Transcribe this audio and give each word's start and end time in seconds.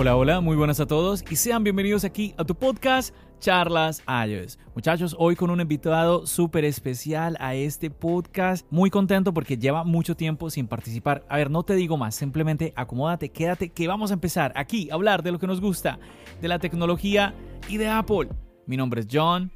Hola, 0.00 0.14
hola, 0.14 0.40
muy 0.40 0.54
buenas 0.54 0.78
a 0.78 0.86
todos 0.86 1.24
y 1.28 1.34
sean 1.34 1.64
bienvenidos 1.64 2.04
aquí 2.04 2.32
a 2.38 2.44
tu 2.44 2.54
podcast 2.54 3.12
Charlas 3.40 4.00
iOS. 4.06 4.56
Muchachos, 4.72 5.16
hoy 5.18 5.34
con 5.34 5.50
un 5.50 5.60
invitado 5.60 6.24
súper 6.24 6.64
especial 6.64 7.36
a 7.40 7.56
este 7.56 7.90
podcast. 7.90 8.64
Muy 8.70 8.90
contento 8.90 9.34
porque 9.34 9.56
lleva 9.56 9.82
mucho 9.82 10.14
tiempo 10.14 10.50
sin 10.50 10.68
participar. 10.68 11.26
A 11.28 11.36
ver, 11.36 11.50
no 11.50 11.64
te 11.64 11.74
digo 11.74 11.96
más, 11.96 12.14
simplemente 12.14 12.72
acomódate, 12.76 13.30
quédate, 13.30 13.70
que 13.70 13.88
vamos 13.88 14.12
a 14.12 14.14
empezar 14.14 14.52
aquí 14.54 14.88
a 14.88 14.94
hablar 14.94 15.24
de 15.24 15.32
lo 15.32 15.40
que 15.40 15.48
nos 15.48 15.60
gusta, 15.60 15.98
de 16.40 16.46
la 16.46 16.60
tecnología 16.60 17.34
y 17.68 17.76
de 17.76 17.88
Apple. 17.88 18.28
Mi 18.66 18.76
nombre 18.76 19.00
es 19.00 19.08
John. 19.10 19.50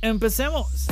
Empecemos. 0.00 0.86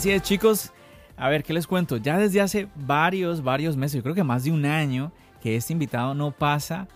Así 0.00 0.10
es, 0.12 0.22
chicos. 0.22 0.72
A 1.18 1.28
ver, 1.28 1.42
¿qué 1.42 1.52
les 1.52 1.66
cuento? 1.66 1.98
Ya 1.98 2.16
desde 2.16 2.40
hace 2.40 2.68
varios, 2.74 3.42
varios 3.42 3.76
meses, 3.76 3.96
yo 3.96 4.02
creo 4.02 4.14
que 4.14 4.24
más 4.24 4.44
de 4.44 4.50
un 4.50 4.64
año, 4.64 5.12
que 5.42 5.56
este 5.56 5.74
invitado 5.74 6.14
no 6.14 6.30
pasa 6.30 6.88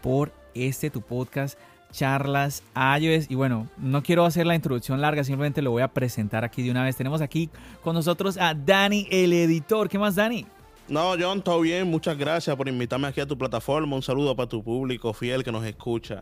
por 0.00 0.32
este 0.54 0.88
tu 0.88 1.02
podcast, 1.02 1.58
Charlas 1.90 2.62
iOS. 3.00 3.28
Y 3.28 3.34
bueno, 3.34 3.66
no 3.78 4.04
quiero 4.04 4.24
hacer 4.24 4.46
la 4.46 4.54
introducción 4.54 5.00
larga, 5.00 5.24
simplemente 5.24 5.60
lo 5.60 5.72
voy 5.72 5.82
a 5.82 5.88
presentar 5.88 6.44
aquí 6.44 6.62
de 6.62 6.70
una 6.70 6.84
vez. 6.84 6.94
Tenemos 6.94 7.20
aquí 7.20 7.50
con 7.82 7.96
nosotros 7.96 8.38
a 8.38 8.54
Dani, 8.54 9.08
el 9.10 9.32
editor. 9.32 9.88
¿Qué 9.88 9.98
más, 9.98 10.14
Dani? 10.14 10.46
No, 10.86 11.16
John, 11.18 11.42
todo 11.42 11.62
bien. 11.62 11.90
Muchas 11.90 12.16
gracias 12.16 12.54
por 12.54 12.68
invitarme 12.68 13.08
aquí 13.08 13.20
a 13.20 13.26
tu 13.26 13.36
plataforma. 13.36 13.96
Un 13.96 14.02
saludo 14.02 14.36
para 14.36 14.48
tu 14.48 14.62
público 14.62 15.12
fiel 15.12 15.42
que 15.42 15.50
nos 15.50 15.64
escucha. 15.64 16.20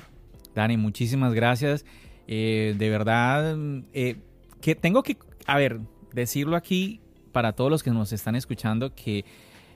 Dani, 0.54 0.78
muchísimas 0.78 1.34
gracias. 1.34 1.84
Eh, 2.26 2.74
de 2.78 2.88
verdad, 2.88 3.58
eh, 3.92 4.16
que 4.62 4.74
tengo 4.74 5.02
que, 5.02 5.18
a 5.46 5.58
ver, 5.58 5.80
decirlo 6.12 6.56
aquí 6.56 7.00
para 7.32 7.52
todos 7.52 7.70
los 7.70 7.82
que 7.82 7.90
nos 7.90 8.12
están 8.12 8.34
escuchando 8.36 8.94
que 8.94 9.24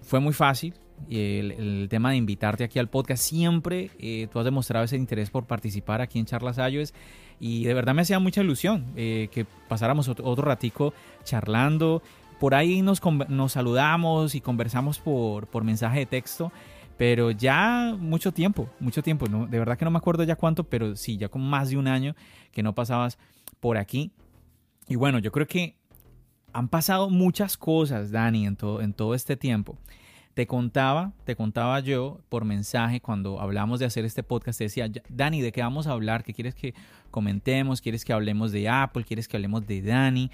fue 0.02 0.20
muy 0.20 0.32
fácil 0.32 0.74
el, 1.10 1.52
el 1.52 1.86
tema 1.88 2.10
de 2.10 2.16
invitarte 2.16 2.64
aquí 2.64 2.78
al 2.78 2.88
podcast. 2.88 3.22
Siempre 3.22 3.90
eh, 3.98 4.28
tú 4.32 4.38
has 4.38 4.44
demostrado 4.44 4.84
ese 4.84 4.96
interés 4.96 5.30
por 5.30 5.46
participar 5.46 6.00
aquí 6.00 6.18
en 6.18 6.26
Charlas 6.26 6.58
iOS 6.58 6.94
y 7.40 7.64
de 7.64 7.74
verdad 7.74 7.94
me 7.94 8.02
hacía 8.02 8.18
mucha 8.18 8.42
ilusión 8.42 8.86
eh, 8.96 9.28
que 9.32 9.44
pasáramos 9.68 10.08
otro, 10.08 10.24
otro, 10.26 10.44
ratico 10.44 10.94
charlando. 11.24 12.02
Por 12.38 12.54
ahí 12.54 12.82
nos, 12.82 13.00
nos 13.28 13.52
saludamos 13.52 14.34
y 14.34 14.40
conversamos 14.40 14.98
por, 14.98 15.46
por 15.46 15.64
mensaje 15.64 16.00
de 16.00 16.06
texto. 16.06 16.52
Pero 16.96 17.32
ya 17.32 17.96
mucho 17.98 18.30
tiempo, 18.30 18.68
mucho 18.78 19.02
tiempo, 19.02 19.26
¿no? 19.26 19.48
de 19.48 19.58
verdad 19.58 19.76
que 19.76 19.84
no 19.84 19.90
me 19.90 19.98
acuerdo 19.98 20.22
ya 20.22 20.36
cuánto, 20.36 20.62
pero 20.62 20.94
sí, 20.94 21.16
ya 21.16 21.28
con 21.28 21.42
más 21.42 21.70
de 21.70 21.76
un 21.76 21.88
año 21.88 22.14
que 22.52 22.62
no 22.62 22.72
pasabas 22.72 23.18
por 23.58 23.78
aquí. 23.78 24.12
Y 24.86 24.94
bueno, 24.94 25.18
yo 25.18 25.32
creo 25.32 25.48
que 25.48 25.76
han 26.54 26.68
pasado 26.68 27.10
muchas 27.10 27.58
cosas, 27.58 28.12
Dani, 28.12 28.46
en 28.46 28.56
todo, 28.56 29.14
este 29.14 29.36
tiempo. 29.36 29.76
Te 30.34 30.46
contaba, 30.46 31.12
te 31.24 31.34
contaba 31.34 31.80
yo 31.80 32.20
por 32.28 32.44
mensaje 32.44 33.00
cuando 33.00 33.40
hablamos 33.40 33.80
de 33.80 33.86
hacer 33.86 34.04
este 34.04 34.22
podcast, 34.22 34.58
te 34.58 34.64
decía, 34.64 34.88
Dani, 35.08 35.42
¿de 35.42 35.50
qué 35.50 35.62
vamos 35.62 35.88
a 35.88 35.92
hablar? 35.92 36.22
¿Qué 36.22 36.32
quieres 36.32 36.54
que 36.54 36.74
comentemos? 37.10 37.80
¿Quieres 37.80 38.04
que 38.04 38.12
hablemos 38.12 38.52
de 38.52 38.68
Apple? 38.68 39.04
¿Quieres 39.04 39.26
que 39.26 39.36
hablemos 39.36 39.66
de 39.66 39.82
Dani? 39.82 40.30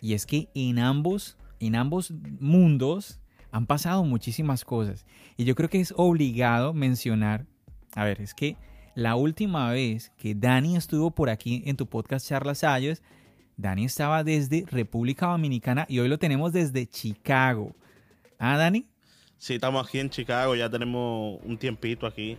Y 0.00 0.14
es 0.14 0.26
que 0.26 0.48
en 0.54 0.78
ambos, 0.78 1.36
en 1.58 1.74
ambos 1.74 2.12
mundos 2.38 3.20
han 3.50 3.66
pasado 3.66 4.04
muchísimas 4.04 4.64
cosas. 4.64 5.04
Y 5.36 5.44
yo 5.44 5.56
creo 5.56 5.68
que 5.68 5.80
es 5.80 5.92
obligado 5.96 6.72
mencionar, 6.72 7.46
a 7.96 8.04
ver, 8.04 8.20
es 8.20 8.32
que 8.32 8.56
la 8.94 9.16
última 9.16 9.70
vez 9.70 10.12
que 10.16 10.36
Dani 10.36 10.76
estuvo 10.76 11.10
por 11.10 11.30
aquí 11.30 11.64
en 11.66 11.76
tu 11.76 11.86
podcast 11.86 12.28
Charlas 12.28 12.62
Ayos, 12.62 13.02
Dani 13.56 13.84
estaba 13.84 14.24
desde 14.24 14.64
República 14.70 15.26
Dominicana 15.26 15.86
y 15.88 16.00
hoy 16.00 16.08
lo 16.08 16.18
tenemos 16.18 16.52
desde 16.52 16.86
Chicago. 16.86 17.74
¿Ah, 18.38 18.56
Dani? 18.56 18.86
Sí, 19.38 19.54
estamos 19.54 19.86
aquí 19.86 20.00
en 20.00 20.10
Chicago, 20.10 20.54
ya 20.56 20.68
tenemos 20.68 21.38
un 21.44 21.56
tiempito 21.56 22.06
aquí. 22.06 22.36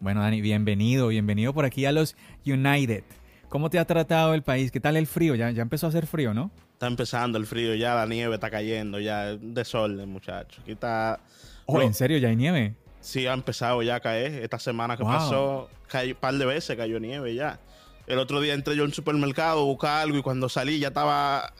Bueno, 0.00 0.20
Dani, 0.20 0.40
bienvenido, 0.40 1.08
bienvenido 1.08 1.54
por 1.54 1.64
aquí 1.64 1.86
a 1.86 1.92
los 1.92 2.16
United. 2.44 3.04
¿Cómo 3.48 3.70
te 3.70 3.78
ha 3.78 3.86
tratado 3.86 4.34
el 4.34 4.42
país? 4.42 4.70
¿Qué 4.70 4.80
tal 4.80 4.96
el 4.96 5.06
frío? 5.06 5.34
Ya, 5.34 5.50
ya 5.50 5.62
empezó 5.62 5.86
a 5.86 5.88
hacer 5.88 6.06
frío, 6.06 6.34
¿no? 6.34 6.50
Está 6.72 6.88
empezando 6.88 7.38
el 7.38 7.46
frío, 7.46 7.74
ya 7.74 7.94
la 7.94 8.04
nieve 8.04 8.34
está 8.34 8.50
cayendo, 8.50 9.00
ya 9.00 9.36
desorden, 9.36 10.08
muchachos. 10.08 10.58
Aquí 10.62 10.72
está... 10.72 11.20
Oh, 11.66 11.80
¿en 11.80 11.94
serio? 11.94 12.18
¿Ya 12.18 12.28
hay 12.28 12.36
nieve? 12.36 12.74
Sí, 13.00 13.26
ha 13.26 13.32
empezado 13.32 13.80
ya 13.82 13.94
a 13.94 14.00
caer. 14.00 14.42
Esta 14.42 14.58
semana 14.58 14.96
que 14.96 15.04
wow. 15.04 15.12
pasó, 15.12 15.70
un 15.92 16.14
par 16.20 16.34
de 16.34 16.44
veces 16.44 16.76
cayó 16.76 16.98
nieve 16.98 17.34
ya. 17.34 17.60
El 18.06 18.18
otro 18.18 18.40
día 18.40 18.54
entré 18.54 18.76
yo 18.76 18.84
al 18.84 18.92
supermercado 18.92 19.60
a 19.60 19.64
buscar 19.64 20.02
algo 20.02 20.18
y 20.18 20.22
cuando 20.22 20.48
salí 20.48 20.78
ya 20.78 20.88
estaba 20.88 21.52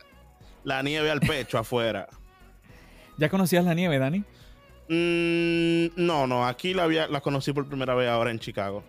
la 0.63 0.83
nieve 0.83 1.11
al 1.11 1.21
pecho 1.21 1.59
afuera. 1.59 2.09
¿Ya 3.19 3.29
conocías 3.29 3.65
la 3.65 3.75
nieve, 3.75 3.99
Dani? 3.99 4.25
Mm, 4.89 5.95
no, 5.97 6.27
no, 6.27 6.47
aquí 6.47 6.75
la, 6.75 6.85
había, 6.85 7.09
la 7.09 7.21
conocí 7.21 7.53
por 7.53 7.67
primera 7.67 7.95
vez 7.95 8.09
ahora 8.09 8.31
en 8.31 8.39
Chicago. 8.39 8.85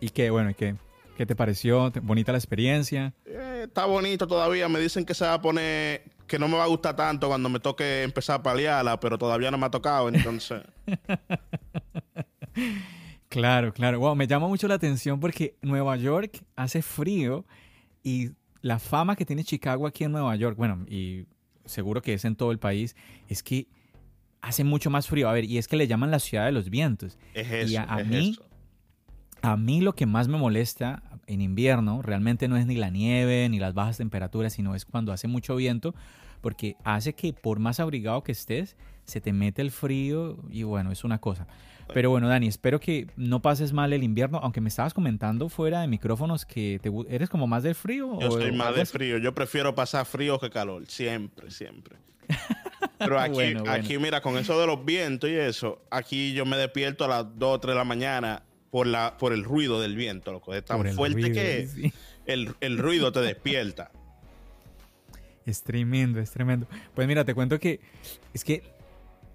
¿Y 0.00 0.10
qué, 0.10 0.30
bueno, 0.30 0.50
y 0.50 0.54
qué? 0.54 0.76
¿Qué 1.16 1.26
te 1.26 1.34
pareció? 1.34 1.90
¿Bonita 2.02 2.32
la 2.32 2.38
experiencia? 2.38 3.12
Eh, 3.26 3.64
está 3.66 3.86
bonito 3.86 4.26
todavía. 4.26 4.68
Me 4.68 4.78
dicen 4.78 5.04
que 5.04 5.14
se 5.14 5.24
va 5.24 5.34
a 5.34 5.42
poner, 5.42 6.04
que 6.28 6.38
no 6.38 6.46
me 6.46 6.56
va 6.56 6.64
a 6.64 6.68
gustar 6.68 6.94
tanto 6.94 7.26
cuando 7.26 7.48
me 7.48 7.58
toque 7.58 8.04
empezar 8.04 8.38
a 8.38 8.42
paliarla, 8.42 9.00
pero 9.00 9.18
todavía 9.18 9.50
no 9.50 9.58
me 9.58 9.66
ha 9.66 9.70
tocado, 9.70 10.08
entonces. 10.08 10.62
Claro, 13.28 13.72
claro. 13.72 13.98
Wow, 14.00 14.16
me 14.16 14.26
llama 14.26 14.48
mucho 14.48 14.68
la 14.68 14.74
atención 14.74 15.20
porque 15.20 15.56
Nueva 15.62 15.96
York 15.96 16.44
hace 16.56 16.82
frío 16.82 17.44
y 18.02 18.30
la 18.62 18.78
fama 18.78 19.16
que 19.16 19.26
tiene 19.26 19.44
Chicago 19.44 19.86
aquí 19.86 20.04
en 20.04 20.12
Nueva 20.12 20.34
York, 20.36 20.56
bueno, 20.56 20.86
y 20.88 21.26
seguro 21.64 22.00
que 22.00 22.14
es 22.14 22.24
en 22.24 22.36
todo 22.36 22.52
el 22.52 22.58
país, 22.58 22.96
es 23.28 23.42
que 23.42 23.68
hace 24.40 24.64
mucho 24.64 24.88
más 24.90 25.06
frío. 25.08 25.28
A 25.28 25.32
ver, 25.32 25.44
y 25.44 25.58
es 25.58 25.68
que 25.68 25.76
le 25.76 25.86
llaman 25.86 26.10
la 26.10 26.18
ciudad 26.18 26.46
de 26.46 26.52
los 26.52 26.70
vientos. 26.70 27.18
Es 27.34 27.50
eso, 27.50 27.72
y 27.72 27.76
a, 27.76 27.86
a 27.94 28.00
es 28.00 28.06
mí, 28.06 28.30
eso. 28.30 28.48
a 29.42 29.56
mí 29.56 29.80
lo 29.80 29.94
que 29.94 30.06
más 30.06 30.26
me 30.28 30.38
molesta 30.38 31.02
en 31.26 31.42
invierno 31.42 32.00
realmente 32.00 32.48
no 32.48 32.56
es 32.56 32.66
ni 32.66 32.76
la 32.76 32.88
nieve 32.88 33.48
ni 33.50 33.58
las 33.58 33.74
bajas 33.74 33.98
temperaturas, 33.98 34.54
sino 34.54 34.74
es 34.74 34.86
cuando 34.86 35.12
hace 35.12 35.28
mucho 35.28 35.54
viento, 35.56 35.94
porque 36.40 36.76
hace 36.84 37.12
que 37.14 37.34
por 37.34 37.58
más 37.58 37.78
abrigado 37.78 38.22
que 38.22 38.32
estés, 38.32 38.76
se 39.04 39.20
te 39.20 39.32
mete 39.32 39.60
el 39.60 39.70
frío 39.70 40.38
y 40.50 40.62
bueno, 40.62 40.90
es 40.92 41.04
una 41.04 41.18
cosa. 41.18 41.46
Pero 41.94 42.10
bueno, 42.10 42.28
Dani, 42.28 42.46
espero 42.46 42.80
que 42.80 43.06
no 43.16 43.40
pases 43.40 43.72
mal 43.72 43.92
el 43.92 44.02
invierno, 44.02 44.38
aunque 44.42 44.60
me 44.60 44.68
estabas 44.68 44.94
comentando 44.94 45.48
fuera 45.48 45.80
de 45.80 45.88
micrófonos 45.88 46.44
que 46.44 46.78
te, 46.82 46.90
eres 47.08 47.28
como 47.28 47.46
más 47.46 47.62
del 47.62 47.74
frío. 47.74 48.18
Yo 48.20 48.28
o, 48.28 48.32
soy 48.32 48.52
más 48.52 48.74
de 48.74 48.84
frío. 48.86 49.18
Yo 49.18 49.34
prefiero 49.34 49.74
pasar 49.74 50.04
frío 50.06 50.38
que 50.38 50.50
calor. 50.50 50.86
Siempre, 50.86 51.50
siempre. 51.50 51.96
Pero 52.98 53.18
aquí, 53.20 53.32
Bueno, 53.34 53.60
bueno. 53.60 53.72
aquí, 53.72 53.98
mira, 53.98 54.20
con 54.20 54.36
eso 54.36 54.60
de 54.60 54.66
los 54.66 54.84
vientos 54.84 55.30
y 55.30 55.34
eso, 55.34 55.82
aquí 55.90 56.34
yo 56.34 56.44
me 56.44 56.56
despierto 56.56 57.04
a 57.04 57.08
las 57.08 57.38
2 57.38 57.54
o 57.54 57.60
3 57.60 57.72
de 57.72 57.78
la 57.78 57.84
mañana 57.84 58.42
por, 58.70 58.86
la, 58.86 59.16
por 59.16 59.32
el 59.32 59.44
ruido 59.44 59.80
del 59.80 59.96
viento, 59.96 60.32
loco. 60.32 60.54
Es 60.54 60.64
tan 60.64 60.84
fuerte 60.92 61.20
ruido, 61.20 61.34
que 61.34 61.68
sí. 61.68 61.92
el, 62.26 62.54
el 62.60 62.78
ruido 62.78 63.12
te 63.12 63.20
despierta. 63.20 63.90
Es 65.46 65.62
tremendo, 65.62 66.20
es 66.20 66.30
tremendo. 66.30 66.66
Pues 66.94 67.08
mira, 67.08 67.24
te 67.24 67.34
cuento 67.34 67.58
que 67.58 67.80
es 68.34 68.44
que 68.44 68.62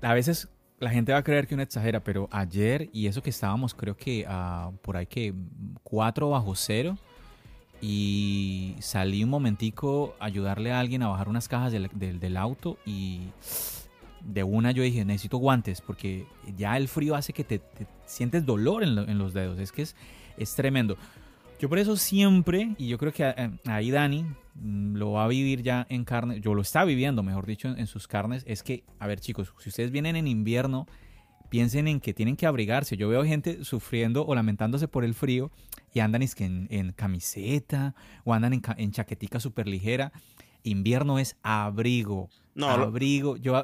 a 0.02 0.14
veces 0.14 0.50
la 0.84 0.90
gente 0.92 1.12
va 1.14 1.20
a 1.20 1.24
creer 1.24 1.48
que 1.48 1.54
uno 1.56 1.64
exagera, 1.64 2.02
pero 2.04 2.28
ayer 2.32 2.90
y 2.94 3.08
eso 3.08 3.22
que 3.24 3.30
estábamos 3.30 3.74
creo 3.74 3.96
que 3.98 4.26
ah, 4.28 4.72
por 4.82 4.98
ahí 4.98 5.06
que 5.08 5.34
4 5.84 6.30
bajo 6.30 6.56
cero 6.56 6.98
y 7.82 8.76
salí 8.80 9.24
un 9.24 9.30
momentico 9.30 10.16
a 10.20 10.26
ayudarle 10.26 10.72
a 10.72 10.80
alguien 10.80 11.04
a 11.04 11.08
bajar 11.10 11.28
unas 11.28 11.48
cajas 11.48 11.72
del, 11.72 11.90
del- 11.94 12.38
auto 12.38 12.78
y 12.86 13.22
de 14.22 14.44
una 14.44 14.72
yo 14.72 14.84
dije, 14.84 15.04
necesito 15.04 15.38
guantes 15.38 15.82
porque 15.82 16.26
ya 16.58 16.78
el 16.78 16.88
frío 16.88 17.16
hace 17.16 17.34
que 17.34 17.44
te, 17.44 17.60
te 17.60 17.86
sientes 18.06 18.46
dolor 18.46 18.84
en, 18.84 18.98
en 18.98 19.18
los 19.18 19.34
dedos. 19.34 19.60
Es 19.60 19.72
que 19.74 19.82
es, 19.82 19.96
es 20.38 20.56
tremendo. 20.56 20.96
Yo 21.64 21.70
por 21.70 21.80
eso 21.80 21.96
siempre, 21.96 22.76
y 22.78 22.90
yo 22.90 22.98
creo 22.98 23.14
que 23.14 23.24
eh, 23.24 23.50
ahí 23.68 23.90
Dani 23.90 24.26
mm, 24.56 24.98
lo 24.98 25.14
va 25.14 25.24
a 25.24 25.28
vivir 25.30 25.64
ya 25.64 25.88
en 25.90 26.04
carne, 26.04 26.42
yo 26.42 26.56
lo 26.56 26.62
está 26.62 26.84
viviendo, 26.84 27.24
mejor 27.24 27.46
dicho, 27.46 27.70
en, 27.70 27.88
sus 27.88 28.06
carnes, 28.06 28.44
es 28.46 28.64
que, 28.64 28.84
a 29.00 29.08
ver 29.08 29.22
chicos, 29.22 29.54
si 29.60 29.70
ustedes 29.70 29.90
vienen 29.90 30.18
en 30.18 30.28
invierno, 30.28 30.88
piensen 31.48 31.88
en 31.88 32.02
que 32.02 32.14
tienen 32.14 32.36
que 32.36 32.48
abrigarse. 32.48 32.98
Yo 32.98 33.08
veo 33.08 33.24
gente 33.24 33.64
sufriendo 33.64 34.26
o 34.26 34.36
lamentándose 34.36 34.90
por 34.90 35.06
el 35.06 35.14
frío 35.14 35.52
y 35.94 36.02
andan 36.02 36.22
es 36.22 36.36
que 36.36 36.44
en, 36.44 36.92
camiseta 36.98 37.96
o 38.26 38.34
andan 38.34 38.56
en, 38.56 38.62
en 38.76 38.92
chaquetica 38.92 39.40
súper 39.40 39.66
ligera. 39.66 40.12
Invierno 40.64 41.18
es 41.18 41.38
abrigo. 41.44 42.30
No, 42.56 42.68
abrigo. 42.68 43.38
Yo, 43.38 43.64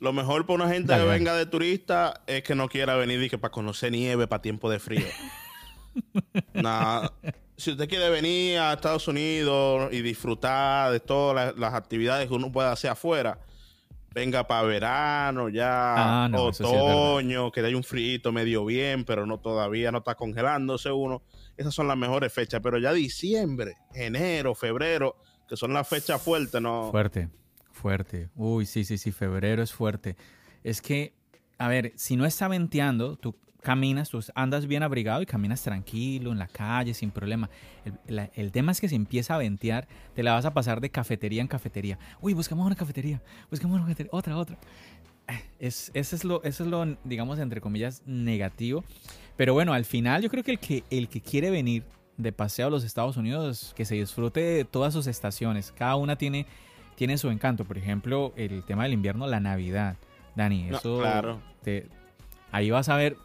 lo 0.00 0.12
mejor 0.12 0.44
para 0.44 0.64
una 0.64 0.74
gente 0.74 0.94
que 0.94 1.02
venga 1.02 1.34
de 1.34 1.46
turista 1.46 2.20
es 2.26 2.42
que 2.42 2.54
no 2.54 2.68
quiera 2.68 2.96
venir 2.96 3.22
y 3.22 3.30
que 3.30 3.38
para 3.38 3.52
conocer 3.52 3.90
nieve, 3.90 4.26
para 4.26 4.42
tiempo 4.42 4.68
de 4.68 4.80
frío. 4.80 5.06
Nada. 6.54 7.12
Si 7.56 7.72
usted 7.72 7.88
quiere 7.88 8.08
venir 8.08 8.58
a 8.58 8.74
Estados 8.74 9.08
Unidos 9.08 9.92
y 9.92 10.00
disfrutar 10.00 10.92
de 10.92 11.00
todas 11.00 11.56
las, 11.56 11.74
actividades 11.74 12.28
que 12.28 12.34
uno 12.34 12.52
puede 12.52 12.68
hacer 12.68 12.90
afuera, 12.90 13.40
venga 14.14 14.46
para 14.46 14.62
verano 14.62 15.48
ya, 15.48 16.26
ah, 16.26 16.30
otoño, 16.32 17.50
que 17.50 17.60
hay 17.60 17.74
un 17.74 17.82
frío 17.82 18.32
medio 18.32 18.64
bien, 18.64 19.04
pero 19.04 19.26
no 19.26 19.38
todavía 19.38 19.90
no 19.90 19.98
está 19.98 20.14
congelándose 20.14 20.92
uno. 20.92 21.22
Esas 21.56 21.74
son 21.74 21.88
las 21.88 21.96
mejores 21.96 22.32
fechas, 22.32 22.60
pero 22.62 22.78
ya 22.78 22.92
diciembre, 22.92 23.76
enero, 23.92 24.54
febrero, 24.54 25.16
que 25.48 25.56
son 25.56 25.72
las 25.72 25.88
fechas 25.88 26.22
fuertes, 26.22 26.62
¿no? 26.62 26.92
Fuerte, 26.92 27.28
fuerte. 27.72 28.28
Uy, 28.36 28.66
sí, 28.66 28.84
sí, 28.84 28.98
sí, 28.98 29.10
febrero 29.10 29.64
es 29.64 29.72
fuerte. 29.72 30.16
Es 30.62 30.80
que, 30.80 31.14
a 31.58 31.66
ver, 31.66 31.92
si 31.96 32.14
no 32.14 32.24
está 32.24 32.46
venteando, 32.46 33.16
tú 33.16 33.34
caminas, 33.60 34.10
tú 34.10 34.20
andas 34.34 34.66
bien 34.66 34.82
abrigado 34.82 35.22
y 35.22 35.26
caminas 35.26 35.62
tranquilo 35.62 36.32
en 36.32 36.38
la 36.38 36.46
calle 36.46 36.94
sin 36.94 37.10
problema. 37.10 37.50
El, 38.06 38.52
tema 38.52 38.72
es 38.72 38.80
que 38.80 38.88
si 38.88 38.94
empieza 38.94 39.34
a 39.34 39.38
ventear, 39.38 39.88
te 40.14 40.22
la 40.22 40.32
vas 40.32 40.44
a 40.44 40.54
pasar 40.54 40.80
de 40.80 40.90
cafetería 40.90 41.42
en 41.42 41.48
cafetería. 41.48 41.98
Uy, 42.20 42.34
buscamos 42.34 42.66
una 42.66 42.76
cafetería, 42.76 43.20
buscamos 43.50 43.76
una 43.76 43.84
cafetería, 43.84 44.10
otra, 44.12 44.36
otra. 44.36 44.58
Es, 45.58 45.90
eso, 45.92 46.16
es 46.16 46.24
lo, 46.24 46.42
eso 46.42 46.64
es 46.64 46.70
lo, 46.70 46.96
digamos, 47.04 47.38
entre 47.38 47.60
comillas, 47.60 48.02
negativo. 48.06 48.84
Pero 49.36 49.54
bueno, 49.54 49.72
al 49.72 49.84
final 49.84 50.22
yo 50.22 50.30
creo 50.30 50.42
que 50.42 50.52
el 50.52 50.58
que, 50.58 50.84
el 50.90 51.08
que 51.08 51.20
quiere 51.20 51.50
venir 51.50 51.84
de 52.16 52.32
paseo 52.32 52.66
a 52.66 52.70
los 52.70 52.84
Estados 52.84 53.16
Unidos, 53.16 53.72
que 53.76 53.84
se 53.84 53.94
disfrute 53.94 54.40
de 54.40 54.64
todas 54.64 54.92
sus 54.92 55.06
estaciones. 55.06 55.72
Cada 55.72 55.96
una 55.96 56.16
tiene, 56.16 56.46
tiene 56.96 57.18
su 57.18 57.30
encanto. 57.30 57.64
Por 57.64 57.78
ejemplo, 57.78 58.32
el 58.36 58.64
tema 58.64 58.84
del 58.84 58.92
invierno, 58.92 59.26
la 59.26 59.40
Navidad. 59.40 59.96
Dani, 60.34 60.68
eso 60.70 60.98
claro. 61.00 61.40
ahí 62.52 62.70
vas 62.70 62.88
a 62.88 62.96
ver 62.96 63.16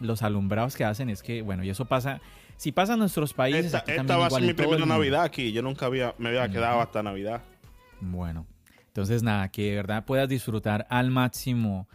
los 0.00 0.22
alumbrados 0.22 0.76
que 0.76 0.84
hacen 0.84 1.10
es 1.10 1.22
que, 1.22 1.42
bueno, 1.42 1.64
y 1.64 1.70
eso 1.70 1.84
pasa, 1.84 2.20
si 2.56 2.72
pasa 2.72 2.94
en 2.94 3.00
nuestros 3.00 3.34
países... 3.34 3.74
Esta, 3.86 4.16
va 4.16 4.26
a 4.26 4.30
ser 4.30 4.42
mi 4.42 4.54
primera 4.54 4.86
Navidad 4.86 5.22
aquí, 5.22 5.52
yo 5.52 5.62
nunca 5.62 5.86
había, 5.86 6.14
me 6.18 6.28
había 6.30 6.48
quedado 6.48 6.80
hasta 6.80 7.02
Navidad. 7.02 7.42
Bueno, 8.00 8.46
entonces 8.86 9.22
nada, 9.22 9.48
que 9.48 9.70
de 9.70 9.76
verdad 9.76 10.04
puedas 10.04 10.28
disfrutar 10.28 10.86
al 10.90 11.10
máximo, 11.10 11.88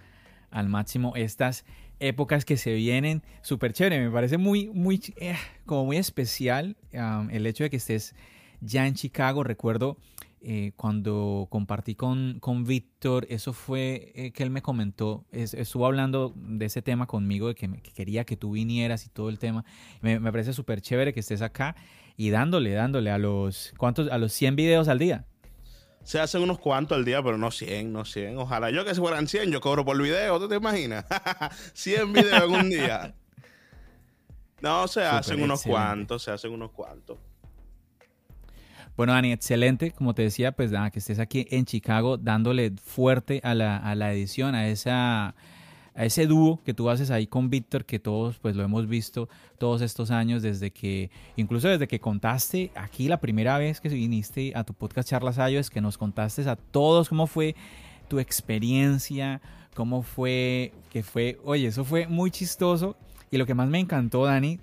al 0.52 0.70
máximo 0.70 1.14
estas 1.16 1.66
épocas 2.00 2.46
que 2.46 2.58
se 2.58 2.74
vienen. 2.74 3.24
Súper 3.42 3.74
chévere, 3.74 4.02
me 4.02 4.12
parece 4.12 4.38
muy, 4.38 4.70
muy, 4.70 5.02
eh, 5.18 5.36
como 5.66 5.86
muy 5.86 5.98
especial 5.98 6.76
el 6.92 7.46
hecho 7.46 7.64
de 7.64 7.70
que 7.70 7.78
estés 7.78 8.16
ya 8.62 8.88
en 8.88 8.94
Chicago. 8.94 9.44
Recuerdo 9.44 9.98
eh, 10.46 10.74
cuando 10.76 11.48
compartí 11.50 11.96
con, 11.96 12.40
con 12.42 12.66
Víctor, 12.66 13.26
eso 13.30 13.54
fue 13.54 14.12
eh, 14.14 14.32
que 14.34 14.44
él 14.44 14.50
me 14.50 14.62
comentó, 14.62 15.26
estuvo 15.32 15.86
hablando 15.86 16.34
de 16.36 16.66
ese 16.66 16.82
tema 16.82 17.08
conmigo, 17.08 17.48
de 17.48 17.56
que, 17.56 17.82
quería 17.96 18.26
que 18.26 18.36
tú 18.36 18.52
vinieras 18.52 19.06
y 19.06 19.10
todo 19.10 19.30
el 19.30 19.40
tema. 19.40 19.64
Me, 20.02 20.20
parece 20.20 20.52
súper 20.52 20.82
chévere 20.82 21.14
que 21.14 21.22
estés 21.22 21.42
acá 21.42 21.78
y 22.18 22.30
dándole, 22.30 22.74
dándole 22.74 23.10
a 23.10 23.18
los, 23.18 23.74
¿cuántos? 23.78 24.12
A 24.12 24.18
los 24.18 24.34
100 24.34 24.58
videos 24.58 24.90
al 24.90 25.00
día. 25.00 25.26
Se 26.04 26.20
hacen 26.20 26.42
unos 26.42 26.60
cuantos 26.60 26.98
al 26.98 27.06
día, 27.06 27.24
pero 27.24 27.38
no 27.38 27.50
100, 27.50 27.94
no 27.94 28.04
100. 28.04 28.38
Ojalá 28.38 28.70
yo 28.70 28.84
que 28.84 28.94
se 28.94 29.00
fueran 29.00 29.30
100, 29.30 29.50
yo 29.50 29.62
cobro 29.62 29.86
por 29.86 30.02
video, 30.02 30.40
¿tú 30.40 30.50
te 30.50 30.56
imaginas? 30.56 31.06
100 31.74 32.12
videos 32.12 32.44
en 32.44 32.52
un 32.52 32.70
día. 32.70 33.16
No, 34.62 34.88
se 34.88 35.04
hacen 35.04 35.44
unos 35.44 35.62
cuantos, 35.64 36.24
se 36.24 36.32
hacen 36.32 36.54
unos 36.54 36.72
cuantos. 36.72 37.18
Bueno, 38.96 39.14
Dani, 39.14 39.32
excelente. 39.32 39.92
Como 39.92 40.14
te 40.14 40.22
decía, 40.22 40.52
pues 40.52 40.72
nada, 40.72 40.92
que 40.92 41.00
estés 41.00 41.20
aquí 41.20 41.48
en 41.50 41.66
Chicago 41.66 42.18
dándole 42.18 42.74
fuerte 42.84 43.42
a 43.44 43.56
la, 43.56 43.78
a 43.78 43.96
la 43.96 44.14
edición, 44.14 44.56
a 44.56 44.68
esa 44.68 45.36
a 45.96 46.06
ese 46.06 46.26
dúo 46.26 46.62
que 46.64 46.74
tú 46.74 46.90
haces 46.90 47.12
ahí 47.12 47.28
con 47.28 47.50
Víctor, 47.50 47.86
que 47.86 48.00
todos 48.00 48.40
pues 48.40 48.56
lo 48.56 48.64
hemos 48.64 48.88
visto 48.88 49.30
todos 49.58 49.82
estos 49.82 50.12
años 50.12 50.42
desde 50.42 50.72
que, 50.72 51.12
incluso 51.36 51.68
desde 51.68 51.88
que 51.88 52.00
contaste 52.00 52.72
aquí 52.76 53.08
la 53.08 53.20
primera 53.20 53.58
vez 53.58 53.80
que 53.80 53.90
viniste 53.90 54.54
a 54.56 54.64
tu 54.64 54.74
podcast 54.74 55.10
Charlas 55.10 55.38
es 55.38 55.70
que 55.70 55.82
nos 55.82 55.98
contaste 55.98 56.50
a 56.50 56.56
todos 56.56 57.10
cómo 57.10 57.28
fue 57.28 57.56
tu 58.08 58.20
experiencia, 58.20 59.42
cómo 59.76 60.02
fue, 60.02 60.74
que 60.92 61.04
fue, 61.04 61.40
oye, 61.44 61.68
eso 61.68 61.86
fue 61.86 62.08
muy 62.08 62.32
chistoso 62.32 62.96
y 63.30 63.38
lo 63.38 63.46
que 63.46 63.54
más 63.54 63.70
me 63.70 63.80
encantó, 63.80 64.26
Dani, 64.26 64.60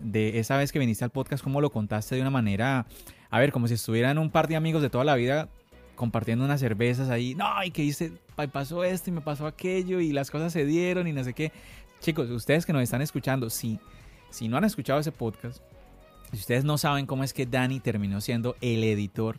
de 0.00 0.38
esa 0.38 0.56
vez 0.56 0.70
que 0.70 0.78
viniste 0.78 1.04
al 1.04 1.10
podcast, 1.10 1.42
cómo 1.42 1.60
lo 1.60 1.70
contaste 1.70 2.14
de 2.14 2.20
una 2.20 2.30
manera 2.30 2.86
a 3.30 3.38
ver, 3.38 3.52
como 3.52 3.68
si 3.68 3.74
estuvieran 3.74 4.18
un 4.18 4.30
par 4.30 4.48
de 4.48 4.56
amigos 4.56 4.82
de 4.82 4.90
toda 4.90 5.04
la 5.04 5.14
vida 5.14 5.48
compartiendo 5.94 6.44
unas 6.44 6.60
cervezas 6.60 7.10
ahí. 7.10 7.34
No, 7.34 7.46
y 7.64 7.70
que 7.70 7.82
dice, 7.82 8.12
pasó 8.52 8.84
esto 8.84 9.10
y 9.10 9.12
me 9.12 9.20
pasó 9.20 9.46
aquello 9.46 10.00
y 10.00 10.12
las 10.12 10.30
cosas 10.30 10.52
se 10.52 10.64
dieron 10.64 11.06
y 11.08 11.12
no 11.12 11.24
sé 11.24 11.34
qué. 11.34 11.52
Chicos, 12.00 12.30
ustedes 12.30 12.64
que 12.64 12.72
nos 12.72 12.82
están 12.82 13.02
escuchando, 13.02 13.50
si, 13.50 13.80
si 14.30 14.48
no 14.48 14.56
han 14.56 14.64
escuchado 14.64 15.00
ese 15.00 15.12
podcast, 15.12 15.60
si 16.30 16.38
ustedes 16.38 16.64
no 16.64 16.78
saben 16.78 17.06
cómo 17.06 17.24
es 17.24 17.34
que 17.34 17.46
Dani 17.46 17.80
terminó 17.80 18.20
siendo 18.20 18.56
el 18.60 18.84
editor 18.84 19.38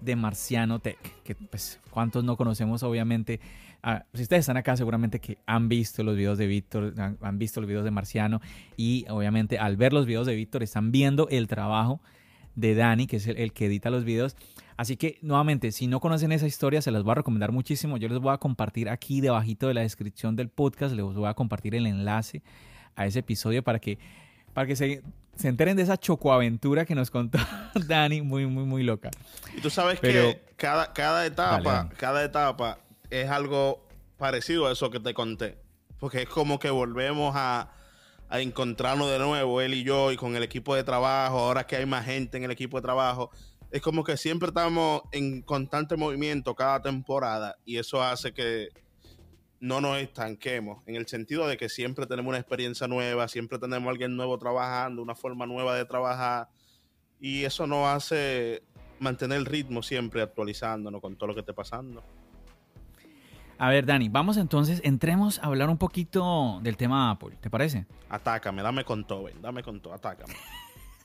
de 0.00 0.16
Marciano 0.16 0.78
Tech, 0.78 0.98
que 1.22 1.34
pues 1.34 1.80
cuántos 1.90 2.24
no 2.24 2.36
conocemos 2.36 2.82
obviamente. 2.82 3.40
Ah, 3.82 4.04
si 4.14 4.22
ustedes 4.22 4.40
están 4.40 4.56
acá 4.56 4.76
seguramente 4.78 5.20
que 5.20 5.36
han 5.44 5.68
visto 5.68 6.02
los 6.02 6.16
videos 6.16 6.38
de 6.38 6.46
Víctor, 6.46 6.94
han, 6.96 7.18
han 7.20 7.38
visto 7.38 7.60
los 7.60 7.68
videos 7.68 7.84
de 7.84 7.90
Marciano 7.90 8.40
y 8.78 9.04
obviamente 9.10 9.58
al 9.58 9.76
ver 9.76 9.92
los 9.92 10.06
videos 10.06 10.26
de 10.26 10.34
Víctor 10.34 10.62
están 10.62 10.90
viendo 10.90 11.28
el 11.28 11.46
trabajo 11.46 12.00
de 12.54 12.74
Dani, 12.74 13.06
que 13.06 13.16
es 13.16 13.26
el, 13.26 13.52
que 13.52 13.66
edita 13.66 13.90
los 13.90 14.04
videos. 14.04 14.36
Así 14.76 14.96
que 14.96 15.18
nuevamente, 15.22 15.70
si 15.72 15.86
no 15.86 16.00
conocen 16.00 16.32
esa 16.32 16.46
historia, 16.46 16.82
se 16.82 16.90
las 16.90 17.02
voy 17.02 17.12
a 17.12 17.16
recomendar 17.16 17.52
muchísimo. 17.52 17.96
Yo 17.96 18.08
les 18.08 18.18
voy 18.18 18.32
a 18.32 18.38
compartir 18.38 18.88
aquí 18.88 19.20
debajito 19.20 19.68
de 19.68 19.74
la 19.74 19.82
descripción 19.82 20.34
del 20.36 20.48
podcast, 20.48 20.94
les 20.94 21.04
voy 21.04 21.28
a 21.28 21.34
compartir 21.34 21.74
el 21.74 21.86
enlace 21.86 22.42
a 22.96 23.06
ese 23.06 23.20
episodio 23.20 23.62
para 23.62 23.78
que, 23.78 23.98
para 24.52 24.66
que 24.66 24.76
se, 24.76 25.02
se 25.36 25.48
enteren 25.48 25.76
de 25.76 25.82
esa 25.82 25.96
chocoaventura 25.96 26.84
que 26.84 26.94
nos 26.94 27.10
contó 27.10 27.38
Dani, 27.86 28.22
muy, 28.22 28.46
muy, 28.46 28.64
muy 28.64 28.82
loca. 28.82 29.10
Y 29.56 29.60
tú 29.60 29.70
sabes 29.70 30.00
que 30.00 30.40
cada, 30.56 30.92
cada 30.92 31.24
etapa, 31.26 31.88
cada 31.96 32.24
etapa 32.24 32.78
es 33.10 33.28
algo 33.30 33.86
parecido 34.18 34.66
a 34.66 34.72
eso 34.72 34.90
que 34.90 35.00
te 35.00 35.14
conté. 35.14 35.56
Porque 35.98 36.22
es 36.22 36.28
como 36.28 36.58
que 36.58 36.70
volvemos 36.70 37.34
a, 37.36 37.70
a 38.34 38.40
encontrarnos 38.40 39.08
de 39.08 39.20
nuevo, 39.20 39.60
él 39.60 39.74
y 39.74 39.84
yo, 39.84 40.10
y 40.10 40.16
con 40.16 40.34
el 40.34 40.42
equipo 40.42 40.74
de 40.74 40.82
trabajo, 40.82 41.38
ahora 41.38 41.68
que 41.68 41.76
hay 41.76 41.86
más 41.86 42.04
gente 42.04 42.36
en 42.36 42.42
el 42.42 42.50
equipo 42.50 42.78
de 42.78 42.82
trabajo. 42.82 43.30
Es 43.70 43.80
como 43.80 44.02
que 44.02 44.16
siempre 44.16 44.48
estamos 44.48 45.02
en 45.12 45.40
constante 45.42 45.96
movimiento 45.96 46.52
cada 46.56 46.82
temporada 46.82 47.54
y 47.64 47.76
eso 47.76 48.02
hace 48.02 48.34
que 48.34 48.70
no 49.60 49.80
nos 49.80 49.98
estanquemos, 49.98 50.82
en 50.86 50.96
el 50.96 51.06
sentido 51.06 51.46
de 51.46 51.56
que 51.56 51.68
siempre 51.68 52.06
tenemos 52.08 52.30
una 52.30 52.38
experiencia 52.38 52.88
nueva, 52.88 53.28
siempre 53.28 53.60
tenemos 53.60 53.86
a 53.86 53.90
alguien 53.92 54.16
nuevo 54.16 54.36
trabajando, 54.36 55.00
una 55.00 55.14
forma 55.14 55.46
nueva 55.46 55.76
de 55.76 55.84
trabajar 55.84 56.48
y 57.20 57.44
eso 57.44 57.68
nos 57.68 57.86
hace 57.86 58.64
mantener 58.98 59.38
el 59.38 59.46
ritmo 59.46 59.80
siempre 59.80 60.22
actualizándonos 60.22 61.00
con 61.00 61.14
todo 61.14 61.28
lo 61.28 61.34
que 61.34 61.40
esté 61.40 61.54
pasando. 61.54 62.02
A 63.58 63.68
ver, 63.68 63.86
Dani, 63.86 64.08
vamos 64.08 64.36
entonces, 64.36 64.80
entremos 64.84 65.38
a 65.38 65.46
hablar 65.46 65.70
un 65.70 65.78
poquito 65.78 66.60
del 66.62 66.76
tema 66.76 67.10
Apple, 67.10 67.36
¿te 67.40 67.50
parece? 67.50 67.86
Atácame, 68.08 68.62
dame 68.62 68.84
con 68.84 69.06
todo, 69.06 69.24
ven, 69.24 69.40
dame 69.40 69.62
con 69.62 69.80
todo, 69.80 69.94
atácame. 69.94 70.34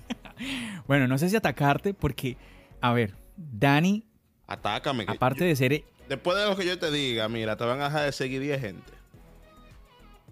bueno, 0.88 1.08
no 1.08 1.18
sé 1.18 1.30
si 1.30 1.36
atacarte 1.36 1.94
porque, 1.94 2.38
a 2.82 2.94
ver, 2.94 3.16
Dani... 3.38 4.04
Atácame. 4.48 5.06
Aparte 5.08 5.44
de 5.44 5.56
ser... 5.56 5.84
Después 6.08 6.38
de 6.38 6.46
lo 6.46 6.56
que 6.56 6.66
yo 6.66 6.80
te 6.80 6.90
diga, 6.90 7.30
mira, 7.30 7.56
te 7.56 7.64
van 7.66 7.82
a 7.82 7.86
dejar 7.86 8.06
de 8.06 8.12
seguir 8.12 8.42
10 8.42 8.60
gente. 8.60 8.94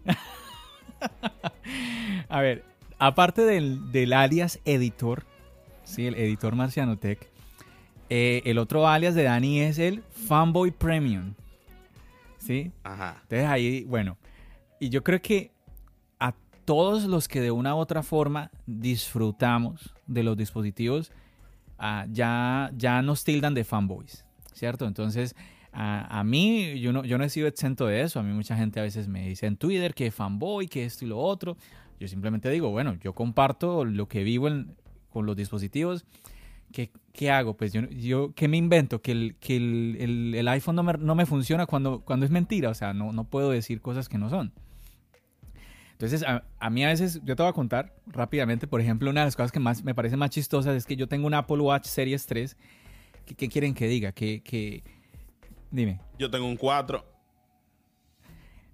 a 2.29 2.41
ver, 2.41 2.63
aparte 2.97 3.43
del, 3.43 4.13
alias 4.13 4.59
editor, 4.65 5.23
sí, 5.83 6.07
el 6.07 6.15
editor 6.15 6.55
Marciano 6.55 6.97
Tech, 6.97 7.29
eh, 8.09 8.41
el 8.45 8.57
otro 8.57 8.87
alias 8.87 9.13
de 9.13 9.23
Dani 9.23 9.61
es 9.61 9.77
el 9.77 10.01
Fanboy 10.27 10.71
Premium. 10.71 11.35
¿Sí? 12.37 12.71
Ajá. 12.83 13.19
Entonces 13.23 13.47
ahí, 13.47 13.83
bueno, 13.85 14.17
y 14.79 14.89
yo 14.89 15.03
creo 15.03 15.21
que 15.21 15.51
a 16.19 16.33
todos 16.65 17.05
los 17.05 17.27
que 17.27 17.41
de 17.41 17.51
una 17.51 17.75
u 17.75 17.77
otra 17.77 18.03
forma 18.03 18.51
disfrutamos 18.65 19.93
de 20.05 20.23
los 20.23 20.37
dispositivos, 20.37 21.11
ah, 21.77 22.05
ya, 22.11 22.71
ya 22.75 23.01
nos 23.01 23.23
tildan 23.23 23.53
de 23.53 23.63
fanboys, 23.63 24.25
¿cierto? 24.53 24.85
Entonces, 24.85 25.35
a, 25.79 26.23
mí, 26.23 26.79
yo 26.79 26.91
no, 26.91 27.05
yo 27.05 27.19
no 27.19 27.23
he 27.23 27.29
sido 27.29 27.47
exento 27.47 27.85
de 27.85 28.01
eso. 28.01 28.19
A 28.19 28.23
mí 28.23 28.33
mucha 28.33 28.57
gente 28.57 28.79
a 28.79 28.83
veces 28.83 29.07
me 29.07 29.27
dice 29.27 29.45
en 29.45 29.57
Twitter 29.57 29.93
que 29.93 30.09
fanboy, 30.09 30.67
que 30.67 30.85
esto 30.85 31.05
y 31.05 31.07
lo 31.07 31.19
otro. 31.19 31.55
Yo 31.99 32.07
simplemente 32.07 32.49
digo, 32.49 32.71
bueno, 32.71 32.97
yo 32.99 33.13
comparto 33.13 33.85
lo 33.85 34.07
que 34.07 34.23
vivo 34.23 34.49
con 35.09 35.25
los 35.27 35.35
dispositivos. 35.35 36.05
¿Qué, 36.71 36.91
¿Qué, 37.13 37.31
hago? 37.31 37.55
Pues 37.55 37.73
yo, 37.73 37.81
yo, 37.89 38.33
¿qué 38.35 38.47
me 38.47 38.57
invento? 38.57 39.01
Que 39.01 39.11
el, 39.11 39.35
que 39.39 39.55
el, 39.55 40.33
el, 40.35 40.47
iPhone 40.47 40.75
no 40.75 40.83
me, 40.83 40.93
no 40.93 41.15
me, 41.15 41.25
funciona 41.25 41.65
cuando, 41.65 42.01
cuando 42.01 42.25
es 42.25 42.31
mentira. 42.31 42.69
O 42.69 42.73
sea, 42.73 42.93
no, 42.93 43.11
no 43.11 43.23
puedo 43.23 43.51
decir 43.51 43.81
cosas 43.81 44.09
que 44.09 44.17
no 44.17 44.29
son. 44.29 44.53
Entonces, 45.93 46.23
a, 46.23 46.43
a, 46.59 46.69
mí 46.69 46.85
a 46.85 46.89
veces, 46.89 47.21
yo 47.23 47.35
te 47.35 47.41
voy 47.41 47.49
a 47.49 47.53
contar 47.53 47.95
rápidamente, 48.05 48.67
por 48.67 48.81
ejemplo, 48.81 49.09
una 49.09 49.21
de 49.21 49.27
las 49.27 49.35
cosas 49.35 49.51
que 49.51 49.59
más 49.59 49.83
me 49.83 49.95
parece 49.95 50.15
más 50.15 50.29
chistosas 50.29 50.75
es 50.75 50.85
que 50.85 50.95
yo 50.95 51.07
tengo 51.07 51.25
un 51.25 51.33
Apple 51.33 51.59
Watch 51.59 51.85
Series 51.85 52.25
3. 52.27 52.55
¿Qué, 53.25 53.35
qué 53.35 53.49
quieren 53.49 53.73
que 53.73 53.87
diga? 53.87 54.11
Que, 54.11 54.41
que, 54.41 54.83
dime. 55.71 55.99
Yo 56.19 56.29
tengo 56.29 56.45
un 56.45 56.55
4. 56.55 57.03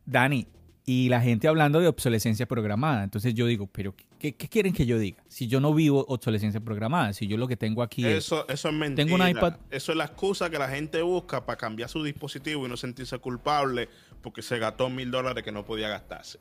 Dani, 0.06 0.48
y 0.86 1.10
la 1.10 1.22
gente 1.22 1.48
hablando 1.48 1.80
de 1.80 1.88
obsolescencia 1.88 2.46
programada. 2.46 3.04
Entonces 3.04 3.34
yo 3.34 3.46
digo, 3.46 3.68
pero 3.68 3.96
¿qué, 4.24 4.36
¿qué, 4.38 4.48
quieren 4.48 4.72
que 4.72 4.86
yo 4.86 4.98
diga? 4.98 5.22
Si 5.28 5.48
yo 5.48 5.60
no 5.60 5.74
vivo 5.74 6.06
obsolescencia 6.08 6.62
programada, 6.62 7.12
si 7.12 7.28
yo 7.28 7.36
lo 7.36 7.46
que 7.50 7.58
tengo 7.58 7.84
aquí 7.84 8.06
eso, 8.06 8.46
es... 8.48 8.54
Eso 8.54 8.70
es 8.70 8.74
mentira. 8.74 9.06
Tengo 9.06 9.22
un 9.22 9.30
iPad. 9.30 9.58
Eso 9.70 9.92
es 9.92 9.98
la 9.98 10.06
excusa 10.06 10.50
que 10.50 10.58
la 10.58 10.70
gente 10.70 11.02
busca 11.02 11.46
para 11.46 11.58
cambiar 11.58 11.90
su 11.90 12.02
dispositivo 12.04 12.66
y 12.66 12.70
no 12.70 12.78
sentirse 12.78 13.18
culpable 13.20 13.90
porque 14.22 14.42
se 14.42 14.60
gastó 14.60 14.90
mil 14.90 15.12
dólares 15.12 15.44
que 15.44 15.52
no 15.52 15.66
podía 15.66 15.90
gastarse. 15.90 16.40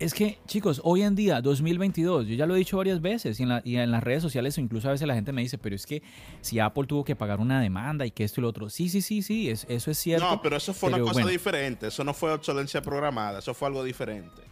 Es 0.00 0.14
que, 0.14 0.38
chicos, 0.46 0.80
hoy 0.84 1.02
en 1.02 1.14
día, 1.14 1.40
2022, 1.40 2.26
yo 2.26 2.34
ya 2.34 2.46
lo 2.46 2.54
he 2.54 2.58
dicho 2.58 2.76
varias 2.76 3.00
veces 3.00 3.38
y 3.40 3.76
en, 3.76 3.90
las 3.90 4.02
redes 4.02 4.22
sociales, 4.22 4.56
incluso 4.58 4.88
a 4.88 4.92
veces 4.92 5.06
la 5.08 5.14
gente 5.14 5.32
me 5.32 5.42
dice, 5.42 5.58
pero 5.58 5.74
es 5.74 5.86
que 5.86 6.02
si 6.40 6.60
Apple 6.60 6.86
tuvo 6.86 7.04
que 7.04 7.16
pagar 7.16 7.40
una 7.40 7.60
demanda 7.60 8.06
y 8.06 8.12
que 8.12 8.22
esto 8.22 8.40
y 8.40 8.42
lo 8.42 8.48
otro. 8.48 8.70
Sí, 8.70 8.88
sí, 8.88 9.02
sí, 9.02 9.22
sí, 9.22 9.48
eso 9.50 9.90
es 9.90 9.98
cierto. 9.98 10.28
No, 10.28 10.42
pero 10.42 10.56
eso 10.56 10.72
fue 10.72 10.88
una 10.88 11.00
cosa 11.00 11.26
diferente. 11.26 11.88
Eso 11.88 12.04
no 12.04 12.14
fue 12.14 12.32
obsolencia 12.32 12.80
programada, 12.80 13.40
eso 13.40 13.54
fue 13.54 13.68
algo 13.68 13.82
diferente. 13.82 14.42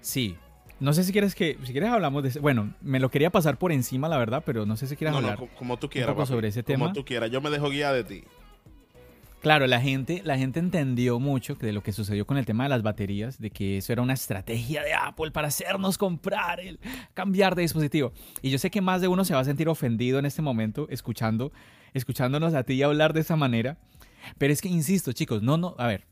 Sí. 0.00 0.36
No 0.78 0.92
sé 0.92 1.04
si 1.04 1.12
quieres 1.12 1.34
que, 1.34 1.58
si 1.64 1.72
quieres 1.72 1.90
hablamos 1.90 2.22
de 2.22 2.38
Bueno, 2.40 2.74
me 2.82 3.00
lo 3.00 3.10
quería 3.10 3.30
pasar 3.30 3.58
por 3.58 3.72
encima, 3.72 4.08
la 4.08 4.18
verdad, 4.18 4.42
pero 4.44 4.66
no 4.66 4.76
sé 4.76 4.86
si 4.86 4.96
quieres 4.96 5.16
hablar. 5.16 5.40
No, 5.40 5.48
como 5.58 5.78
tú 5.78 5.88
quieras. 5.88 6.28
sobre 6.28 6.48
ese 6.48 6.62
tema. 6.62 6.86
Como 6.86 6.94
tú 6.94 7.04
quieras. 7.04 7.30
Yo 7.30 7.40
me 7.40 7.50
dejo 7.50 7.70
guía 7.70 7.92
de 7.92 8.04
ti. 8.04 8.24
Claro, 9.40 9.66
la 9.66 9.80
gente, 9.80 10.22
la 10.24 10.36
gente 10.36 10.58
entendió 10.58 11.20
mucho 11.20 11.54
de 11.54 11.72
lo 11.72 11.82
que 11.82 11.92
sucedió 11.92 12.26
con 12.26 12.36
el 12.36 12.44
tema 12.44 12.64
de 12.64 12.70
las 12.70 12.82
baterías, 12.82 13.38
de 13.38 13.50
que 13.50 13.78
eso 13.78 13.92
era 13.92 14.02
una 14.02 14.14
estrategia 14.14 14.82
de 14.82 14.92
Apple 14.92 15.30
para 15.30 15.48
hacernos 15.48 15.98
comprar, 15.98 16.58
el 16.58 16.80
cambiar 17.14 17.54
de 17.54 17.62
dispositivo. 17.62 18.12
Y 18.42 18.50
yo 18.50 18.58
sé 18.58 18.70
que 18.70 18.80
más 18.80 19.00
de 19.00 19.08
uno 19.08 19.24
se 19.24 19.34
va 19.34 19.40
a 19.40 19.44
sentir 19.44 19.68
ofendido 19.68 20.18
en 20.18 20.26
este 20.26 20.42
momento 20.42 20.88
escuchando, 20.90 21.52
escuchándonos 21.94 22.54
a 22.54 22.64
ti 22.64 22.82
hablar 22.82 23.12
de 23.12 23.20
esa 23.20 23.36
manera. 23.36 23.78
Pero 24.36 24.52
es 24.52 24.60
que 24.60 24.68
insisto, 24.68 25.12
chicos, 25.12 25.42
no, 25.42 25.56
no, 25.56 25.76
a 25.78 25.86
ver, 25.86 26.06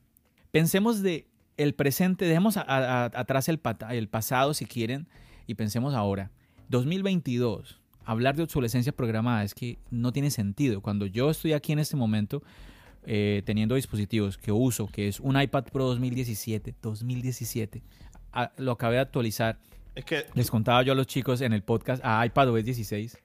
pensemos 0.52 1.02
de 1.02 1.26
el 1.56 1.74
presente, 1.74 2.24
dejemos 2.24 2.56
atrás 2.56 3.48
el, 3.48 3.60
el 3.90 4.08
pasado 4.08 4.54
si 4.54 4.66
quieren 4.66 5.08
y 5.46 5.54
pensemos 5.54 5.94
ahora. 5.94 6.30
2022, 6.68 7.80
hablar 8.04 8.36
de 8.36 8.42
obsolescencia 8.42 8.92
programada 8.92 9.44
es 9.44 9.54
que 9.54 9.78
no 9.90 10.12
tiene 10.12 10.30
sentido. 10.30 10.80
Cuando 10.80 11.06
yo 11.06 11.30
estoy 11.30 11.52
aquí 11.52 11.72
en 11.72 11.78
este 11.78 11.96
momento, 11.96 12.42
eh, 13.06 13.42
teniendo 13.44 13.74
dispositivos 13.74 14.38
que 14.38 14.52
uso, 14.52 14.86
que 14.86 15.08
es 15.08 15.20
un 15.20 15.40
iPad 15.40 15.64
Pro 15.64 15.84
2017, 15.86 16.74
2017, 16.80 17.82
lo 18.58 18.72
acabé 18.72 18.96
de 18.96 19.02
actualizar. 19.02 19.58
Es 19.94 20.04
que 20.04 20.26
les 20.34 20.50
contaba 20.50 20.82
yo 20.82 20.92
a 20.92 20.96
los 20.96 21.06
chicos 21.06 21.40
en 21.40 21.52
el 21.52 21.62
podcast 21.62 22.02
a 22.04 22.24
iPad 22.26 22.50
OS 22.50 22.64
16. 22.64 23.18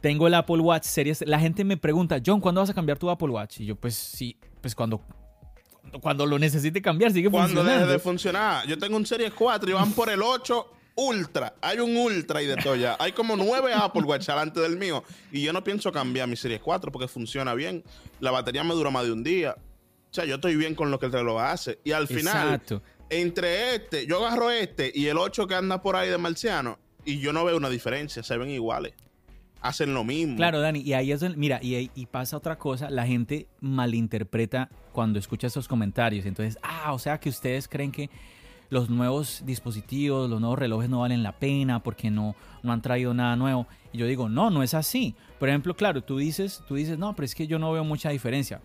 Tengo 0.00 0.26
el 0.26 0.34
Apple 0.34 0.60
Watch 0.60 0.84
Series. 0.84 1.24
La 1.26 1.38
gente 1.38 1.64
me 1.64 1.76
pregunta, 1.76 2.20
John, 2.24 2.40
¿cuándo 2.40 2.60
vas 2.60 2.70
a 2.70 2.74
cambiar 2.74 2.98
tu 2.98 3.10
Apple 3.10 3.28
Watch? 3.28 3.60
Y 3.60 3.66
yo, 3.66 3.76
pues 3.76 3.94
sí, 3.94 4.36
pues 4.60 4.74
cuando 4.74 5.02
cuando 6.00 6.26
lo 6.26 6.38
necesite 6.38 6.80
cambiar, 6.80 7.12
sigue 7.12 7.30
funcionando. 7.30 7.62
Cuando 7.62 7.80
deje 7.80 7.92
de 7.92 7.98
funcionar. 7.98 8.66
Yo 8.66 8.78
tengo 8.78 8.96
un 8.96 9.06
Series 9.06 9.32
4 9.32 9.70
y 9.70 9.72
van 9.72 9.92
por 9.92 10.10
el 10.10 10.22
8 10.22 10.72
Ultra. 10.96 11.54
Hay 11.60 11.78
un 11.78 11.96
Ultra 11.96 12.42
y 12.42 12.46
de 12.46 12.56
todo 12.56 12.76
ya. 12.76 12.96
Hay 12.98 13.12
como 13.12 13.36
nueve 13.36 13.72
Apple 13.74 14.02
Watch 14.02 14.26
delante 14.26 14.60
del 14.60 14.76
mío. 14.76 15.02
Y 15.32 15.42
yo 15.42 15.52
no 15.52 15.64
pienso 15.64 15.90
cambiar 15.92 16.28
mi 16.28 16.36
Series 16.36 16.60
4 16.60 16.92
porque 16.92 17.08
funciona 17.08 17.54
bien. 17.54 17.82
La 18.20 18.30
batería 18.30 18.62
me 18.64 18.74
dura 18.74 18.90
más 18.90 19.04
de 19.04 19.12
un 19.12 19.22
día. 19.22 19.56
O 19.58 20.14
sea, 20.14 20.24
yo 20.24 20.36
estoy 20.36 20.56
bien 20.56 20.74
con 20.74 20.90
lo 20.90 20.98
que 20.98 21.06
el 21.06 21.12
reloj 21.12 21.40
hace. 21.40 21.78
Y 21.84 21.92
al 21.92 22.08
final, 22.08 22.60
entre 23.08 23.76
este, 23.76 24.06
yo 24.06 24.24
agarro 24.24 24.50
este 24.50 24.90
y 24.94 25.06
el 25.06 25.18
8 25.18 25.46
que 25.46 25.54
anda 25.54 25.82
por 25.82 25.96
ahí 25.96 26.10
de 26.10 26.18
marciano, 26.18 26.78
y 27.04 27.20
yo 27.20 27.32
no 27.32 27.44
veo 27.44 27.56
una 27.56 27.70
diferencia, 27.70 28.22
se 28.22 28.36
ven 28.36 28.50
iguales. 28.50 28.92
Hacen 29.60 29.92
lo 29.92 30.04
mismo. 30.04 30.36
Claro, 30.36 30.60
Dani, 30.60 30.80
y 30.80 30.94
ahí 30.94 31.12
es 31.12 31.20
donde, 31.20 31.36
mira, 31.36 31.60
y, 31.62 31.90
y 31.94 32.06
pasa 32.06 32.36
otra 32.36 32.56
cosa, 32.56 32.88
la 32.90 33.06
gente 33.06 33.46
malinterpreta 33.60 34.70
cuando 34.92 35.18
escucha 35.18 35.48
esos 35.48 35.68
comentarios. 35.68 36.24
Entonces, 36.26 36.58
ah, 36.62 36.92
o 36.92 36.98
sea 36.98 37.18
que 37.20 37.28
ustedes 37.28 37.68
creen 37.68 37.92
que 37.92 38.08
los 38.70 38.88
nuevos 38.88 39.42
dispositivos, 39.44 40.30
los 40.30 40.40
nuevos 40.40 40.58
relojes 40.58 40.88
no 40.88 41.00
valen 41.00 41.22
la 41.22 41.32
pena 41.32 41.82
porque 41.82 42.10
no, 42.10 42.36
no 42.62 42.72
han 42.72 42.80
traído 42.80 43.12
nada 43.12 43.36
nuevo. 43.36 43.66
Y 43.92 43.98
yo 43.98 44.06
digo, 44.06 44.28
no, 44.28 44.48
no 44.50 44.62
es 44.62 44.74
así. 44.74 45.14
Por 45.38 45.48
ejemplo, 45.48 45.74
claro, 45.74 46.02
tú 46.02 46.18
dices, 46.18 46.62
tú 46.66 46.76
dices, 46.76 46.96
no, 46.96 47.14
pero 47.14 47.26
es 47.26 47.34
que 47.34 47.46
yo 47.46 47.58
no 47.58 47.72
veo 47.72 47.84
mucha 47.84 48.10
diferencia. 48.10 48.60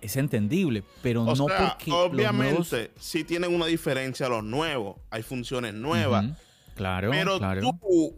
Es 0.00 0.16
entendible, 0.16 0.84
pero 1.02 1.24
no 1.24 1.34
porque. 1.34 1.90
Obviamente, 1.90 2.90
sí 2.98 3.24
tienen 3.24 3.54
una 3.54 3.64
diferencia 3.64 4.28
los 4.28 4.44
nuevos. 4.44 4.96
Hay 5.10 5.22
funciones 5.22 5.72
nuevas. 5.72 6.26
Claro, 6.74 7.10
pero 7.10 7.38
claro. 7.38 7.78
tú, 7.80 8.14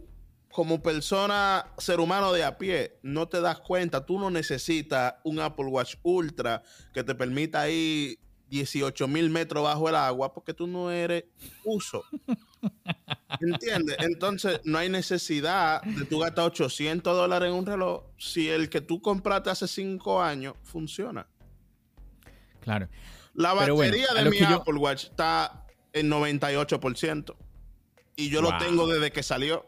como 0.57 0.81
persona, 0.81 1.67
ser 1.77 1.99
humano 1.99 2.33
de 2.33 2.43
a 2.43 2.57
pie, 2.57 2.97
no 3.03 3.27
te 3.27 3.41
das 3.41 3.59
cuenta. 3.59 4.07
Tú 4.07 4.17
no 4.17 4.31
necesitas 4.31 5.13
un 5.23 5.39
Apple 5.39 5.67
Watch 5.67 5.97
Ultra 6.01 6.63
que 6.95 7.03
te 7.03 7.13
permita 7.13 7.69
ir 7.69 8.17
18 8.49 9.07
mil 9.07 9.29
metros 9.29 9.63
bajo 9.63 9.87
el 9.87 9.93
agua 9.93 10.33
porque 10.33 10.55
tú 10.55 10.65
no 10.65 10.89
eres 10.89 11.25
uso. 11.63 12.03
¿Entiendes? 13.39 13.97
Entonces 13.99 14.59
no 14.63 14.79
hay 14.79 14.89
necesidad 14.89 15.83
de 15.83 16.05
tú 16.05 16.17
gastar 16.17 16.45
800 16.45 17.15
dólares 17.15 17.49
en 17.49 17.53
un 17.53 17.67
reloj 17.67 18.05
si 18.17 18.49
el 18.49 18.67
que 18.71 18.81
tú 18.81 18.99
compraste 18.99 19.51
hace 19.51 19.67
5 19.67 20.23
años 20.23 20.55
funciona. 20.63 21.27
Claro. 22.61 22.89
La 23.35 23.53
batería 23.53 24.07
de 24.11 24.27
mi 24.27 24.39
Apple 24.39 24.79
Watch 24.79 25.03
está 25.03 25.67
en 25.93 26.09
98% 26.09 27.35
y 28.15 28.31
yo 28.31 28.41
lo 28.41 28.57
tengo 28.57 28.87
desde 28.87 29.11
que 29.11 29.21
salió. 29.21 29.63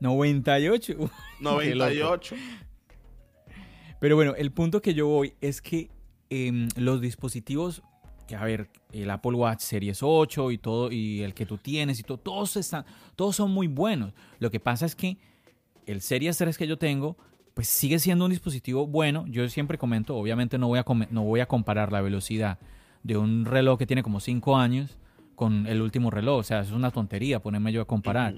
98. 0.00 1.10
98. 1.40 2.36
Pero 4.00 4.14
bueno, 4.16 4.34
el 4.36 4.52
punto 4.52 4.80
que 4.80 4.94
yo 4.94 5.08
voy 5.08 5.34
es 5.40 5.60
que 5.60 5.90
Em, 6.30 6.68
los 6.76 7.00
dispositivos, 7.00 7.82
que 8.26 8.36
a 8.36 8.44
ver, 8.44 8.68
el 8.92 9.08
Apple 9.10 9.32
Watch 9.32 9.60
Series 9.60 10.02
8 10.02 10.50
y 10.50 10.58
todo, 10.58 10.92
y 10.92 11.22
el 11.22 11.32
que 11.32 11.46
tú 11.46 11.56
tienes 11.56 12.00
y 12.00 12.02
todo, 12.02 12.18
todos, 12.18 12.56
están, 12.56 12.84
todos 13.16 13.36
son 13.36 13.50
muy 13.50 13.66
buenos. 13.66 14.12
Lo 14.38 14.50
que 14.50 14.60
pasa 14.60 14.84
es 14.84 14.94
que 14.94 15.16
el 15.86 16.02
Series 16.02 16.36
3 16.36 16.58
que 16.58 16.66
yo 16.66 16.76
tengo, 16.76 17.16
pues 17.54 17.66
sigue 17.68 17.98
siendo 17.98 18.26
un 18.26 18.30
dispositivo 18.30 18.86
bueno. 18.86 19.24
Yo 19.26 19.48
siempre 19.48 19.78
comento, 19.78 20.16
obviamente 20.16 20.58
no 20.58 20.68
voy 20.68 20.78
a, 20.78 20.84
no 21.10 21.22
voy 21.22 21.40
a 21.40 21.46
comparar 21.46 21.92
la 21.92 22.02
velocidad 22.02 22.58
de 23.02 23.16
un 23.16 23.46
reloj 23.46 23.78
que 23.78 23.86
tiene 23.86 24.02
como 24.02 24.20
5 24.20 24.56
años 24.58 24.98
con 25.34 25.66
el 25.66 25.80
último 25.80 26.10
reloj. 26.10 26.40
O 26.40 26.42
sea, 26.42 26.60
es 26.60 26.72
una 26.72 26.90
tontería 26.90 27.40
ponerme 27.40 27.72
yo 27.72 27.80
a 27.80 27.86
comparar. 27.86 28.34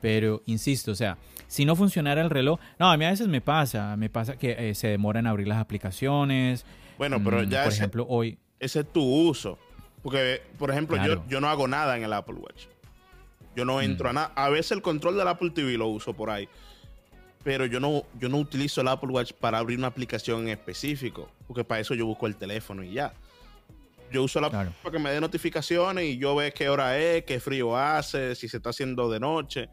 Pero 0.00 0.42
insisto, 0.46 0.92
o 0.92 0.94
sea, 0.94 1.18
si 1.46 1.64
no 1.64 1.76
funcionara 1.76 2.20
el 2.20 2.30
reloj, 2.30 2.60
no, 2.78 2.90
a 2.90 2.96
mí 2.96 3.04
a 3.04 3.10
veces 3.10 3.28
me 3.28 3.40
pasa, 3.40 3.96
me 3.96 4.10
pasa 4.10 4.36
que 4.36 4.70
eh, 4.70 4.74
se 4.74 4.88
demora 4.88 5.20
en 5.20 5.26
abrir 5.26 5.48
las 5.48 5.58
aplicaciones, 5.58 6.64
bueno, 6.98 7.22
pero 7.22 7.42
mm, 7.42 7.48
ya 7.48 7.64
por 7.64 7.72
ejemplo, 7.72 8.06
hoy 8.08 8.38
ese 8.60 8.80
es 8.80 8.92
tu 8.92 9.02
uso. 9.02 9.58
Porque, 10.02 10.40
por 10.58 10.70
ejemplo, 10.70 10.96
yo, 11.04 11.26
yo 11.28 11.40
no 11.40 11.48
hago 11.48 11.66
nada 11.66 11.96
en 11.96 12.04
el 12.04 12.12
Apple 12.12 12.36
Watch. 12.36 12.66
Yo 13.54 13.64
no 13.64 13.80
entro 13.80 14.08
a 14.08 14.12
mm. 14.12 14.14
nada. 14.14 14.32
A 14.36 14.48
veces 14.50 14.72
el 14.72 14.82
control 14.82 15.16
del 15.16 15.26
Apple 15.28 15.50
TV 15.50 15.76
lo 15.76 15.88
uso 15.88 16.14
por 16.14 16.30
ahí. 16.30 16.48
Pero 17.42 17.66
yo 17.66 17.80
no, 17.80 18.04
yo 18.18 18.28
no 18.28 18.38
utilizo 18.38 18.80
el 18.80 18.88
Apple 18.88 19.10
Watch 19.10 19.32
para 19.32 19.58
abrir 19.58 19.78
una 19.78 19.88
aplicación 19.88 20.42
en 20.42 20.48
específico. 20.48 21.28
Porque 21.46 21.64
para 21.64 21.80
eso 21.80 21.94
yo 21.94 22.06
busco 22.06 22.26
el 22.26 22.36
teléfono 22.36 22.82
y 22.82 22.92
ya. 22.92 23.12
Yo 24.12 24.22
uso 24.22 24.40
la 24.40 24.50
para 24.50 24.72
que 24.90 24.98
me 24.98 25.10
dé 25.10 25.20
notificaciones 25.20 26.04
y 26.04 26.18
yo 26.18 26.34
veo 26.36 26.52
qué 26.54 26.68
hora 26.68 26.98
es, 26.98 27.24
qué 27.24 27.40
frío 27.40 27.76
hace, 27.76 28.34
si 28.34 28.48
se 28.48 28.58
está 28.58 28.70
haciendo 28.70 29.10
de 29.10 29.20
noche. 29.20 29.68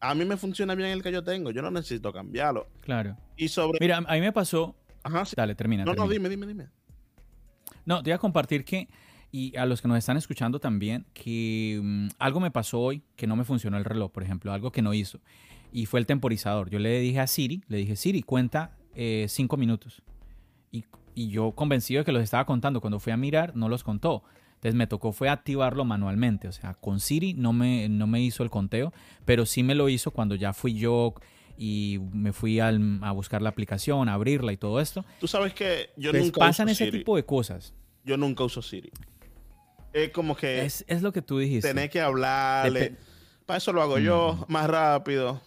A 0.00 0.14
mí 0.14 0.24
me 0.24 0.36
funciona 0.36 0.74
bien 0.74 0.90
el 0.90 1.02
que 1.02 1.10
yo 1.10 1.24
tengo. 1.24 1.50
Yo 1.50 1.62
no 1.62 1.70
necesito 1.70 2.12
cambiarlo. 2.12 2.68
Claro. 2.80 3.16
Y 3.36 3.48
sobre. 3.48 3.78
Mira, 3.80 3.98
a 3.98 4.14
mí 4.14 4.20
me 4.20 4.32
pasó 4.32 4.76
Ajá, 5.06 5.22
Dale, 5.36 5.54
termina. 5.54 5.84
No, 5.84 5.94
no, 5.94 6.08
dime, 6.08 6.28
dime, 6.28 6.46
dime. 6.46 6.66
No, 7.84 8.02
te 8.02 8.10
voy 8.10 8.14
a 8.14 8.18
compartir 8.18 8.64
que, 8.64 8.88
y 9.30 9.56
a 9.56 9.64
los 9.64 9.80
que 9.80 9.86
nos 9.86 9.98
están 9.98 10.16
escuchando 10.16 10.58
también, 10.58 11.06
que 11.14 11.78
mm, 11.80 12.08
algo 12.18 12.40
me 12.40 12.50
pasó 12.50 12.80
hoy 12.80 13.04
que 13.14 13.28
no 13.28 13.36
me 13.36 13.44
funcionó 13.44 13.76
el 13.76 13.84
reloj, 13.84 14.10
por 14.10 14.24
ejemplo, 14.24 14.52
algo 14.52 14.72
que 14.72 14.82
no 14.82 14.92
hizo. 14.94 15.20
Y 15.70 15.86
fue 15.86 16.00
el 16.00 16.06
temporizador. 16.06 16.70
Yo 16.70 16.80
le 16.80 16.98
dije 16.98 17.20
a 17.20 17.28
Siri, 17.28 17.62
le 17.68 17.78
dije, 17.78 17.94
Siri, 17.94 18.22
cuenta 18.22 18.76
eh, 18.96 19.26
cinco 19.28 19.56
minutos. 19.56 20.02
Y, 20.72 20.84
y, 21.16 21.28
yo 21.28 21.52
convencido 21.52 22.00
de 22.00 22.04
que 22.04 22.12
los 22.12 22.22
estaba 22.22 22.46
contando. 22.46 22.80
Cuando 22.80 23.00
fui 23.00 23.12
a 23.12 23.16
mirar, 23.16 23.56
no 23.56 23.68
los 23.68 23.82
contó. 23.82 24.22
Entonces 24.54 24.74
me 24.74 24.86
tocó 24.86 25.12
fue 25.12 25.28
activarlo 25.28 25.84
manualmente. 25.84 26.48
O 26.48 26.52
sea, 26.52 26.74
con 26.74 27.00
Siri 27.00 27.34
no 27.34 27.52
me, 27.52 27.88
no 27.88 28.06
me 28.06 28.20
hizo 28.20 28.42
el 28.42 28.50
conteo, 28.50 28.92
pero 29.24 29.46
sí 29.46 29.62
me 29.62 29.74
lo 29.74 29.88
hizo 29.88 30.10
cuando 30.10 30.34
ya 30.34 30.52
fui 30.52 30.74
yo 30.74 31.14
y 31.58 31.98
me 32.12 32.32
fui 32.32 32.60
a 32.60 32.70
buscar 33.12 33.42
la 33.42 33.48
aplicación, 33.48 34.08
a 34.08 34.14
abrirla 34.14 34.52
y 34.52 34.56
todo 34.56 34.80
esto. 34.80 35.04
Tú 35.20 35.26
sabes 35.26 35.54
que 35.54 35.90
yo 35.96 36.10
pues 36.10 36.24
nunca 36.24 36.38
pasan 36.38 36.68
ese 36.68 36.90
tipo 36.90 37.16
de 37.16 37.24
cosas. 37.24 37.74
Yo 38.04 38.16
nunca 38.16 38.44
uso 38.44 38.62
Siri. 38.62 38.92
Es 39.92 40.10
como 40.10 40.36
que... 40.36 40.64
Es, 40.64 40.84
lo 41.02 41.12
que 41.12 41.22
tú 41.22 41.38
dijiste. 41.38 41.68
Tener 41.68 41.88
que 41.90 42.00
hablarle. 42.00 42.96
Para 43.46 43.58
eso 43.58 43.72
lo 43.72 43.80
hago 43.80 43.98
yo, 43.98 44.44
más 44.48 44.68
rápido. 44.68 45.40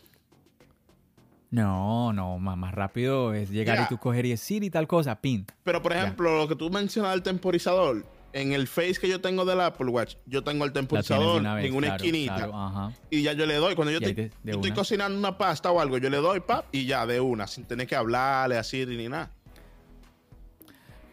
No, 1.52 2.14
no, 2.14 2.38
más, 2.38 2.58
más 2.58 2.74
rápido 2.74 3.34
es 3.34 3.50
llegar 3.50 3.84
y 3.84 3.88
tú 3.88 3.98
coger 3.98 4.26
y 4.26 4.30
decir 4.30 4.64
y 4.64 4.70
tal 4.70 4.88
cosa, 4.88 5.20
pin. 5.20 5.48
Pero 5.64 5.82
por 5.82 5.94
ejemplo, 5.94 6.38
lo 6.38 6.48
que 6.48 6.56
tú 6.56 6.70
mencionas 6.70 7.12
del 7.12 7.24
temporizador, 7.24 8.06
en 8.34 8.54
el 8.54 8.68
face 8.68 8.96
que 9.02 9.10
yo 9.10 9.20
tengo 9.20 9.46
del 9.46 9.60
Apple 9.62 9.88
Watch, 9.88 10.16
yo 10.28 10.44
tengo 10.44 10.64
el 10.66 10.72
temporizador 10.72 11.44
en 11.60 11.74
una 11.74 11.96
esquinita. 11.96 12.94
y 13.10 13.24
ya 13.24 13.34
yo 13.34 13.46
le 13.48 13.56
doy. 13.56 13.74
Cuando 13.76 13.92
yo 13.92 14.00
estoy, 14.00 14.72
cocinando 14.72 15.18
una 15.18 15.38
pasta 15.38 15.72
o 15.72 15.80
algo, 15.80 15.98
yo 15.98 16.10
le 16.10 16.18
doy 16.18 16.40
pap 16.40 16.66
y 16.72 16.86
ya 16.86 17.08
de 17.08 17.20
una, 17.20 17.48
sin 17.48 17.66
tener 17.66 17.88
que 17.88 17.96
hablarle 17.96 18.58
así 18.58 18.86
ni 18.86 19.10
nada. 19.10 19.32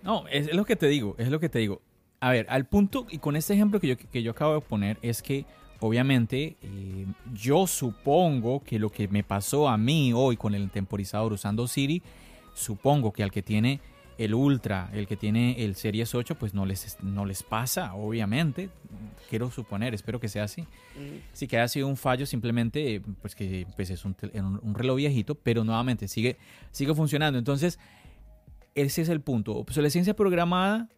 No, 0.02 0.26
es, 0.28 0.54
lo 0.54 0.64
que 0.64 0.76
te 0.76 0.86
digo, 0.86 1.16
es 1.18 1.30
lo 1.30 1.40
que 1.40 1.48
te 1.48 1.58
digo. 1.58 1.80
A 2.20 2.30
ver, 2.30 2.46
al 2.48 2.66
punto, 2.66 3.06
y 3.10 3.18
con 3.18 3.36
este 3.36 3.54
ejemplo 3.54 3.80
que 3.80 3.88
yo, 3.88 3.96
que 3.96 4.22
yo 4.22 4.30
acabo 4.30 4.54
de 4.54 4.60
poner, 4.60 4.98
es 5.02 5.22
que 5.22 5.46
obviamente 5.80 6.56
eh, 6.62 7.06
yo 7.34 7.66
supongo 7.66 8.62
que 8.62 8.78
lo 8.78 8.90
que 8.90 9.08
me 9.08 9.22
pasó 9.22 9.68
a 9.68 9.76
mí 9.76 10.12
hoy 10.14 10.36
con 10.36 10.54
el 10.54 10.70
temporizador 10.70 11.32
usando 11.32 11.66
Siri, 11.66 12.02
supongo 12.54 13.12
que 13.12 13.22
al 13.22 13.30
que 13.30 13.42
tiene 13.42 13.80
el 14.18 14.34
Ultra, 14.34 14.90
el 14.92 15.06
que 15.06 15.16
tiene 15.16 15.64
el 15.64 15.74
Series 15.74 16.14
8, 16.14 16.36
pues 16.36 16.54
no 16.54 16.64
les, 16.64 16.96
no 17.02 17.26
les 17.26 17.42
pasa, 17.42 17.94
obviamente. 17.94 18.70
Quiero 19.28 19.50
suponer, 19.50 19.94
espero 19.94 20.20
que 20.20 20.28
sea 20.28 20.44
así. 20.44 20.62
Mm. 20.62 21.20
Sí 21.32 21.46
que 21.46 21.58
haya 21.58 21.68
sido 21.68 21.86
un 21.86 21.96
fallo, 21.96 22.24
simplemente, 22.24 23.02
pues 23.20 23.34
que 23.34 23.66
pues 23.76 23.90
es 23.90 24.04
un, 24.04 24.16
un, 24.62 24.74
reloj 24.74 24.96
viejito, 24.96 25.34
pero 25.34 25.64
nuevamente 25.64 26.08
sigue, 26.08 26.38
sigue 26.70 26.94
funcionando. 26.94 27.38
Entonces, 27.38 27.78
ese 28.74 29.02
es 29.02 29.08
el 29.08 29.20
punto. 29.20 29.54
Obsolescencia 29.56 30.14
programada, 30.14 30.88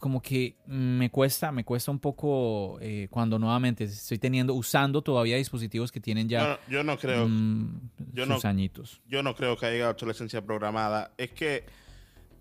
como 0.00 0.20
que 0.20 0.56
me 0.66 1.10
cuesta, 1.10 1.50
me 1.50 1.64
cuesta 1.64 1.90
un 1.90 1.98
poco 1.98 2.78
eh, 2.80 3.08
cuando 3.10 3.38
nuevamente 3.38 3.84
estoy 3.84 4.18
teniendo, 4.18 4.54
usando 4.54 5.02
todavía 5.02 5.36
dispositivos 5.36 5.90
que 5.90 6.00
tienen 6.00 6.28
ya. 6.28 6.60
yo 6.68 6.84
no 6.84 6.98
creo. 6.98 7.26
Mm, 7.28 7.90
yo 8.12 8.26
sus 8.26 8.44
añitos. 8.44 9.00
Yo 9.06 9.22
no 9.22 9.34
creo 9.34 9.56
que 9.56 9.66
haya 9.66 9.90
obsolescencia 9.90 10.44
programada. 10.44 11.12
Es 11.16 11.30
que 11.32 11.64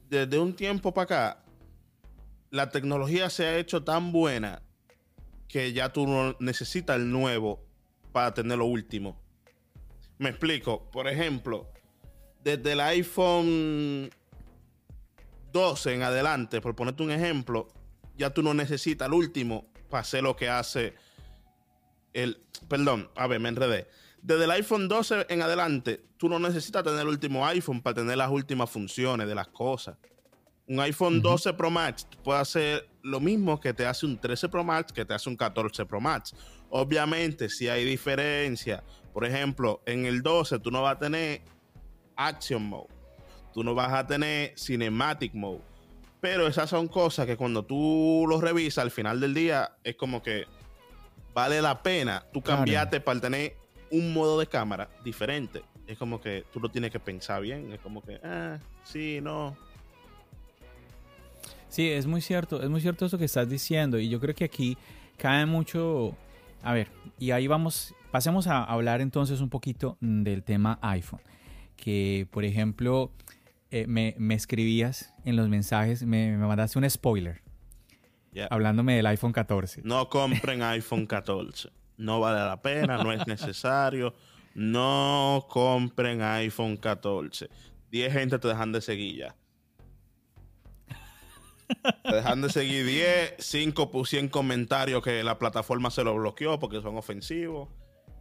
desde 0.09 0.37
un 0.37 0.53
tiempo 0.53 0.93
para 0.93 1.03
acá, 1.03 1.43
la 2.51 2.69
tecnología 2.69 3.29
se 3.29 3.45
ha 3.45 3.57
hecho 3.57 3.83
tan 3.83 4.11
buena 4.11 4.61
que 5.47 5.71
ya 5.73 5.91
tú 5.93 6.05
no 6.05 6.35
necesitas 6.39 6.97
el 6.97 7.09
nuevo 7.11 7.65
para 8.11 8.33
tener 8.33 8.57
lo 8.57 8.65
último. 8.65 9.19
Me 10.17 10.29
explico. 10.29 10.89
Por 10.91 11.07
ejemplo, 11.07 11.67
desde 12.43 12.73
el 12.73 12.81
iPhone 12.81 14.09
12 15.53 15.93
en 15.93 16.03
adelante, 16.03 16.59
por 16.59 16.75
ponerte 16.75 17.03
un 17.03 17.11
ejemplo, 17.11 17.69
ya 18.17 18.31
tú 18.31 18.43
no 18.43 18.53
necesitas 18.53 19.07
el 19.07 19.13
último 19.13 19.71
para 19.89 20.01
hacer 20.01 20.23
lo 20.23 20.35
que 20.35 20.49
hace 20.49 20.93
el. 22.11 22.43
Perdón, 22.67 23.09
a 23.15 23.27
ver, 23.27 23.39
me 23.39 23.49
enredé. 23.49 23.87
Desde 24.21 24.45
el 24.45 24.51
iPhone 24.51 24.87
12 24.87 25.27
en 25.29 25.41
adelante, 25.41 26.03
tú 26.17 26.29
no 26.29 26.39
necesitas 26.39 26.83
tener 26.83 27.01
el 27.01 27.07
último 27.07 27.45
iPhone 27.45 27.81
para 27.81 27.95
tener 27.95 28.17
las 28.17 28.31
últimas 28.31 28.69
funciones 28.69 29.27
de 29.27 29.35
las 29.35 29.47
cosas. 29.49 29.97
Un 30.65 30.79
iPhone 30.79 31.21
12 31.21 31.53
Pro 31.53 31.69
Max 31.69 32.07
puede 32.23 32.39
hacer 32.39 32.87
lo 33.01 33.19
mismo 33.19 33.59
que 33.59 33.73
te 33.73 33.85
hace 33.85 34.05
un 34.05 34.17
13 34.17 34.47
Pro 34.47 34.63
Max, 34.63 34.93
que 34.93 35.03
te 35.03 35.13
hace 35.13 35.29
un 35.29 35.35
14 35.35 35.85
Pro 35.85 35.99
Max. 35.99 36.33
Obviamente, 36.69 37.49
si 37.49 37.67
hay 37.67 37.83
diferencia, 37.83 38.81
por 39.13 39.25
ejemplo, 39.25 39.81
en 39.85 40.05
el 40.05 40.21
12 40.21 40.59
tú 40.59 40.71
no 40.71 40.81
vas 40.81 40.95
a 40.95 40.99
tener 40.99 41.41
Action 42.15 42.63
Mode, 42.63 42.92
tú 43.53 43.63
no 43.63 43.75
vas 43.75 43.93
a 43.93 44.05
tener 44.07 44.53
Cinematic 44.57 45.33
Mode. 45.33 45.61
Pero 46.19 46.47
esas 46.47 46.69
son 46.69 46.87
cosas 46.87 47.25
que 47.25 47.35
cuando 47.35 47.63
tú 47.63 48.25
los 48.27 48.41
revisas 48.41 48.83
al 48.83 48.91
final 48.91 49.19
del 49.19 49.33
día 49.33 49.73
es 49.83 49.95
como 49.95 50.23
que 50.23 50.45
vale 51.33 51.61
la 51.61 51.83
pena 51.83 52.25
tú 52.31 52.41
cambiarte 52.41 53.01
para 53.01 53.19
tener 53.19 53.55
un 53.91 54.13
modo 54.13 54.39
de 54.39 54.47
cámara 54.47 54.89
diferente. 55.03 55.61
Es 55.85 55.97
como 55.97 56.21
que 56.21 56.45
tú 56.51 56.59
lo 56.59 56.69
tienes 56.69 56.91
que 56.91 56.99
pensar 56.99 57.41
bien. 57.41 57.71
Es 57.71 57.79
como 57.81 58.01
que, 58.01 58.19
ah, 58.23 58.57
sí, 58.83 59.19
no. 59.21 59.55
Sí, 61.67 61.89
es 61.89 62.05
muy 62.05 62.21
cierto, 62.21 62.61
es 62.61 62.69
muy 62.69 62.81
cierto 62.81 63.05
eso 63.05 63.17
que 63.17 63.25
estás 63.25 63.49
diciendo. 63.49 63.99
Y 63.99 64.09
yo 64.09 64.19
creo 64.19 64.33
que 64.33 64.45
aquí 64.45 64.77
cae 65.17 65.45
mucho. 65.45 66.15
A 66.63 66.71
ver, 66.71 66.87
y 67.19 67.31
ahí 67.31 67.47
vamos, 67.47 67.93
pasemos 68.11 68.47
a 68.47 68.63
hablar 68.63 69.01
entonces 69.01 69.41
un 69.41 69.49
poquito 69.49 69.97
del 69.99 70.43
tema 70.43 70.79
iPhone. 70.81 71.21
Que, 71.75 72.27
por 72.31 72.45
ejemplo, 72.45 73.11
eh, 73.73 73.87
me, 73.87 74.33
escribías 74.33 75.13
en 75.25 75.35
los 75.35 75.49
mensajes, 75.49 76.03
me, 76.03 76.37
mandaste 76.37 76.79
un 76.79 76.89
spoiler. 76.89 77.41
Hablándome 78.49 78.95
del 78.95 79.05
iPhone 79.05 79.31
14. 79.31 79.81
No 79.83 80.09
compren 80.09 80.63
iPhone 80.63 81.05
14 81.05 81.69
no 81.97 82.19
vale 82.19 82.39
la 82.39 82.61
pena, 82.61 82.97
no 83.03 83.11
es 83.11 83.25
necesario. 83.27 84.13
No 84.55 85.45
compren 85.49 86.21
iPhone 86.21 86.77
14. 86.77 87.49
10 87.91 88.13
gente 88.13 88.39
te 88.39 88.47
dejan 88.47 88.71
de 88.71 88.81
seguir 88.81 89.17
ya. 89.17 89.35
Te 92.03 92.15
dejan 92.15 92.41
de 92.41 92.49
seguir 92.49 92.85
10, 92.85 93.35
5 93.39 93.89
pusieron 93.89 94.29
comentarios 94.29 95.01
que 95.01 95.23
la 95.23 95.39
plataforma 95.39 95.89
se 95.89 96.03
lo 96.03 96.13
bloqueó 96.13 96.59
porque 96.59 96.81
son 96.81 96.97
ofensivos 96.97 97.69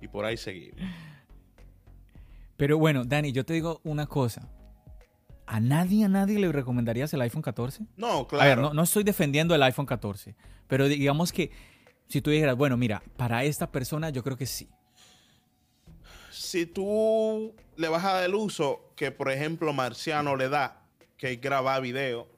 y 0.00 0.08
por 0.08 0.24
ahí 0.24 0.36
seguimos. 0.36 0.80
Pero 2.56 2.78
bueno, 2.78 3.04
Dani, 3.04 3.32
yo 3.32 3.44
te 3.44 3.54
digo 3.54 3.80
una 3.84 4.06
cosa. 4.06 4.48
¿A 5.46 5.60
nadie, 5.60 6.04
a 6.04 6.08
nadie 6.08 6.38
le 6.38 6.50
recomendarías 6.50 7.12
el 7.14 7.20
iPhone 7.22 7.42
14? 7.42 7.84
No, 7.96 8.26
claro. 8.26 8.42
A 8.42 8.46
ver, 8.46 8.58
no, 8.58 8.74
no 8.74 8.82
estoy 8.82 9.04
defendiendo 9.04 9.54
el 9.54 9.62
iPhone 9.62 9.86
14, 9.86 10.36
pero 10.68 10.88
digamos 10.88 11.32
que 11.32 11.50
si 12.08 12.20
tú 12.20 12.30
dijeras, 12.30 12.56
bueno, 12.56 12.76
mira, 12.76 13.02
para 13.16 13.44
esta 13.44 13.72
persona 13.72 14.10
yo 14.10 14.22
creo 14.22 14.36
que 14.36 14.46
sí. 14.46 14.68
Si 16.30 16.66
tú 16.66 17.54
le 17.76 17.88
vas 17.88 18.04
a 18.04 18.12
dar 18.14 18.24
el 18.24 18.34
uso 18.34 18.92
que, 18.96 19.10
por 19.10 19.30
ejemplo, 19.30 19.72
Marciano 19.72 20.36
le 20.36 20.48
da, 20.48 20.82
que 21.16 21.32
es 21.32 21.40
grabar 21.40 21.82
video, 21.82 22.28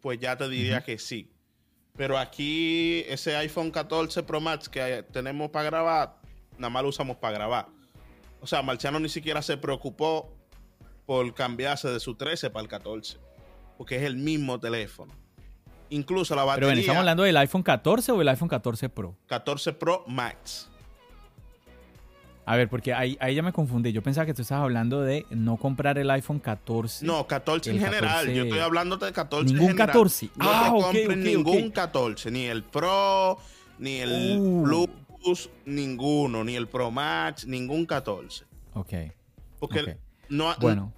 pues 0.00 0.18
ya 0.18 0.36
te 0.36 0.48
diría 0.48 0.82
que 0.82 0.98
sí. 0.98 1.32
Pero 1.96 2.18
aquí 2.18 3.04
ese 3.08 3.34
iPhone 3.36 3.70
14 3.70 4.22
Pro 4.22 4.40
Max 4.40 4.68
que 4.68 5.04
tenemos 5.12 5.50
para 5.50 5.64
grabar, 5.64 6.20
nada 6.58 6.70
más 6.70 6.82
lo 6.82 6.90
usamos 6.90 7.16
para 7.16 7.34
grabar. 7.34 7.68
O 8.40 8.46
sea, 8.46 8.62
Marciano 8.62 9.00
ni 9.00 9.08
siquiera 9.08 9.42
se 9.42 9.56
preocupó 9.56 10.35
por 11.06 11.32
cambiarse 11.34 11.88
de 11.88 12.00
su 12.00 12.14
13 12.14 12.50
para 12.50 12.62
el 12.62 12.68
14, 12.68 13.18
porque 13.78 13.96
es 13.96 14.02
el 14.02 14.16
mismo 14.16 14.58
teléfono. 14.60 15.12
Incluso 15.88 16.34
la 16.34 16.44
batería. 16.44 16.68
Pero 16.70 16.80
¿estamos 16.80 17.00
hablando 17.00 17.22
del 17.22 17.36
iPhone 17.36 17.62
14 17.62 18.12
o 18.12 18.20
el 18.20 18.28
iPhone 18.28 18.48
14 18.48 18.88
Pro? 18.88 19.16
14 19.28 19.72
Pro 19.72 20.04
Max. 20.08 20.68
A 22.44 22.54
ver, 22.56 22.68
porque 22.68 22.94
ahí, 22.94 23.16
ahí 23.20 23.34
ya 23.34 23.42
me 23.42 23.52
confundí. 23.52 23.92
Yo 23.92 24.02
pensaba 24.02 24.24
que 24.24 24.32
tú 24.34 24.42
estabas 24.42 24.62
hablando 24.62 25.02
de 25.02 25.26
no 25.30 25.56
comprar 25.56 25.98
el 25.98 26.08
iPhone 26.10 26.38
14. 26.38 27.04
No, 27.04 27.26
14 27.26 27.70
en 27.70 27.80
general. 27.80 28.32
Yo 28.32 28.44
estoy 28.44 28.60
hablando 28.60 28.96
de 28.96 29.12
14 29.12 29.46
ningún 29.46 29.70
en 29.70 29.76
general. 29.76 29.86
14. 29.88 30.30
No 30.36 30.44
ah, 30.48 30.68
compren 30.70 31.24
ningún 31.24 31.70
14. 31.70 32.30
Ni 32.30 32.44
el 32.44 32.62
Pro, 32.62 33.38
ni 33.78 33.96
el 33.96 34.38
uh. 34.38 34.88
Plus, 35.22 35.50
ninguno. 35.64 36.44
Ni 36.44 36.54
el 36.54 36.68
Pro 36.68 36.92
Max, 36.92 37.46
ningún 37.46 37.84
14. 37.84 38.44
Ok. 38.74 38.92
Porque 39.58 39.98
no... 40.28 40.54
Bueno 40.60 40.92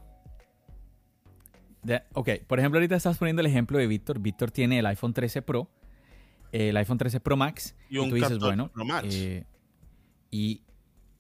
ok, 2.13 2.31
por 2.47 2.59
ejemplo, 2.59 2.79
ahorita 2.79 2.97
estás 2.97 3.19
poniendo 3.19 3.41
el 3.41 3.47
ejemplo 3.47 3.79
de 3.79 3.87
Víctor. 3.87 4.19
Víctor 4.19 4.51
tiene 4.51 4.79
el 4.79 4.87
iPhone 4.87 5.13
13 5.13 5.43
Pro, 5.43 5.71
el 6.53 6.77
iPhone 6.77 6.99
13 6.99 7.21
Pro 7.21 7.37
Max. 7.37 7.75
Y, 7.89 7.99
un 7.99 8.11
tú 8.11 8.17
dices, 8.17 8.39
bueno, 8.39 8.71
eh, 9.05 9.45
y 10.31 10.63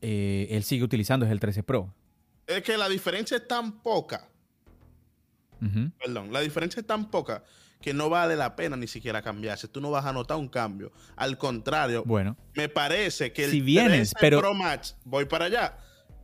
eh, 0.00 0.48
él 0.50 0.64
sigue 0.64 0.84
utilizando 0.84 1.26
es 1.26 1.32
el 1.32 1.40
13 1.40 1.62
Pro. 1.62 1.94
Es 2.46 2.62
que 2.62 2.76
la 2.76 2.88
diferencia 2.88 3.36
es 3.36 3.46
tan 3.46 3.80
poca. 3.80 4.28
Perdón, 5.98 6.32
la 6.32 6.40
diferencia 6.40 6.80
es 6.80 6.86
tan 6.86 7.10
poca 7.10 7.42
que 7.80 7.92
no 7.92 8.08
vale 8.08 8.36
la 8.36 8.54
pena 8.54 8.76
ni 8.76 8.86
siquiera 8.86 9.22
cambiarse. 9.22 9.68
Tú 9.68 9.80
no 9.80 9.90
vas 9.90 10.04
a 10.04 10.12
notar 10.12 10.36
un 10.36 10.48
cambio. 10.48 10.92
Al 11.16 11.36
contrario, 11.36 12.04
bueno, 12.06 12.36
me 12.54 12.68
parece 12.68 13.32
que 13.32 13.44
el 13.44 13.50
si 13.50 13.60
vienes, 13.60 14.10
13 14.10 14.16
pero... 14.20 14.38
Pro 14.40 14.54
Max, 14.54 14.96
voy 15.04 15.24
para 15.24 15.46
allá. 15.46 15.78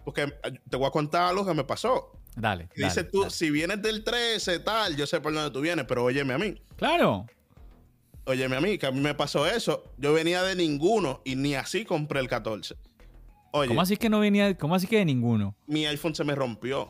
Porque 0.05 0.33
te 0.69 0.77
voy 0.77 0.87
a 0.87 0.91
contar 0.91 1.23
algo 1.23 1.47
que 1.47 1.55
me 1.55 1.65
pasó. 1.65 2.13
Dale. 2.37 2.69
Dices 2.75 3.11
tú, 3.11 3.31
si 3.31 3.51
vienes 3.51 3.81
del 3.81 4.03
13, 4.03 4.59
tal, 4.61 4.97
yo 4.97 5.07
sé 5.07 5.21
por 5.21 5.33
dónde 5.33 5.51
tú 5.51 5.61
vienes, 5.61 5.85
pero 5.87 6.05
óyeme 6.05 6.35
a 6.35 6.39
mí. 6.39 6.61
Claro. 6.77 7.27
Óyeme 8.27 8.57
a 8.57 8.61
mí, 8.61 8.79
que 8.79 8.87
a 8.87 8.91
mí 8.91 9.01
me 9.01 9.15
pasó 9.15 9.47
eso. 9.47 9.85
Yo 9.99 10.13
venía 10.13 10.43
de 10.43 10.57
ninguno 10.57 11.21
y 11.25 11.37
ni 11.37 11.55
así 11.55 11.85
compré 11.85 12.21
el 12.21 12.29
14. 12.29 12.77
Oye, 13.53 13.69
¿Cómo 13.69 13.83
así 13.83 13.97
que 13.97 14.09
no 14.09 14.19
venía, 14.19 14.57
cómo 14.59 14.75
así 14.75 14.87
que 14.87 14.99
de 14.99 15.05
ninguno? 15.05 15.55
Mi 15.67 15.87
iPhone 15.87 16.15
se 16.15 16.25
me 16.25 16.35
rompió. 16.35 16.89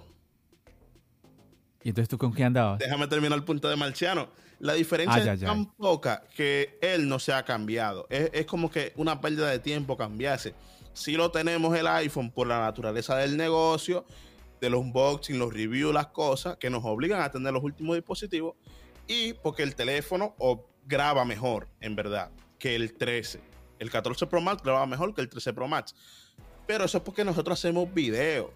¿Y 1.82 1.90
entonces 1.90 2.08
tú 2.08 2.16
con 2.16 2.32
qué 2.32 2.44
andabas? 2.44 2.78
Déjame 2.78 3.06
terminar 3.06 3.36
el 3.36 3.44
punto 3.44 3.68
de 3.68 3.76
Marciano. 3.76 4.30
La 4.60 4.72
diferencia 4.72 5.34
es 5.34 5.40
tan 5.40 5.66
poca 5.74 6.24
que 6.34 6.78
él 6.80 7.06
no 7.06 7.18
se 7.18 7.34
ha 7.34 7.44
cambiado. 7.44 8.06
Es, 8.08 8.30
es, 8.32 8.46
como 8.46 8.70
que 8.70 8.94
una 8.96 9.20
pérdida 9.20 9.50
de 9.50 9.58
tiempo 9.58 9.96
cambiarse. 9.96 10.54
Si 10.94 11.12
lo 11.12 11.30
tenemos 11.30 11.76
el 11.76 11.86
iPhone 11.88 12.30
por 12.30 12.46
la 12.46 12.60
naturaleza 12.60 13.16
del 13.16 13.36
negocio 13.36 14.06
de 14.60 14.70
los 14.70 14.80
unboxing, 14.80 15.38
los 15.38 15.52
reviews, 15.52 15.92
las 15.92 16.06
cosas 16.06 16.56
que 16.56 16.70
nos 16.70 16.84
obligan 16.84 17.20
a 17.20 17.30
tener 17.30 17.52
los 17.52 17.62
últimos 17.62 17.96
dispositivos 17.96 18.54
y 19.06 19.34
porque 19.34 19.62
el 19.62 19.74
teléfono 19.74 20.34
graba 20.86 21.24
mejor, 21.24 21.68
en 21.80 21.96
verdad, 21.96 22.30
que 22.58 22.74
el 22.76 22.94
13. 22.94 23.40
El 23.78 23.90
14 23.90 24.26
Pro 24.26 24.40
Max 24.40 24.62
va 24.66 24.86
mejor 24.86 25.14
que 25.14 25.20
el 25.20 25.28
13 25.28 25.52
Pro 25.52 25.68
Max. 25.68 25.94
Pero 26.66 26.84
eso 26.84 26.98
es 26.98 27.04
porque 27.04 27.24
nosotros 27.24 27.58
hacemos 27.58 27.92
videos 27.92 28.50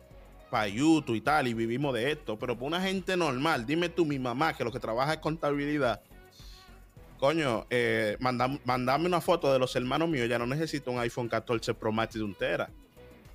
para 0.49 0.69
YouTube 0.69 1.17
y 1.17 1.21
tal, 1.21 1.49
y 1.49 1.55
vivimos 1.55 1.93
de 1.93 2.13
esto. 2.13 2.39
Pero 2.39 2.55
para 2.55 2.67
una 2.67 2.81
gente 2.81 3.17
normal, 3.17 3.67
dime 3.67 3.89
tú, 3.89 4.07
mi 4.07 4.19
mamá, 4.19 4.57
que 4.57 4.65
lo 4.65 4.73
que 4.73 4.81
trabaja 4.81 5.15
es 5.15 5.19
contabilidad, 5.19 6.01
coño, 7.19 7.67
eh, 7.71 8.17
mandame 8.21 9.07
una 9.07 9.21
foto 9.21 9.53
de 9.53 9.59
los 9.59 9.75
hermanos 9.77 10.09
míos, 10.09 10.29
ya 10.29 10.39
no 10.39 10.47
necesito 10.47 10.91
un 10.91 10.99
iPhone 11.01 11.29
14 11.29 11.75
Pro 11.75 11.93
Max 11.93 12.15
de 12.15 12.23
un 12.23 12.35
tera. 12.35 12.71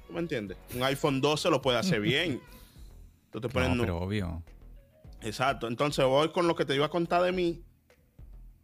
¿Tú 0.07 0.13
me 0.13 0.19
entiendes? 0.19 0.57
Un 0.73 0.83
iPhone 0.83 1.21
12 1.21 1.49
lo 1.49 1.61
puede 1.61 1.77
hacer 1.77 2.01
bien. 2.01 2.41
Tú 3.31 3.41
te 3.41 3.49
pones 3.49 3.69
no, 3.69 3.83
pero 3.83 3.97
obvio. 3.97 4.43
Exacto. 5.21 5.67
Entonces 5.67 6.05
voy 6.05 6.29
con 6.29 6.47
lo 6.47 6.55
que 6.55 6.65
te 6.65 6.75
iba 6.75 6.85
a 6.85 6.89
contar 6.89 7.23
de 7.23 7.31
mí. 7.31 7.63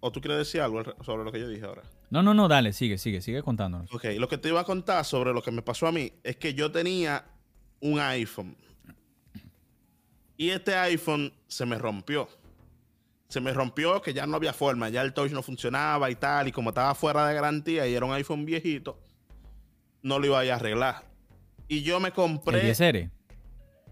¿O 0.02 0.12
tú 0.12 0.22
quieres 0.22 0.38
decir 0.38 0.62
algo 0.62 0.82
sobre 1.04 1.24
lo 1.24 1.32
que 1.32 1.40
yo 1.40 1.48
dije 1.48 1.66
ahora? 1.66 1.84
No, 2.10 2.24
no, 2.24 2.34
no, 2.34 2.48
dale, 2.48 2.72
sigue, 2.74 2.98
sigue, 2.98 3.22
sigue 3.22 3.44
contándonos. 3.44 3.94
Ok, 3.94 4.06
lo 4.18 4.28
que 4.28 4.38
te 4.38 4.50
iba 4.50 4.62
a 4.62 4.64
contar 4.64 5.04
sobre 5.04 5.34
lo 5.34 5.42
que 5.42 5.52
me 5.52 5.62
pasó 5.62 5.88
a 5.88 5.92
mí 5.92 6.14
es 6.24 6.38
que 6.38 6.54
yo 6.54 6.72
tenía 6.72 7.26
un 7.82 8.00
iPhone. 8.00 8.56
Y 10.38 10.52
este 10.52 10.76
iPhone 10.76 11.34
se 11.48 11.66
me 11.66 11.78
rompió. 11.78 12.30
Se 13.30 13.40
me 13.40 13.54
rompió 13.54 14.02
que 14.02 14.14
ya 14.14 14.26
no 14.26 14.36
había 14.36 14.54
forma, 14.54 14.90
ya 14.90 15.04
el 15.04 15.14
touch 15.14 15.32
no 15.32 15.44
funcionaba 15.44 16.10
y 16.10 16.16
tal, 16.16 16.48
y 16.48 16.52
como 16.52 16.70
estaba 16.70 16.96
fuera 16.96 17.28
de 17.28 17.36
garantía 17.36 17.88
y 17.88 17.94
era 17.94 18.06
un 18.06 18.12
iPhone 18.14 18.44
viejito, 18.44 19.00
no 20.02 20.18
lo 20.18 20.26
iba 20.26 20.42
a 20.42 20.56
arreglar. 20.56 21.06
Y 21.68 21.84
yo 21.84 22.00
me 22.00 22.12
compré... 22.12 22.58
¿El 22.58 22.66
10 22.66 22.82
r 22.82 23.12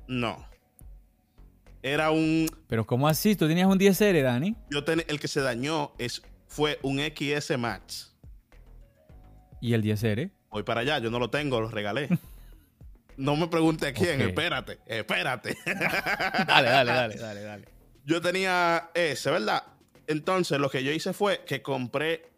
No. 0.07 0.43
Era 1.83 2.09
un... 2.09 2.49
Pero 2.67 2.87
¿cómo 2.87 3.07
así? 3.07 3.35
¿Tú 3.35 3.47
tenías 3.47 3.67
un 3.67 3.77
10 3.77 4.01
r 4.01 4.21
Dani? 4.23 4.55
Yo 4.71 4.79
el 4.79 5.19
que 5.19 5.27
se 5.27 5.41
dañó 5.41 5.91
es, 5.99 6.23
fue 6.47 6.79
un 6.81 6.99
XS 6.99 7.57
Max. 7.59 8.15
¿Y 9.61 9.73
el 9.73 9.83
10 9.83 10.03
r 10.03 10.31
Voy 10.49 10.63
para 10.63 10.81
allá, 10.81 10.97
yo 10.97 11.11
no 11.11 11.19
lo 11.19 11.29
tengo, 11.29 11.61
lo 11.61 11.69
regalé. 11.69 12.09
No 13.17 13.35
me 13.35 13.47
pregunte 13.47 13.87
a 13.87 13.93
quién, 13.93 14.21
espérate, 14.21 14.79
espérate. 14.85 15.57
dale, 15.65 16.69
dale, 16.69 16.91
dale, 16.91 17.15
dale, 17.17 17.41
dale. 17.41 17.76
Yo 18.07 18.21
tenía 18.21 18.89
ese, 18.93 19.29
¿verdad? 19.29 19.63
Entonces 20.07 20.59
lo 20.59 20.69
que 20.69 20.81
yo 20.81 20.93
hice 20.93 21.11
fue 21.11 21.43
que 21.45 21.61
compré 21.61 22.31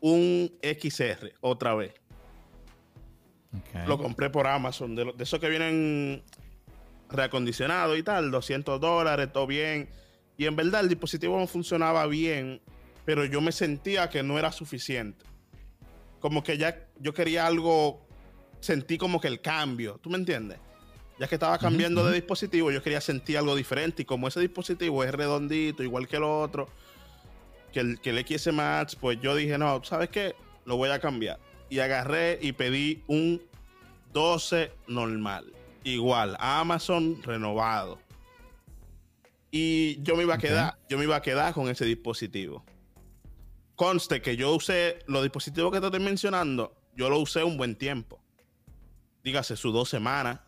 un 0.00 0.52
XR 0.62 1.32
otra 1.40 1.74
vez. 1.74 1.94
Lo 3.86 3.96
compré 3.96 4.28
por 4.28 4.46
Amazon, 4.46 4.94
de, 4.94 5.06
de 5.16 5.24
esos 5.24 5.40
que 5.40 5.48
vienen 5.48 6.22
reacondicionados 7.08 7.98
y 7.98 8.02
tal, 8.02 8.30
200 8.30 8.78
dólares, 8.78 9.32
todo 9.32 9.46
bien. 9.46 9.88
Y 10.36 10.44
en 10.44 10.54
verdad 10.54 10.82
el 10.82 10.90
dispositivo 10.90 11.38
no 11.38 11.46
funcionaba 11.46 12.06
bien, 12.06 12.60
pero 13.06 13.24
yo 13.24 13.40
me 13.40 13.50
sentía 13.50 14.10
que 14.10 14.22
no 14.22 14.38
era 14.38 14.52
suficiente. 14.52 15.24
Como 16.20 16.42
que 16.42 16.58
ya 16.58 16.86
yo 17.00 17.14
quería 17.14 17.46
algo 17.46 18.06
sentí 18.60 18.98
como 18.98 19.22
que 19.22 19.28
el 19.28 19.40
cambio, 19.40 19.98
¿tú 20.02 20.10
me 20.10 20.18
entiendes? 20.18 20.58
Ya 21.18 21.26
que 21.26 21.34
estaba 21.34 21.58
cambiando 21.58 22.04
de 22.04 22.14
dispositivo, 22.14 22.70
yo 22.70 22.82
quería 22.82 23.00
sentir 23.00 23.38
algo 23.38 23.56
diferente 23.56 24.02
y 24.02 24.04
como 24.04 24.28
ese 24.28 24.40
dispositivo 24.40 25.02
es 25.02 25.12
redondito, 25.12 25.82
igual 25.82 26.06
que 26.06 26.16
el 26.16 26.22
otro, 26.22 26.68
que 27.72 27.80
el, 27.80 28.00
que 28.00 28.10
el 28.10 28.24
XS 28.24 28.52
Max, 28.52 28.94
pues 28.94 29.20
yo 29.20 29.34
dije, 29.34 29.58
no, 29.58 29.82
¿sabes 29.82 30.10
qué? 30.10 30.36
Lo 30.64 30.76
voy 30.76 30.90
a 30.90 31.00
cambiar. 31.00 31.40
Y 31.70 31.80
agarré 31.80 32.38
y 32.40 32.52
pedí 32.52 33.02
un 33.08 33.42
12 34.12 34.70
normal. 34.86 35.52
Igual, 35.82 36.36
Amazon 36.38 37.20
renovado. 37.22 37.98
Y 39.50 40.00
yo 40.02 40.14
me 40.14 40.22
iba 40.22 40.34
a 40.34 40.38
quedar, 40.38 40.78
yo 40.88 40.98
me 40.98 41.04
iba 41.04 41.16
a 41.16 41.22
quedar 41.22 41.52
con 41.52 41.68
ese 41.68 41.84
dispositivo. 41.84 42.64
Conste 43.74 44.22
que 44.22 44.36
yo 44.36 44.54
usé 44.54 45.00
los 45.06 45.22
dispositivos 45.22 45.72
que 45.72 45.80
te 45.80 45.86
estoy 45.86 46.00
mencionando, 46.00 46.76
yo 46.94 47.08
lo 47.10 47.18
usé 47.18 47.42
un 47.42 47.56
buen 47.56 47.76
tiempo 47.76 48.20
dígase 49.28 49.56
sus 49.56 49.72
dos 49.72 49.88
semanas, 49.88 50.40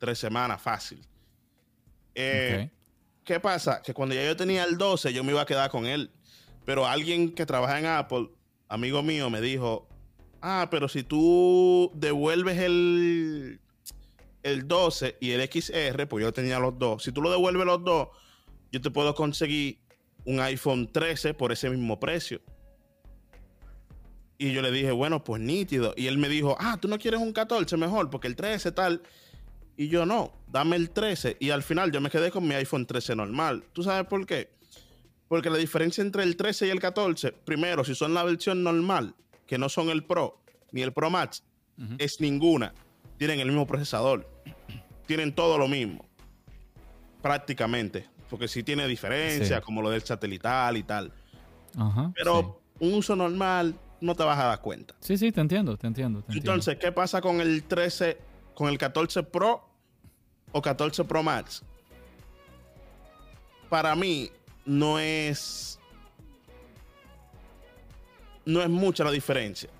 tres 0.00 0.18
semanas, 0.18 0.60
fácil. 0.60 1.06
Eh, 2.16 2.68
¿Qué 3.22 3.38
pasa? 3.38 3.80
Que 3.82 3.94
cuando 3.94 4.16
ya 4.16 4.24
yo 4.24 4.36
tenía 4.36 4.64
el 4.64 4.76
12, 4.76 5.12
yo 5.12 5.22
me 5.22 5.30
iba 5.30 5.42
a 5.42 5.46
quedar 5.46 5.70
con 5.70 5.86
él. 5.86 6.10
Pero 6.64 6.86
alguien 6.86 7.32
que 7.32 7.46
trabaja 7.46 7.78
en 7.78 7.86
Apple, 7.86 8.30
amigo 8.68 9.02
mío, 9.02 9.30
me 9.30 9.40
dijo, 9.40 9.88
ah, 10.40 10.66
pero 10.70 10.88
si 10.88 11.04
tú 11.04 11.92
devuelves 11.94 12.58
el, 12.58 13.60
el 14.42 14.66
12 14.66 15.18
y 15.20 15.30
el 15.30 15.48
XR, 15.48 16.08
pues 16.08 16.24
yo 16.24 16.32
tenía 16.32 16.58
los 16.58 16.78
dos, 16.78 17.04
si 17.04 17.12
tú 17.12 17.22
lo 17.22 17.30
devuelves 17.30 17.66
los 17.66 17.84
dos, 17.84 18.08
yo 18.72 18.80
te 18.80 18.90
puedo 18.90 19.14
conseguir 19.14 19.80
un 20.24 20.40
iPhone 20.40 20.90
13 20.90 21.34
por 21.34 21.52
ese 21.52 21.70
mismo 21.70 21.98
precio. 21.98 22.40
Y 24.38 24.52
yo 24.52 24.62
le 24.62 24.70
dije, 24.70 24.90
bueno, 24.90 25.22
pues 25.22 25.42
nítido. 25.42 25.92
Y 25.96 26.06
él 26.06 26.16
me 26.16 26.28
dijo, 26.28 26.56
ah, 26.58 26.78
tú 26.80 26.88
no 26.88 26.98
quieres 26.98 27.20
un 27.20 27.32
14 27.32 27.76
mejor, 27.76 28.08
porque 28.08 28.26
el 28.26 28.36
13 28.36 28.72
tal. 28.72 29.02
Y 29.80 29.88
yo 29.88 30.04
no, 30.04 30.30
dame 30.46 30.76
el 30.76 30.90
13. 30.90 31.38
Y 31.40 31.48
al 31.48 31.62
final 31.62 31.90
yo 31.90 32.02
me 32.02 32.10
quedé 32.10 32.30
con 32.30 32.46
mi 32.46 32.54
iPhone 32.54 32.84
13 32.84 33.16
normal. 33.16 33.64
¿Tú 33.72 33.82
sabes 33.82 34.06
por 34.06 34.26
qué? 34.26 34.50
Porque 35.26 35.48
la 35.48 35.56
diferencia 35.56 36.02
entre 36.02 36.22
el 36.22 36.36
13 36.36 36.66
y 36.66 36.68
el 36.68 36.78
14, 36.78 37.32
primero, 37.32 37.82
si 37.82 37.94
son 37.94 38.12
la 38.12 38.22
versión 38.22 38.62
normal, 38.62 39.14
que 39.46 39.56
no 39.56 39.70
son 39.70 39.88
el 39.88 40.04
Pro 40.04 40.38
ni 40.70 40.82
el 40.82 40.92
Pro 40.92 41.08
Max, 41.08 41.44
es 41.96 42.20
ninguna. 42.20 42.74
Tienen 43.16 43.40
el 43.40 43.46
mismo 43.46 43.66
procesador. 43.66 44.28
Tienen 45.06 45.34
todo 45.34 45.56
lo 45.56 45.66
mismo. 45.66 46.04
Prácticamente. 47.22 48.06
Porque 48.28 48.48
sí 48.48 48.62
tiene 48.62 48.86
diferencia, 48.86 49.62
como 49.62 49.80
lo 49.80 49.88
del 49.88 50.02
satelital 50.02 50.76
y 50.76 50.82
tal. 50.82 51.10
Pero 52.14 52.60
un 52.80 52.92
uso 52.92 53.16
normal, 53.16 53.74
no 54.02 54.14
te 54.14 54.24
vas 54.24 54.38
a 54.38 54.44
dar 54.44 54.60
cuenta. 54.60 54.94
Sí, 55.00 55.16
sí, 55.16 55.32
te 55.32 55.40
entiendo, 55.40 55.78
te 55.78 55.86
entiendo. 55.86 56.22
Entonces, 56.28 56.76
¿qué 56.76 56.92
pasa 56.92 57.22
con 57.22 57.40
el 57.40 57.62
13, 57.62 58.18
con 58.52 58.68
el 58.68 58.76
14 58.76 59.22
Pro 59.22 59.69
o 60.52 60.62
14 60.62 61.04
Pro 61.04 61.22
Max? 61.22 61.62
Para 63.68 63.94
mí 63.94 64.30
no 64.64 64.98
es 64.98 65.78
no 68.44 68.62
es 68.62 68.68
mucha 68.68 69.04
la 69.04 69.10
diferencia 69.10 69.70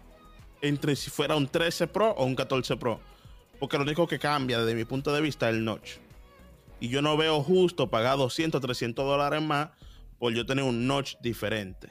entre 0.63 0.95
si 0.97 1.11
fuera 1.11 1.37
un 1.37 1.49
13 1.49 1.87
Pro 1.87 2.11
o 2.11 2.25
un 2.25 2.35
14 2.35 2.77
Pro. 2.77 3.01
Porque 3.59 3.77
lo 3.77 3.85
único 3.85 4.07
que 4.07 4.19
cambia 4.19 4.59
desde 4.59 4.75
mi 4.75 4.85
punto 4.85 5.13
de 5.13 5.21
vista 5.21 5.49
es 5.49 5.57
el 5.57 5.65
notch. 5.65 5.97
Y 6.81 6.89
yo 6.89 7.03
no 7.03 7.17
veo 7.17 7.43
justo 7.43 7.91
pagar 7.91 8.17
200, 8.17 8.61
300 8.61 9.05
dólares 9.05 9.43
más 9.43 9.69
por 10.19 10.33
yo 10.33 10.47
tener 10.47 10.65
un 10.65 10.87
notch 10.87 11.17
diferente. 11.23 11.91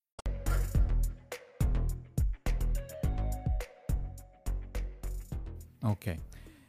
Ok. 5.81 6.07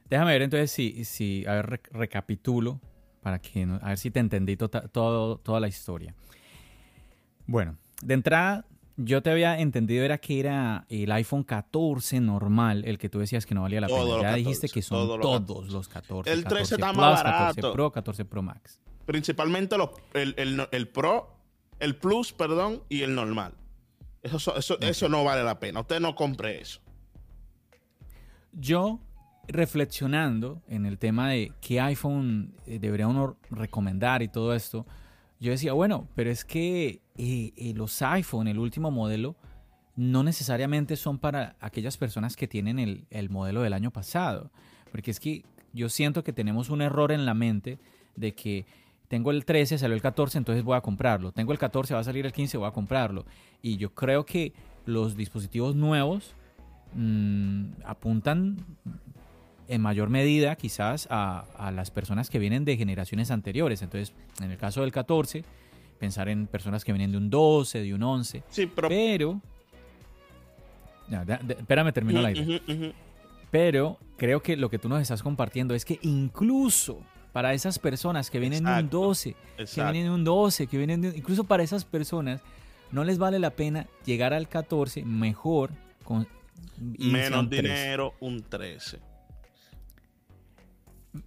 Déjame 0.09 0.33
ver 0.33 0.43
entonces 0.43 0.71
si, 0.71 1.05
si 1.05 1.47
a 1.47 1.55
ver, 1.55 1.81
recapitulo 1.91 2.81
para 3.23 3.39
que, 3.39 3.63
a 3.81 3.89
ver 3.89 3.99
si 3.99 4.11
te 4.11 4.21
entendí 4.21 4.57
todo, 4.57 5.39
toda 5.39 5.61
la 5.61 5.69
historia. 5.69 6.15
Bueno, 7.47 7.77
de 8.03 8.15
entrada, 8.15 8.67
yo 8.97 9.23
te 9.23 9.31
había 9.31 9.59
entendido 9.59 10.05
era 10.05 10.19
que 10.19 10.41
era 10.41 10.85
el 10.89 11.11
iPhone 11.13 11.45
14 11.45 12.21
normal, 12.21 12.85
el 12.85 12.99
que 12.99 13.09
tú 13.09 13.21
decías 13.21 13.47
que 13.47 13.55
no 13.55 13.63
valía 13.63 13.81
la 13.81 13.89
pena. 13.89 14.23
Ya 14.23 14.35
dijiste 14.35 14.69
que 14.69 14.83
son 14.83 15.21
todos 15.21 15.69
los 15.69 15.89
14. 15.89 16.31
El 16.33 16.45
13 16.45 16.75
está 16.75 16.93
más 16.93 17.23
barato. 17.23 17.55
14 17.55 17.73
Pro, 17.73 17.93
14 17.93 18.25
Pro 18.25 18.43
Max. 18.43 18.81
Principalmente 19.07 19.77
los, 19.79 19.91
el, 20.15 20.89
Pro, 20.89 21.37
el 21.79 21.97
Plus, 21.97 22.33
perdón, 22.33 22.83
y 22.89 23.03
el 23.03 23.15
normal. 23.15 23.55
Eso, 24.23 24.57
eso, 24.57 24.79
eso 24.81 25.09
no 25.09 25.25
vale 25.25 25.43
la 25.43 25.59
pena. 25.59 25.81
Usted 25.81 26.01
no 26.01 26.15
compre 26.15 26.61
eso. 26.61 26.81
Yo, 28.53 29.01
reflexionando 29.49 30.63
en 30.69 30.87
el 30.87 30.99
tema 30.99 31.31
de 31.31 31.53
qué 31.61 31.81
iPhone 31.81 32.55
eh, 32.67 32.79
debería 32.79 33.09
uno 33.09 33.37
recomendar 33.51 34.23
y 34.23 34.29
todo 34.29 34.55
esto, 34.55 34.87
yo 35.41 35.51
decía, 35.51 35.73
bueno, 35.73 36.07
pero 36.15 36.31
es 36.31 36.45
que 36.45 37.01
eh, 37.17 37.53
eh, 37.57 37.73
los 37.75 38.01
iPhone, 38.03 38.47
el 38.47 38.59
último 38.59 38.91
modelo, 38.91 39.37
no 39.97 40.23
necesariamente 40.23 40.97
son 40.97 41.19
para 41.19 41.57
aquellas 41.61 41.97
personas 41.97 42.37
que 42.37 42.47
tienen 42.47 42.79
el, 42.79 43.07
el, 43.11 43.29
modelo 43.29 43.63
del 43.63 43.73
año 43.73 43.91
pasado. 43.91 44.51
Porque 44.91 45.11
es 45.11 45.19
que 45.19 45.45
yo 45.73 45.89
siento 45.89 46.23
que 46.23 46.33
tenemos 46.33 46.71
un 46.71 46.83
error 46.83 47.11
en 47.11 47.27
la 47.27 47.35
mente 47.35 47.79
de 48.15 48.35
que 48.35 48.67
tengo 49.09 49.31
el 49.31 49.45
13, 49.45 49.79
salió 49.79 49.95
el 49.95 50.03
14, 50.03 50.39
entonces 50.39 50.63
voy 50.65 50.77
a 50.77 50.81
comprarlo. 50.81 51.33
Tengo 51.33 51.53
el 51.53 51.59
14, 51.59 51.93
va 51.93 52.01
a 52.01 52.05
salir 52.05 52.25
el 52.25 52.33
15, 52.33 52.59
voy 52.59 52.69
a 52.69 52.73
comprarlo. 52.73 53.27
Y 53.61 53.77
yo 53.77 53.93
creo 53.93 54.25
que 54.25 54.53
los 54.87 55.17
dispositivos 55.17 55.75
nuevos 55.75 56.35
mm, 56.95 57.83
apuntan 57.85 58.57
en 59.69 59.81
mayor 59.81 60.11
medida 60.11 60.57
quizás 60.57 61.07
a, 61.11 61.45
a, 61.57 61.71
las 61.71 61.91
personas 61.91 62.29
que 62.29 62.39
vienen 62.39 62.65
de 62.65 62.77
generaciones 62.77 63.31
anteriores. 63.31 63.83
Entonces, 63.83 64.15
en 64.43 64.51
el 64.51 64.59
caso 64.59 64.83
del 64.83 64.93
14, 64.93 65.45
pensar 65.99 66.29
en 66.29 66.49
personas 66.49 66.85
que 66.85 66.93
vienen 66.93 67.13
de 67.13 67.17
un 67.17 67.31
12, 67.31 67.81
de 67.81 67.95
un 67.95 68.03
11. 68.03 68.43
Sí, 68.49 68.67
pero... 68.67 68.89
pero 68.89 69.41
espérame, 71.49 71.93
termino 71.93 72.21
la 72.21 72.33
idea. 72.33 72.61
Pero 73.53 73.99
creo 74.17 74.43
que 74.43 74.57
lo 74.57 74.69
que 74.69 74.79
tú 74.79 74.89
nos 74.89 75.01
estás 75.01 75.23
compartiendo 75.23 75.75
es 75.75 75.85
que 75.85 75.99
incluso 76.03 76.99
para 77.33 77.55
esas 77.55 77.79
personas 77.79 78.31
que 78.31 78.41
vienen 78.41 78.65
de 78.65 78.81
un 78.81 78.91
12, 78.91 79.37
que 79.57 79.83
vienen 79.83 80.05
de 80.05 80.11
un 80.11 80.25
12, 80.25 80.67
que 80.67 80.77
vienen 80.77 81.03
de, 81.03 81.09
incluso 81.17 81.45
para 81.45 81.63
esas 81.63 81.85
personas 81.85 82.41
no 82.91 83.05
les 83.05 83.19
vale 83.19 83.39
la 83.39 83.51
pena 83.51 83.87
llegar 84.05 84.35
al 84.35 84.49
14 84.49 85.05
mejor 85.05 85.71
con 86.05 86.27
menos 86.79 87.49
dinero, 87.49 88.15
un 88.21 88.43
13. 88.43 89.01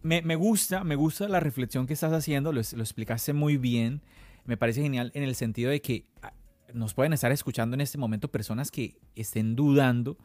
Me, 0.01 0.21
me, 0.21 0.35
gusta, 0.35 0.83
me 0.83 0.95
gusta 0.95 1.27
la 1.27 1.39
reflexión 1.39 1.85
que 1.85 1.93
estás 1.93 2.11
haciendo, 2.11 2.51
lo, 2.51 2.61
lo 2.75 2.83
explicaste 2.83 3.33
muy 3.33 3.57
bien. 3.57 4.01
Me 4.45 4.57
parece 4.57 4.81
genial 4.81 5.11
en 5.13 5.23
el 5.23 5.35
sentido 5.35 5.71
de 5.71 5.81
que 5.81 6.05
ah, 6.21 6.33
nos 6.73 6.93
pueden 6.93 7.13
estar 7.13 7.31
escuchando 7.31 7.75
en 7.75 7.81
este 7.81 7.97
momento 7.97 8.29
personas 8.29 8.71
que 8.71 8.97
estén 9.15 9.55
dudando 9.55 10.17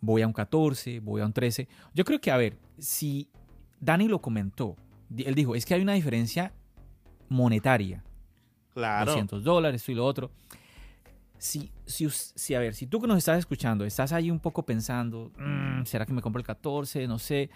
voy 0.00 0.22
a 0.22 0.26
un 0.26 0.32
14, 0.32 1.00
voy 1.00 1.20
a 1.20 1.26
un 1.26 1.32
13. 1.32 1.68
Yo 1.94 2.04
creo 2.04 2.20
que, 2.20 2.30
a 2.30 2.36
ver, 2.36 2.56
si 2.78 3.28
Dani 3.80 4.08
lo 4.08 4.20
comentó, 4.20 4.76
él 5.16 5.34
dijo, 5.34 5.54
es 5.54 5.66
que 5.66 5.74
hay 5.74 5.82
una 5.82 5.94
diferencia 5.94 6.52
monetaria. 7.28 8.02
Claro. 8.74 9.12
200 9.12 9.44
dólares, 9.44 9.82
esto 9.82 9.92
y 9.92 9.96
lo 9.96 10.06
otro. 10.06 10.30
Si, 11.40 11.72
si, 11.86 12.06
si, 12.10 12.54
a 12.54 12.60
ver, 12.60 12.74
si 12.74 12.86
tú 12.86 13.00
que 13.00 13.06
nos 13.06 13.16
estás 13.16 13.38
escuchando, 13.38 13.86
estás 13.86 14.12
ahí 14.12 14.30
un 14.30 14.40
poco 14.40 14.66
pensando, 14.66 15.32
mm, 15.38 15.84
¿será 15.86 16.04
que 16.04 16.12
me 16.12 16.20
compro 16.20 16.38
el 16.38 16.46
14? 16.46 17.06
No 17.08 17.18
sé. 17.18 17.48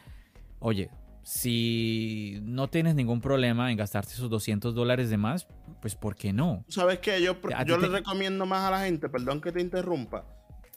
Oye, 0.58 0.90
si 1.22 2.38
no 2.42 2.68
tienes 2.68 2.94
ningún 2.94 3.20
problema 3.20 3.70
en 3.70 3.76
gastarte 3.76 4.14
esos 4.14 4.30
200 4.30 4.74
dólares 4.74 5.10
de 5.10 5.18
más, 5.18 5.46
pues 5.82 5.94
¿por 5.94 6.16
qué 6.16 6.32
no? 6.32 6.64
¿Sabes 6.68 6.98
qué? 7.00 7.22
Yo, 7.22 7.36
yo 7.66 7.76
le 7.76 7.88
recomiendo 7.88 8.46
más 8.46 8.66
a 8.66 8.70
la 8.70 8.84
gente, 8.84 9.10
perdón 9.10 9.42
que 9.42 9.52
te 9.52 9.60
interrumpa, 9.60 10.24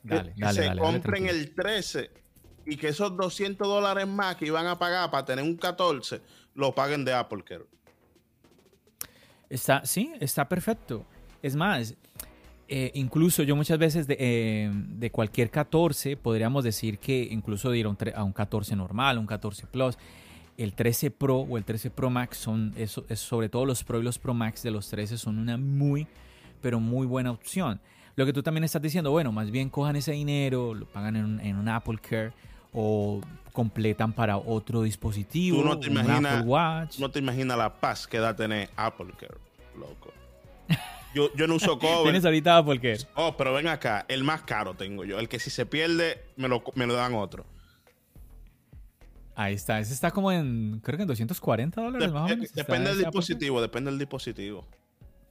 Dale, 0.03 0.33
que 0.35 0.53
se 0.53 0.75
compren 0.75 1.27
el 1.27 1.55
13 1.55 2.11
y 2.65 2.75
que 2.75 2.89
esos 2.89 3.15
200 3.15 3.65
dólares 3.65 4.05
más 4.05 4.35
que 4.35 4.45
iban 4.45 4.67
a 4.67 4.77
pagar 4.77 5.09
para 5.09 5.23
tener 5.23 5.45
un 5.45 5.55
14 5.55 6.21
lo 6.55 6.75
paguen 6.75 7.05
de 7.05 7.13
Apple 7.13 7.43
Care. 7.45 7.65
Está, 9.49 9.85
sí, 9.85 10.13
está 10.19 10.49
perfecto. 10.49 11.05
Es 11.41 11.55
más, 11.55 11.95
eh, 12.69 12.91
incluso 12.95 13.43
yo 13.43 13.55
muchas 13.55 13.77
veces 13.77 14.07
de, 14.07 14.17
eh, 14.19 14.71
de, 14.73 15.09
cualquier 15.09 15.49
14 15.49 16.17
podríamos 16.17 16.65
decir 16.65 16.99
que 16.99 17.27
incluso 17.31 17.71
de 17.71 17.77
ir 17.77 17.85
a 17.85 17.89
un, 17.89 17.97
a 18.13 18.23
un, 18.23 18.33
14 18.33 18.75
normal, 18.75 19.17
un 19.17 19.25
14 19.25 19.67
Plus, 19.67 19.97
el 20.57 20.73
13 20.73 21.11
Pro 21.11 21.37
o 21.37 21.57
el 21.57 21.63
13 21.63 21.91
Pro 21.91 22.09
Max 22.09 22.37
son, 22.37 22.73
eso, 22.75 23.05
es 23.07 23.19
sobre 23.19 23.47
todo 23.47 23.65
los 23.65 23.83
Pro 23.83 23.99
y 23.99 24.03
los 24.03 24.19
Pro 24.19 24.33
Max 24.33 24.63
de 24.63 24.71
los 24.71 24.89
13 24.89 25.17
son 25.17 25.37
una 25.37 25.57
muy, 25.57 26.07
pero 26.61 26.79
muy 26.79 27.07
buena 27.07 27.31
opción. 27.31 27.79
Lo 28.17 28.25
que 28.25 28.33
tú 28.33 28.43
también 28.43 28.63
estás 28.63 28.81
diciendo, 28.81 29.11
bueno, 29.11 29.31
más 29.31 29.51
bien 29.51 29.69
cojan 29.69 29.95
ese 29.95 30.11
dinero, 30.11 30.73
lo 30.73 30.87
pagan 30.87 31.15
en 31.15 31.55
un, 31.55 31.69
Apple 31.69 31.99
Care 32.01 32.33
o 32.73 33.21
completan 33.53 34.11
para 34.11 34.37
otro 34.37 34.81
dispositivo, 34.81 35.63
no 35.63 35.79
te 35.79 35.87
imaginas, 35.87 36.33
Apple 36.33 36.47
Watch. 36.47 36.99
No 36.99 37.09
te 37.11 37.19
imaginas 37.19 37.57
la 37.57 37.73
paz 37.79 38.07
que 38.07 38.17
da 38.17 38.35
tener 38.35 38.69
Apple 38.75 39.13
Care, 39.17 39.37
loco. 39.77 40.11
Yo, 41.17 41.33
yo 41.33 41.47
no 41.47 41.55
uso 41.55 41.79
cover. 41.79 42.03
¿Tienes 42.03 42.25
ahorita 42.25 42.57
Apple 42.57 42.79
Care? 42.79 42.99
Oh, 43.15 43.35
pero 43.35 43.51
ven 43.51 43.67
acá, 43.67 44.05
el 44.07 44.23
más 44.23 44.43
caro 44.43 44.75
tengo 44.75 45.03
yo. 45.03 45.17
El 45.17 45.27
que 45.27 45.39
si 45.39 45.49
se 45.49 45.65
pierde, 45.65 46.23
me 46.35 46.47
lo, 46.47 46.63
me 46.75 46.85
lo 46.85 46.93
dan 46.93 47.15
otro. 47.15 47.43
Ahí 49.35 49.55
está, 49.55 49.79
ese 49.79 49.95
está 49.95 50.11
como 50.11 50.31
en, 50.31 50.79
creo 50.83 50.97
que 50.97 51.03
en 51.03 51.07
240 51.07 51.81
dólares 51.81 52.11
más 52.11 52.23
o 52.23 52.27
menos. 52.35 52.53
Depende 52.53 52.91
del 52.91 52.99
dispositivo, 52.99 53.59
depende 53.59 53.89
del 53.89 53.97
dispositivo. 53.97 54.67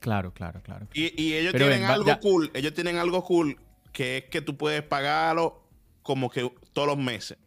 Claro, 0.01 0.33
claro, 0.33 0.61
claro. 0.61 0.87
Y, 0.93 1.33
ellos 1.33 1.53
tienen 1.53 1.85
algo 1.85 2.19
cool, 2.19 2.51
ellos 2.53 2.73
tienen 2.73 2.97
algo 2.97 3.23
cool 3.23 3.57
que 3.93 4.17
es 4.17 4.23
que 4.25 4.41
tú 4.41 4.57
puedes 4.57 4.83
pagarlo 4.83 5.63
como 6.03 6.29
que 6.29 6.51
todos 6.73 6.89
los 6.89 6.97
meses. 6.97 7.37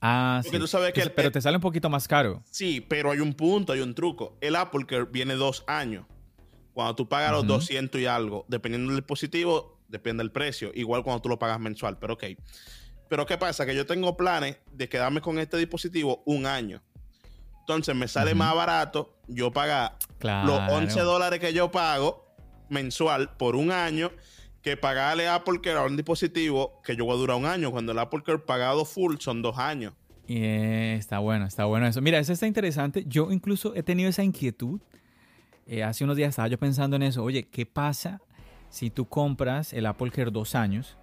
Ah, 0.00 0.40
sí. 0.42 0.58
Tú 0.58 0.66
sabes 0.66 0.94
que 0.94 1.10
pero 1.10 1.30
te 1.30 1.42
sale 1.42 1.56
un 1.56 1.62
poquito 1.62 1.90
más 1.90 2.08
caro. 2.08 2.42
Sí, 2.50 2.80
pero 2.80 3.10
hay 3.10 3.20
un 3.20 3.34
punto, 3.34 3.74
hay 3.74 3.80
un 3.80 3.94
truco. 3.94 4.38
El 4.40 4.56
Apple 4.56 4.86
Care 4.86 5.04
viene 5.10 5.34
dos 5.34 5.64
años. 5.66 6.06
Cuando 6.76 6.94
tú 6.94 7.08
pagas 7.08 7.32
los 7.32 7.46
200 7.46 7.98
y 7.98 8.04
algo, 8.04 8.44
dependiendo 8.48 8.92
del 8.92 9.00
dispositivo, 9.00 9.80
depende 9.88 10.22
del 10.22 10.30
precio. 10.30 10.72
Igual 10.74 11.02
cuando 11.02 11.22
tú 11.22 11.30
lo 11.30 11.38
pagas 11.38 11.58
mensual, 11.58 11.96
pero 11.98 12.12
ok. 12.12 12.24
Pero 13.08 13.24
¿qué 13.24 13.38
pasa? 13.38 13.64
Que 13.64 13.74
yo 13.74 13.86
tengo 13.86 14.14
planes 14.14 14.58
de 14.72 14.86
quedarme 14.86 15.22
con 15.22 15.38
este 15.38 15.56
dispositivo 15.56 16.22
un 16.26 16.44
año. 16.44 16.82
Entonces 17.60 17.96
me 17.96 18.06
sale 18.08 18.34
más 18.34 18.54
barato 18.54 19.16
yo 19.26 19.50
pagar 19.50 19.96
los 20.20 20.60
11 20.70 21.00
dólares 21.00 21.40
que 21.40 21.54
yo 21.54 21.70
pago 21.70 22.26
mensual 22.68 23.34
por 23.38 23.56
un 23.56 23.70
año 23.70 24.12
que 24.60 24.76
pagarle 24.76 25.28
a 25.28 25.36
Apple 25.36 25.62
Care 25.62 25.78
a 25.78 25.84
un 25.84 25.96
dispositivo 25.96 26.82
que 26.84 26.94
yo 26.94 27.06
voy 27.06 27.14
a 27.14 27.16
durar 27.16 27.38
un 27.38 27.46
año. 27.46 27.70
Cuando 27.70 27.92
el 27.92 27.98
Apple 28.00 28.20
Care 28.22 28.40
pagado 28.40 28.84
full 28.84 29.16
son 29.18 29.40
dos 29.40 29.56
años. 29.56 29.94
Y 30.26 30.44
está 30.44 31.20
bueno, 31.20 31.46
está 31.46 31.64
bueno 31.64 31.86
eso. 31.86 32.02
Mira, 32.02 32.18
eso 32.18 32.34
está 32.34 32.46
interesante. 32.46 33.06
Yo 33.06 33.32
incluso 33.32 33.74
he 33.74 33.82
tenido 33.82 34.10
esa 34.10 34.22
inquietud. 34.22 34.78
Eh, 35.66 35.82
hace 35.82 36.04
unos 36.04 36.16
días 36.16 36.30
estaba 36.30 36.48
yo 36.48 36.58
pensando 36.58 36.96
en 36.96 37.02
eso. 37.02 37.22
Oye, 37.22 37.44
¿qué 37.44 37.66
pasa 37.66 38.20
si 38.68 38.90
tú 38.90 39.06
compras 39.06 39.72
el 39.72 39.86
Apple 39.86 40.10
Care 40.10 40.30
dos 40.30 40.54
años 40.54 40.96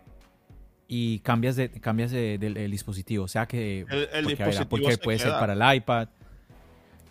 y 0.87 1.19
cambias 1.19 1.55
de 1.55 1.69
cambias 1.69 2.11
del 2.11 2.71
dispositivo? 2.71 3.25
O 3.25 3.27
sea 3.27 3.45
que 3.45 3.85
el, 4.13 4.25
dispositivo 4.27 4.63
Apple 4.63 4.83
Care 4.83 4.97
puede 4.97 5.19
ser 5.19 5.31
para 5.31 5.53
el 5.53 5.77
iPad, 5.77 6.07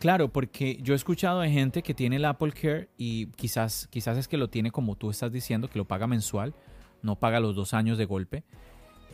Claro, 0.02 0.32
porque 0.32 0.80
yo 0.82 0.94
he 0.94 0.96
escuchado 0.96 1.42
de 1.42 1.50
gente 1.52 1.84
que 1.84 1.94
tiene 1.94 2.16
el 2.16 2.24
Apple 2.24 2.50
Care 2.50 2.88
y 2.98 3.26
quizás, 3.36 3.86
quizás 3.86 4.18
es 4.18 4.26
que 4.26 4.36
lo 4.36 4.50
tiene 4.50 4.72
como 4.72 4.96
tú 4.96 5.10
estás 5.10 5.30
diciendo, 5.30 5.70
que 5.70 5.78
lo 5.78 5.84
paga 5.84 6.08
mensual, 6.08 6.54
no 7.02 7.14
paga 7.14 7.38
los 7.38 7.54
dos 7.54 7.72
años 7.72 7.98
de 7.98 8.04
golpe, 8.04 8.42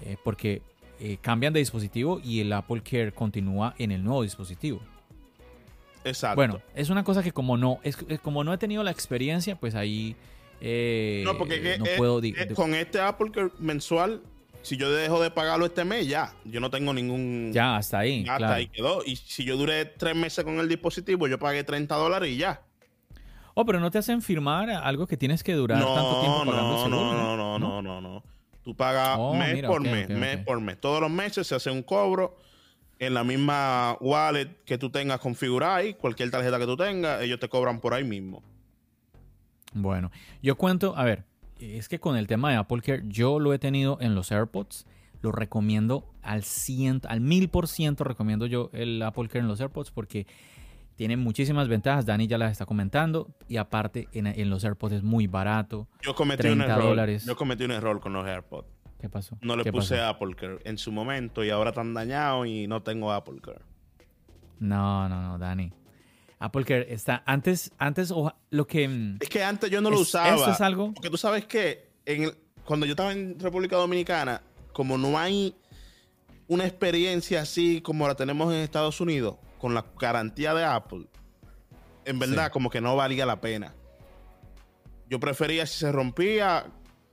eh, 0.02 0.16
porque 0.24 0.62
eh, 0.98 1.18
cambian 1.20 1.52
de 1.52 1.58
dispositivo 1.58 2.22
y 2.24 2.40
el 2.40 2.50
Apple 2.54 2.80
Care 2.82 3.12
continúa 3.12 3.74
en 3.76 3.92
el 3.92 4.02
nuevo 4.02 4.22
dispositivo. 4.22 4.80
Exacto. 6.04 6.36
Bueno, 6.36 6.60
es 6.74 6.90
una 6.90 7.04
cosa 7.04 7.22
que 7.22 7.32
como 7.32 7.56
no, 7.56 7.80
es, 7.82 7.96
como 8.22 8.44
no 8.44 8.52
he 8.52 8.58
tenido 8.58 8.82
la 8.82 8.90
experiencia, 8.90 9.56
pues 9.56 9.74
ahí 9.74 10.16
eh, 10.60 11.22
no, 11.24 11.36
porque 11.36 11.78
no 11.78 11.84
puedo... 11.96 12.20
con 12.54 12.74
este 12.74 13.00
Apple 13.00 13.30
Care 13.30 13.50
mensual 13.58 14.22
si 14.62 14.76
yo 14.76 14.90
dejo 14.90 15.22
de 15.22 15.30
pagarlo 15.30 15.66
este 15.66 15.84
mes, 15.84 16.06
ya. 16.06 16.34
Yo 16.44 16.60
no 16.60 16.70
tengo 16.70 16.92
ningún. 16.92 17.52
Ya, 17.52 17.76
hasta 17.76 18.00
ahí. 18.00 18.26
hasta 18.28 18.54
ahí 18.54 18.66
quedó. 18.66 19.02
Y 19.04 19.16
si 19.16 19.44
yo 19.44 19.56
duré 19.56 19.84
tres 19.86 20.14
meses 20.14 20.44
con 20.44 20.58
el 20.58 20.68
dispositivo, 20.68 21.26
yo 21.28 21.38
pagué 21.38 21.64
30 21.64 21.94
dólares 21.94 22.30
y 22.30 22.36
ya. 22.36 22.60
Oh, 23.54 23.64
pero 23.64 23.80
no 23.80 23.90
te 23.90 23.98
hacen 23.98 24.22
firmar 24.22 24.70
algo 24.70 25.06
que 25.06 25.16
tienes 25.16 25.42
que 25.42 25.54
durar 25.54 25.82
tanto 25.82 26.20
tiempo 26.20 26.44
pagando 26.44 26.72
no, 26.72 26.84
seguro. 26.84 27.12
No, 27.12 27.36
no, 27.36 27.58
no, 27.58 27.82
no, 27.82 28.00
no, 28.00 28.22
Tú 28.62 28.76
pagas 28.76 29.16
oh, 29.18 29.34
mes 29.34 29.64
por 29.64 29.80
mes, 29.80 30.08
mes 30.08 30.36
por 30.44 30.60
mes. 30.60 30.78
Todos 30.78 31.00
los 31.00 31.10
meses 31.10 31.46
se 31.46 31.54
hace 31.54 31.70
un 31.70 31.82
cobro 31.82 32.36
en 32.98 33.14
la 33.14 33.24
misma 33.24 33.96
wallet 34.00 34.62
que 34.64 34.78
tú 34.78 34.90
tengas 34.90 35.20
configurada 35.20 35.76
ahí, 35.76 35.94
cualquier 35.94 36.30
tarjeta 36.30 36.58
que 36.58 36.66
tú 36.66 36.76
tengas, 36.76 37.22
ellos 37.22 37.38
te 37.38 37.48
cobran 37.48 37.80
por 37.80 37.94
ahí 37.94 38.04
mismo. 38.04 38.42
Bueno, 39.72 40.10
yo 40.42 40.56
cuento, 40.56 40.96
a 40.96 41.04
ver, 41.04 41.24
es 41.58 41.88
que 41.88 42.00
con 42.00 42.16
el 42.16 42.26
tema 42.26 42.50
de 42.50 42.56
Apple 42.56 42.80
Care, 42.82 43.02
yo 43.06 43.38
lo 43.38 43.52
he 43.52 43.58
tenido 43.58 43.98
en 44.00 44.14
los 44.14 44.32
AirPods. 44.32 44.86
Lo 45.20 45.32
recomiendo 45.32 46.08
al 46.22 46.44
100, 46.44 47.02
al 47.08 47.20
1000% 47.20 47.98
recomiendo 48.04 48.46
yo 48.46 48.70
el 48.72 49.02
Apple 49.02 49.26
Care 49.26 49.40
en 49.40 49.48
los 49.48 49.60
AirPods 49.60 49.90
porque 49.90 50.26
tiene 50.94 51.16
muchísimas 51.16 51.68
ventajas. 51.68 52.06
Dani 52.06 52.26
ya 52.26 52.38
las 52.38 52.52
está 52.52 52.66
comentando. 52.66 53.28
Y 53.48 53.56
aparte, 53.56 54.08
en, 54.12 54.50
los 54.50 54.64
AirPods 54.64 54.94
es 54.94 55.02
muy 55.02 55.26
barato. 55.26 55.88
Yo 56.02 56.14
cometí 56.14 56.48
un 56.48 56.60
error. 56.60 57.08
Yo 57.18 57.36
cometí 57.36 57.64
un 57.64 57.70
error 57.70 58.00
con 58.00 58.12
los 58.12 58.26
AirPods. 58.26 58.68
¿Qué 59.00 59.08
pasó? 59.08 59.38
No 59.40 59.56
le 59.56 59.70
puse 59.70 60.00
Apple 60.00 60.34
Care 60.34 60.58
en 60.64 60.76
su 60.76 60.90
momento 60.90 61.44
y 61.44 61.50
ahora 61.50 61.70
están 61.70 61.94
dañados 61.94 62.46
y 62.46 62.66
no 62.66 62.82
tengo 62.82 63.12
Apple 63.12 63.40
Care. 63.40 63.60
No, 64.58 65.08
no, 65.08 65.22
no, 65.22 65.38
Dani. 65.38 65.72
Apple 66.40 66.64
Care 66.64 66.92
está 66.92 67.22
antes, 67.26 67.72
antes 67.78 68.12
lo 68.50 68.66
que 68.66 68.88
mm, 68.88 69.18
es 69.20 69.28
que 69.28 69.42
antes 69.42 69.70
yo 69.70 69.80
no 69.80 69.90
lo 69.90 70.00
usaba. 70.00 70.34
Eso 70.34 70.50
es 70.50 70.60
algo. 70.60 70.92
Porque 70.94 71.10
tú 71.10 71.16
sabes 71.16 71.46
que 71.46 71.90
en 72.06 72.32
cuando 72.64 72.86
yo 72.86 72.92
estaba 72.92 73.12
en 73.12 73.38
República 73.38 73.76
Dominicana, 73.76 74.42
como 74.72 74.98
no 74.98 75.18
hay 75.18 75.54
una 76.48 76.66
experiencia 76.66 77.42
así 77.42 77.80
como 77.80 78.06
la 78.08 78.14
tenemos 78.14 78.52
en 78.52 78.60
Estados 78.60 79.00
Unidos 79.00 79.36
con 79.58 79.74
la 79.74 79.84
garantía 79.98 80.54
de 80.54 80.64
Apple, 80.64 81.06
en 82.04 82.18
verdad 82.18 82.50
como 82.50 82.70
que 82.70 82.80
no 82.80 82.96
valía 82.96 83.26
la 83.26 83.40
pena. 83.40 83.74
Yo 85.08 85.18
prefería 85.20 85.66
si 85.66 85.78
se 85.78 85.92
rompía 85.92 86.66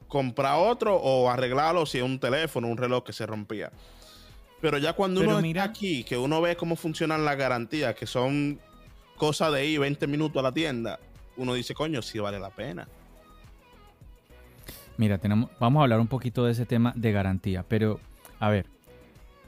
comprar 0.08 0.58
otro 0.60 0.96
o 0.96 1.30
arreglarlo 1.30 1.86
si 1.86 1.98
es 1.98 2.04
un 2.04 2.20
teléfono, 2.20 2.68
un 2.68 2.78
reloj 2.78 3.04
que 3.04 3.14
se 3.14 3.26
rompía. 3.26 3.72
Pero 4.62 4.78
ya 4.78 4.94
cuando 4.94 5.22
uno 5.22 5.42
mira, 5.42 5.64
está 5.66 5.72
aquí, 5.72 6.04
que 6.04 6.18
uno 6.18 6.42
ve 6.42 6.56
cómo 6.56 6.76
funcionan 6.76 7.26
las 7.26 7.38
garantías, 7.38 7.96
que 7.96 8.06
son 8.06 8.60
cosa 9.18 9.52
de 9.52 9.66
ir 9.66 9.80
20 9.80 10.08
minutos 10.08 10.40
a 10.40 10.44
la 10.44 10.52
tienda, 10.52 11.00
uno 11.38 11.54
dice, 11.54 11.74
coño, 11.74 12.02
sí 12.02 12.20
vale 12.20 12.40
la 12.40 12.50
pena. 12.50 12.88
Mira, 14.98 15.18
tenemos, 15.18 15.50
vamos 15.60 15.82
a 15.82 15.84
hablar 15.84 16.00
un 16.00 16.08
poquito 16.08 16.46
de 16.46 16.54
ese 16.54 16.66
tema 16.66 16.94
de 16.96 17.12
garantía, 17.12 17.66
pero 17.68 18.00
a 18.40 18.50
ver, 18.50 18.66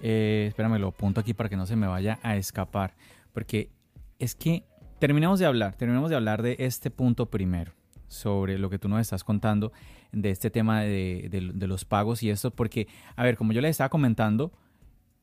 eh, 0.01 0.45
espérame, 0.49 0.77
lo 0.77 0.89
apunto 0.89 1.21
aquí 1.21 1.33
para 1.33 1.49
que 1.49 1.55
no 1.55 1.65
se 1.65 1.75
me 1.75 1.87
vaya 1.87 2.19
a 2.21 2.35
escapar, 2.35 2.95
porque 3.33 3.69
es 4.19 4.35
que 4.35 4.63
terminemos 4.99 5.39
de 5.39 5.45
hablar, 5.45 5.75
terminemos 5.75 6.09
de 6.09 6.17
hablar 6.17 6.41
de 6.41 6.57
este 6.59 6.91
punto 6.91 7.27
primero, 7.27 7.71
sobre 8.07 8.57
lo 8.57 8.69
que 8.69 8.79
tú 8.79 8.87
nos 8.89 9.01
estás 9.01 9.23
contando, 9.23 9.71
de 10.11 10.29
este 10.29 10.49
tema 10.49 10.81
de, 10.81 11.29
de 11.29 11.67
los 11.67 11.85
pagos 11.85 12.23
y 12.23 12.29
esto, 12.29 12.51
porque, 12.51 12.87
a 13.15 13.23
ver, 13.23 13.37
como 13.37 13.53
yo 13.53 13.61
les 13.61 13.71
estaba 13.71 13.89
comentando, 13.89 14.51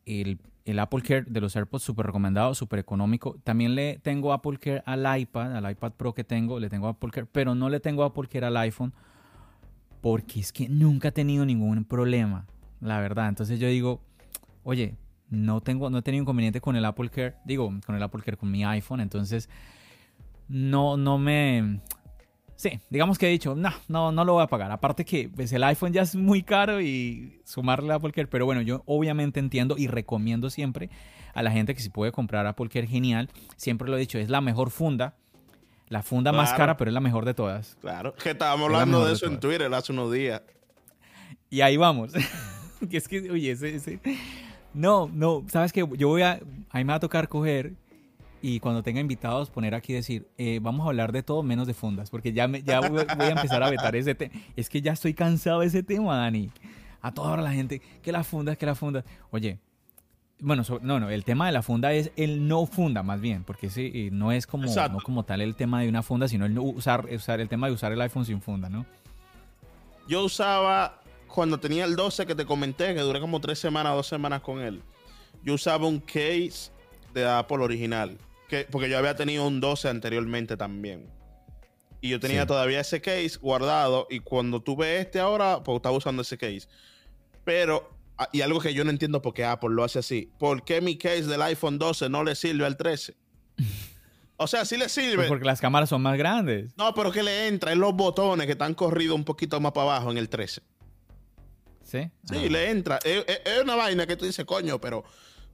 el, 0.07 0.39
el 0.65 0.79
Apple 0.79 1.03
Care 1.03 1.25
de 1.27 1.41
los 1.41 1.57
AirPods 1.57 1.83
súper 1.83 2.07
recomendado, 2.07 2.55
súper 2.55 2.79
económico. 2.79 3.39
También 3.45 3.75
le 3.75 3.99
tengo 3.99 4.33
Apple 4.33 4.59
Care 4.59 4.83
al 4.87 5.21
iPad, 5.21 5.57
al 5.57 5.71
iPad 5.71 5.93
Pro 5.93 6.15
que 6.15 6.25
tengo, 6.25 6.59
le 6.59 6.69
tengo 6.69 6.89
Apple 6.89 7.11
Care, 7.11 7.27
pero 7.31 7.55
no 7.55 7.69
le 7.69 7.81
tengo 7.81 8.05
Apple 8.05 8.29
Care 8.29 8.47
al 8.47 8.57
iPhone 8.59 8.93
porque 10.01 10.41
es 10.41 10.53
que 10.53 10.69
nunca 10.69 11.09
he 11.09 11.13
tenido 11.13 11.47
ningún 11.47 11.85
problema, 11.85 12.47
la 12.81 13.01
verdad. 13.01 13.29
Entonces 13.29 13.59
yo 13.59 13.69
digo, 13.69 14.03
oye, 14.63 14.97
no 15.31 15.61
tengo, 15.61 15.89
no 15.91 15.99
he 15.99 16.03
tenido 16.03 16.23
inconveniente 16.23 16.61
con 16.61 16.77
el 16.77 16.85
Apple 16.85 17.09
Care, 17.11 17.37
digo, 17.45 17.73
con 17.87 17.95
el 17.95 18.03
Apple 18.03 18.23
Care, 18.23 18.37
con 18.37 18.51
mi 18.51 18.65
iPhone, 18.65 19.01
entonces 19.01 19.49
no, 20.49 20.99
no 20.99 21.17
me, 21.17 21.81
Sí, 22.57 22.81
digamos 22.89 23.19
que 23.19 23.27
he 23.27 23.31
dicho, 23.31 23.55
no, 23.55 23.71
no, 23.89 24.13
no 24.13 24.25
lo 24.25 24.35
voy 24.35 24.43
a 24.43 24.47
pagar. 24.47 24.71
Aparte 24.71 25.05
que 25.05 25.29
pues, 25.29 25.53
el 25.53 25.65
iPhone 25.65 25.93
ya 25.93 26.03
es 26.03 26.15
muy 26.15 26.43
caro 26.43 26.81
y 26.81 27.41
sumarle 27.45 27.93
a 27.93 27.97
Apple 27.97 28.13
Care, 28.13 28.29
pero 28.29 28.47
bueno, 28.47 28.63
yo 28.63 28.83
obviamente 28.87 29.41
entiendo 29.41 29.77
y 29.77 29.89
recomiendo 29.89 30.51
siempre 30.51 30.91
a 31.35 31.43
la 31.43 31.51
gente 31.51 31.75
que 31.75 31.83
si 31.83 31.91
puede 31.91 32.13
comprar 32.13 32.47
Apple 32.47 32.69
Care, 32.69 32.87
genial. 32.87 33.29
Siempre 33.57 33.89
lo 33.89 33.97
he 33.97 34.01
dicho, 34.01 34.19
es 34.19 34.29
la 34.29 34.41
mejor 34.41 34.71
funda. 34.71 35.17
La 35.89 36.03
funda 36.03 36.33
más 36.33 36.53
cara, 36.55 36.77
pero 36.77 36.91
es 36.91 36.95
la 36.95 37.01
mejor 37.01 37.25
de 37.25 37.35
todas. 37.35 37.77
Claro, 37.81 38.15
que 38.15 38.31
estábamos 38.31 38.67
hablando 38.67 39.05
de 39.05 39.13
eso 39.13 39.27
en 39.27 39.39
Twitter 39.39 39.73
hace 39.75 39.93
unos 39.93 40.11
días. 40.13 40.43
Y 41.51 41.61
ahí 41.61 41.77
vamos. 41.77 42.13
que 42.91 42.97
es 42.97 43.07
que, 43.07 43.31
oye, 43.31 43.51
ese, 43.51 43.75
ese... 43.75 44.01
No, 44.73 45.11
no, 45.13 45.45
sabes 45.49 45.73
que 45.73 45.87
yo 45.97 46.09
voy 46.09 46.23
a, 46.23 46.41
a 46.71 46.79
mí 46.79 46.85
me 46.85 46.93
va 46.93 46.95
a 46.95 47.01
tocar 47.01 47.29
coger 47.29 47.75
y 48.47 48.61
cuando 48.61 48.83
tenga 48.83 49.01
invitados 49.01 49.49
poner 49.49 49.75
aquí 49.75 49.95
decir, 49.95 50.29
eh, 50.37 50.59
vamos 50.61 50.85
a 50.85 50.91
hablar 50.91 51.13
de 51.13 51.23
todo 51.23 51.43
menos 51.43 51.67
de 51.67 51.73
fundas, 51.73 52.11
porque 52.11 52.35
ya, 52.35 52.47
me, 52.47 52.63
ya 52.63 52.79
voy, 52.81 53.01
a 53.09 53.29
empezar 53.31 53.63
a 53.63 53.71
vetar 53.71 53.97
ese 53.97 54.15
tema. 54.15 54.35
Es 54.55 54.69
que 54.69 54.83
ya 54.83 54.93
estoy 54.93 55.15
cansado 55.15 55.61
de 55.61 55.69
ese 55.69 55.83
tema, 55.83 56.19
Dani. 56.19 56.51
A 57.01 57.15
toda 57.15 57.39
la 57.39 57.53
gente, 57.53 57.81
que 58.03 58.13
la 58.13 58.23
funda, 58.23 58.55
que 58.55 58.67
la 58.67 58.75
funda. 58.75 59.03
Oye, 59.31 59.61
bueno, 60.41 60.63
no, 60.83 61.01
no, 61.01 61.09
el 61.09 61.25
tema 61.25 61.47
de 61.47 61.53
la 61.53 61.63
funda 61.63 61.95
es 61.95 62.13
el 62.17 62.47
no 62.47 62.67
funda 62.67 63.03
más 63.03 63.19
bien, 63.19 63.45
porque 63.45 63.71
sí, 63.71 64.11
no 64.13 64.31
es 64.31 64.47
como, 64.47 64.67
no 64.67 64.99
como 65.03 65.23
tal 65.23 65.41
el 65.41 65.55
tema 65.55 65.81
de 65.81 65.89
una 65.89 66.03
funda, 66.03 66.29
sino 66.29 66.45
el, 66.45 66.59
usar, 66.59 67.07
usar, 67.15 67.41
el 67.41 67.49
tema 67.49 67.69
de 67.69 67.73
usar 67.73 67.93
el 67.93 68.01
iPhone 68.03 68.27
sin 68.27 68.43
funda, 68.43 68.69
¿no? 68.69 68.85
Yo 70.07 70.23
usaba, 70.23 71.01
cuando 71.29 71.59
tenía 71.59 71.87
el 71.87 71.97
12 71.97 72.27
que 72.27 72.35
te 72.35 72.45
comenté, 72.45 72.95
que 72.95 73.01
duré 73.01 73.21
como 73.21 73.41
tres 73.41 73.59
semanas, 73.59 73.95
dos 73.95 74.07
semanas 74.07 74.43
con 74.43 74.61
él, 74.61 74.83
yo 75.43 75.55
usaba 75.55 75.87
un 75.87 75.99
case 75.99 76.71
de 77.15 77.27
Apple 77.27 77.63
original 77.63 78.19
porque 78.71 78.89
yo 78.89 78.99
había 78.99 79.17
tenido 79.17 79.47
un 79.47 79.61
12 79.61 79.89
anteriormente 79.89 80.57
también. 80.57 81.11
Y 82.01 82.11
yo 82.11 82.21
tenía 82.21 82.47
todavía 82.47 82.81
ese 82.81 83.01
case 83.01 83.39
guardado. 83.41 84.07
Y 84.11 84.21
cuando 84.21 84.61
tuve 84.61 85.01
este 85.01 85.21
ahora, 85.21 85.63
pues 85.63 85.77
estaba 85.77 85.97
usando 85.97 86.23
ese 86.23 86.37
case. 86.37 86.69
Pero, 87.45 87.91
ah, 88.19 88.29
y 88.31 88.43
algo 88.43 88.61
que 88.61 88.75
yo 88.75 88.85
no 88.85 88.91
entiendo 88.91 89.23
por 89.23 89.33
qué 89.33 89.45
Apple 89.45 89.71
lo 89.71 89.85
hace 89.85 90.01
así. 90.01 90.31
¿Por 90.39 90.65
qué 90.65 90.81
mi 90.81 90.99
case 90.99 91.25
del 91.25 91.41
iPhone 91.41 91.79
12 91.79 92.11
no 92.11 92.23
le 92.23 92.35
sirve 92.35 92.67
al 92.67 92.77
13? 92.77 93.17
O 94.37 94.49
sea, 94.49 94.65
sí 94.65 94.77
le 94.77 94.89
sirve. 94.89 95.15
Pues 95.15 95.29
porque 95.29 95.45
las 95.45 95.61
cámaras 95.61 95.89
son 95.89 96.03
más 96.03 96.19
grandes. 96.19 96.77
No, 96.77 96.93
pero 96.93 97.13
que 97.13 97.23
le 97.23 97.47
entra 97.47 97.73
en 97.73 97.79
los 97.79 97.95
botones 97.95 98.47
que 98.47 98.53
están 98.53 98.75
corridos 98.75 99.15
un 99.15 99.25
poquito 99.25 99.61
más 99.61 99.71
para 99.71 99.93
abajo 99.93 100.11
en 100.11 100.19
el 100.19 100.29
13. 100.29 100.61
¿Sí? 101.85 102.11
Sí, 102.25 102.35
ah. 102.35 102.51
le 102.51 102.71
entra. 102.71 102.99
es, 103.05 103.25
una 103.63 103.77
vaina 103.77 104.07
que 104.07 104.17
tú 104.17 104.25
dices, 104.27 104.45
coño, 104.45 104.81
pero 104.81 105.05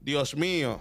Dios 0.00 0.34
mío, 0.34 0.80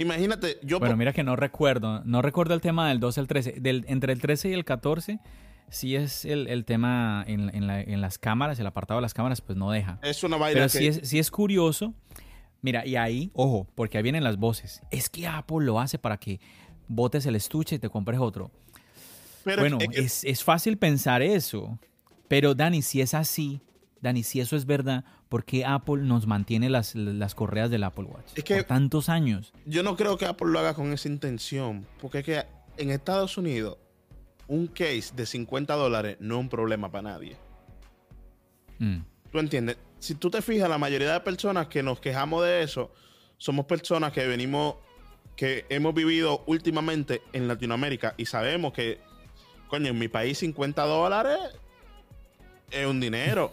Imagínate, 0.00 0.58
yo... 0.62 0.78
Bueno, 0.78 0.96
mira 0.96 1.12
que 1.12 1.22
no 1.22 1.36
recuerdo, 1.36 2.02
no 2.04 2.22
recuerdo 2.22 2.54
el 2.54 2.62
tema 2.62 2.88
del 2.88 3.00
12 3.00 3.20
al 3.20 3.26
13. 3.28 3.52
Del, 3.60 3.84
entre 3.86 4.14
el 4.14 4.20
13 4.20 4.48
y 4.48 4.52
el 4.54 4.64
14, 4.64 5.20
si 5.68 5.94
es 5.94 6.24
el, 6.24 6.64
tema 6.64 7.22
en, 7.26 8.00
las 8.00 8.18
cámaras, 8.18 8.58
el 8.58 8.66
apartado 8.66 8.98
de 8.98 9.02
las 9.02 9.12
cámaras, 9.12 9.42
pues 9.42 9.58
no 9.58 9.70
deja. 9.70 9.98
Es 10.02 10.24
una 10.24 10.38
vaina 10.38 10.54
Pero 10.54 10.68
si, 10.70 10.86
es, 10.86 11.00
si 11.06 11.18
es 11.18 11.30
curioso, 11.30 11.92
mira, 12.62 12.86
y 12.86 12.96
ahí, 12.96 13.30
ojo, 13.34 13.68
porque 13.74 13.98
ahí 13.98 14.02
vienen 14.02 14.24
las 14.24 14.38
voces. 14.38 14.80
Es 14.90 15.10
que 15.10 15.26
Apple 15.26 15.66
lo 15.66 15.78
hace 15.78 15.98
para 15.98 16.16
que 16.16 16.40
botes 16.88 17.26
el 17.26 17.36
estuche 17.36 17.76
y 17.76 17.78
te 17.78 17.90
compres 17.90 18.20
otro. 18.20 18.50
bueno, 19.44 19.76
es, 19.92 20.24
es 20.24 20.42
fácil 20.42 20.78
pensar 20.78 21.20
eso. 21.20 21.78
Pero 22.26 22.54
Dani, 22.54 22.80
si 22.80 23.02
es 23.02 23.12
así, 23.12 23.60
Dani, 24.00 24.22
si 24.22 24.40
eso 24.40 24.56
es 24.56 24.66
verdad, 24.66 25.04
¿por 25.28 25.44
qué 25.44 25.64
Apple 25.64 26.02
nos 26.02 26.26
mantiene 26.26 26.70
las, 26.70 26.94
correas 27.34 27.70
del 27.70 27.84
Apple 27.84 28.04
Watch 28.04 28.32
es 28.34 28.44
que 28.44 28.56
por 28.56 28.64
tantos 28.64 29.08
años? 29.08 29.52
Yo 29.66 29.82
no 29.82 29.96
creo 29.96 30.16
que 30.16 30.26
Apple 30.26 30.48
lo 30.48 30.58
haga 30.58 30.74
con 30.74 30.92
esa 30.92 31.08
intención, 31.08 31.86
porque 32.00 32.20
es 32.20 32.24
que 32.24 32.44
en 32.76 32.90
Estados 32.90 33.36
Unidos 33.36 33.78
un 34.48 34.66
case 34.66 35.12
de 35.14 35.26
50 35.26 35.74
dólares 35.74 36.16
no 36.20 36.36
es 36.36 36.40
un 36.40 36.48
problema 36.48 36.90
para 36.90 37.10
nadie. 37.10 37.36
Mm. 38.78 39.00
¿Tú 39.30 39.38
entiendes? 39.38 39.76
Si 39.98 40.14
tú 40.14 40.30
te 40.30 40.42
fijas, 40.42 40.68
la 40.68 40.78
mayoría 40.78 41.12
de 41.12 41.20
personas 41.20 41.68
que 41.68 41.82
nos 41.82 42.00
quejamos 42.00 42.42
de 42.44 42.62
eso 42.62 42.90
somos 43.36 43.64
personas 43.64 44.12
que 44.12 44.26
venimos, 44.26 44.74
que 45.34 45.64
hemos 45.70 45.94
vivido 45.94 46.42
últimamente 46.46 47.22
en 47.32 47.48
Latinoamérica 47.48 48.14
y 48.18 48.26
sabemos 48.26 48.72
que, 48.72 49.00
coño, 49.68 49.88
en 49.88 49.98
mi 49.98 50.08
país 50.08 50.38
50 50.38 50.84
dólares 50.84 51.38
es 52.70 52.86
un 52.86 53.00
dinero. 53.00 53.52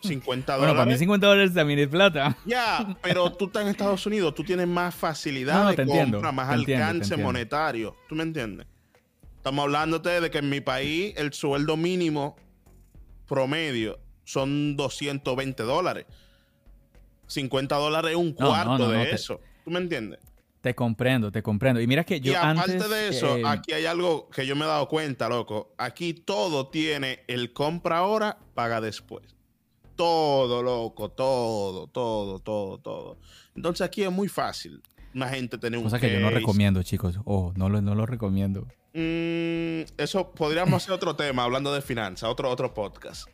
50 0.00 0.52
dólares. 0.52 0.74
Bueno, 0.74 0.78
para 0.78 0.92
mí 0.92 0.98
50 0.98 1.26
dólares 1.26 1.54
también 1.54 1.78
es 1.78 1.88
plata. 1.88 2.36
Ya, 2.44 2.96
pero 3.02 3.32
tú 3.32 3.46
estás 3.46 3.62
en 3.62 3.68
Estados 3.68 4.04
Unidos, 4.06 4.34
tú 4.34 4.44
tienes 4.44 4.66
más 4.66 4.94
facilidad 4.94 5.74
de 5.74 5.86
compra, 5.86 6.32
más 6.32 6.48
alcance 6.48 7.16
monetario. 7.16 7.96
¿Tú 8.08 8.14
me 8.14 8.22
entiendes? 8.22 8.66
Estamos 9.36 9.64
hablándote 9.64 10.20
de 10.20 10.30
que 10.30 10.38
en 10.38 10.50
mi 10.50 10.60
país 10.60 11.14
el 11.16 11.32
sueldo 11.32 11.76
mínimo 11.76 12.36
promedio 13.26 13.98
son 14.24 14.76
220 14.76 15.62
dólares. 15.62 16.06
50 17.28 17.76
dólares 17.76 18.10
es 18.12 18.16
un 18.16 18.32
cuarto 18.32 18.90
de 18.90 19.10
eso. 19.10 19.40
¿Tú 19.64 19.70
me 19.70 19.78
entiendes? 19.78 20.18
Te 20.60 20.74
comprendo, 20.74 21.30
te 21.30 21.42
comprendo. 21.42 21.80
Y 21.80 21.86
mira 21.86 22.04
que 22.04 22.20
yo. 22.20 22.32
Y 22.32 22.34
aparte 22.34 22.88
de 22.88 23.08
eso, 23.08 23.38
aquí 23.46 23.72
hay 23.72 23.86
algo 23.86 24.28
que 24.28 24.46
yo 24.46 24.56
me 24.56 24.64
he 24.64 24.68
dado 24.68 24.88
cuenta, 24.88 25.28
loco. 25.28 25.72
Aquí 25.78 26.14
todo 26.14 26.68
tiene 26.68 27.20
el 27.28 27.52
compra 27.52 27.98
ahora, 27.98 28.38
paga 28.54 28.80
después. 28.80 29.24
Todo, 29.98 30.62
loco, 30.62 31.08
todo, 31.08 31.88
todo, 31.88 32.38
todo, 32.38 32.78
todo. 32.78 33.18
Entonces 33.56 33.84
aquí 33.84 34.04
es 34.04 34.12
muy 34.12 34.28
fácil 34.28 34.80
una 35.12 35.28
gente 35.28 35.58
tener 35.58 35.76
un 35.76 35.82
Cosa 35.82 35.98
que 35.98 36.12
yo 36.12 36.20
no 36.20 36.30
recomiendo, 36.30 36.84
chicos. 36.84 37.18
Oh, 37.24 37.52
no 37.56 37.68
lo, 37.68 37.82
no 37.82 37.96
lo 37.96 38.06
recomiendo. 38.06 38.68
Mm, 38.94 39.90
eso 39.98 40.30
podríamos 40.36 40.82
hacer 40.84 40.94
otro 40.94 41.16
tema, 41.16 41.42
hablando 41.42 41.74
de 41.74 41.82
finanzas, 41.82 42.30
otro, 42.30 42.48
otro 42.48 42.72
podcast. 42.72 43.28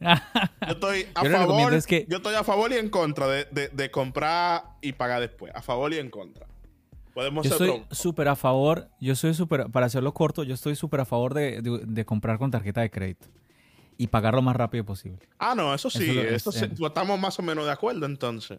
yo 0.00 0.72
estoy 0.72 1.06
a 1.14 1.24
favor. 1.26 1.72
Yo 2.08 2.16
estoy 2.16 2.34
a 2.36 2.42
favor 2.42 2.72
y 2.72 2.76
en 2.76 2.88
contra 2.88 3.26
de, 3.28 3.90
comprar 3.90 4.62
y 4.80 4.92
pagar 4.92 5.20
después. 5.20 5.52
A 5.54 5.60
favor 5.60 5.92
y 5.92 5.98
en 5.98 6.08
contra. 6.08 6.46
Podemos 7.12 7.46
yo 7.46 7.52
estoy 7.52 7.84
súper 7.90 8.28
a 8.28 8.36
favor, 8.36 8.88
yo 8.98 9.14
soy 9.14 9.34
súper, 9.34 9.66
para 9.70 9.84
hacerlo 9.84 10.14
corto, 10.14 10.42
yo 10.42 10.54
estoy 10.54 10.74
súper 10.74 11.00
a 11.00 11.04
favor 11.04 11.34
de, 11.34 12.04
comprar 12.06 12.38
con 12.38 12.50
tarjeta 12.50 12.80
de 12.80 12.90
crédito 12.90 13.26
y 14.02 14.08
pagar 14.08 14.34
lo 14.34 14.42
más 14.42 14.56
rápido 14.56 14.84
posible. 14.84 15.20
Ah, 15.38 15.54
no, 15.54 15.72
eso 15.72 15.88
sí, 15.88 16.18
eso, 16.18 16.50
estamos 16.50 17.20
más 17.20 17.38
o 17.38 17.42
menos 17.42 17.64
de 17.66 17.70
acuerdo 17.70 18.04
entonces. 18.04 18.58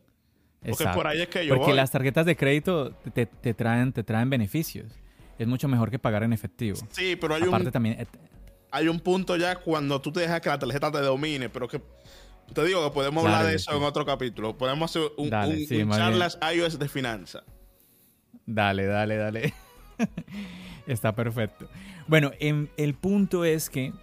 Porque 0.61 0.85
por 0.95 1.05
ahí 1.05 1.21
es 1.21 1.27
que 1.27 1.45
yo 1.45 1.57
Porque 1.57 1.73
las 1.73 1.91
tarjetas 1.91 2.25
de 2.25 2.37
crédito 2.37 2.91
te, 3.13 3.25
traen, 3.53 3.91
te 3.91 4.05
traen 4.05 4.29
beneficios. 4.29 4.89
Es 5.37 5.45
mucho 5.45 5.67
mejor 5.67 5.91
que 5.91 5.99
pagar 5.99 6.23
en 6.23 6.31
efectivo. 6.31 6.77
Sí, 6.91 7.17
pero 7.17 7.35
hay 7.35 7.41
un... 7.41 7.71
también... 7.71 7.99
Eh, 7.99 8.05
hay 8.71 8.87
un 8.87 9.01
punto 9.01 9.35
ya 9.35 9.57
cuando 9.57 9.99
tú 9.99 10.13
te 10.13 10.21
dejas 10.21 10.39
que 10.39 10.47
la 10.47 10.57
tarjeta 10.57 10.89
te 10.89 11.01
domine, 11.01 11.49
pero 11.49 11.67
que... 11.67 11.81
Te 12.53 12.63
digo 12.63 12.87
que 12.87 12.93
podemos 12.93 13.25
hablar 13.25 13.45
de 13.45 13.55
eso 13.55 13.75
en 13.75 13.83
otro 13.83 14.05
capítulo. 14.05 14.57
Podemos 14.57 14.91
hacer 14.91 15.11
un, 15.17 15.29
charlas 15.29 16.39
iOS 16.53 16.79
de 16.79 16.87
finanzas. 16.87 17.43
Dale, 18.45 18.85
dale, 18.85 19.17
dale. 19.17 19.53
Está 20.87 21.15
perfecto. 21.15 21.67
Bueno, 22.07 22.31
em, 22.39 22.67
el 22.77 22.93
punto 22.93 23.45
es 23.45 23.69
que, 23.69 23.93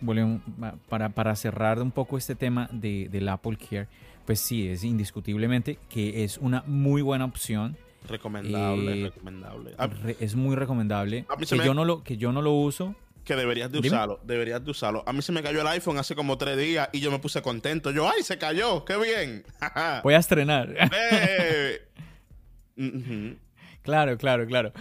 para, 0.88 1.10
para 1.10 1.36
cerrar 1.36 1.80
un 1.80 1.90
poco 1.90 2.16
este 2.16 2.34
tema 2.34 2.68
de, 2.72 3.08
del 3.10 3.28
Apple 3.28 3.58
Care, 3.58 3.88
pues 4.24 4.40
sí, 4.40 4.68
es 4.68 4.84
indiscutiblemente 4.84 5.78
que 5.88 6.24
es 6.24 6.38
una 6.38 6.62
muy 6.66 7.02
buena 7.02 7.24
opción. 7.24 7.76
Recomendable, 8.08 9.00
eh, 9.00 9.04
recomendable. 9.04 9.74
es 10.20 10.34
muy 10.34 10.56
recomendable. 10.56 11.26
Que, 11.38 11.58
yo 11.58 11.74
no 11.74 11.84
lo, 11.84 12.02
que 12.02 12.16
yo 12.16 12.32
no 12.32 12.40
lo 12.40 12.52
uso. 12.52 12.94
Que 13.24 13.36
deberías 13.36 13.70
de 13.70 13.80
usarlo, 13.80 14.18
deberías 14.24 14.64
de 14.64 14.70
usarlo. 14.70 15.04
A 15.06 15.12
mí 15.12 15.20
se 15.20 15.32
me 15.32 15.42
cayó 15.42 15.60
el 15.60 15.66
iPhone 15.66 15.98
hace 15.98 16.14
como 16.14 16.38
tres 16.38 16.56
días 16.56 16.88
y 16.92 17.00
yo 17.00 17.10
me 17.10 17.18
puse 17.18 17.42
contento. 17.42 17.90
Yo, 17.90 18.08
¡ay, 18.08 18.22
se 18.22 18.38
cayó! 18.38 18.84
¡Qué 18.84 18.96
bien! 18.96 19.44
Voy 20.02 20.14
a 20.14 20.18
estrenar. 20.18 20.74
Claro, 23.82 24.18
claro, 24.18 24.46
claro. 24.46 24.72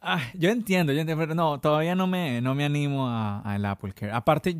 Ah, 0.00 0.22
yo 0.34 0.50
entiendo, 0.50 0.92
yo 0.92 1.00
entiendo, 1.00 1.20
pero 1.22 1.34
no, 1.34 1.58
todavía 1.60 1.94
no 1.94 2.06
me, 2.06 2.40
no 2.40 2.54
me 2.54 2.64
animo 2.64 3.08
al 3.08 3.64
Apple 3.64 3.92
Care. 3.92 4.12
Aparte, 4.12 4.56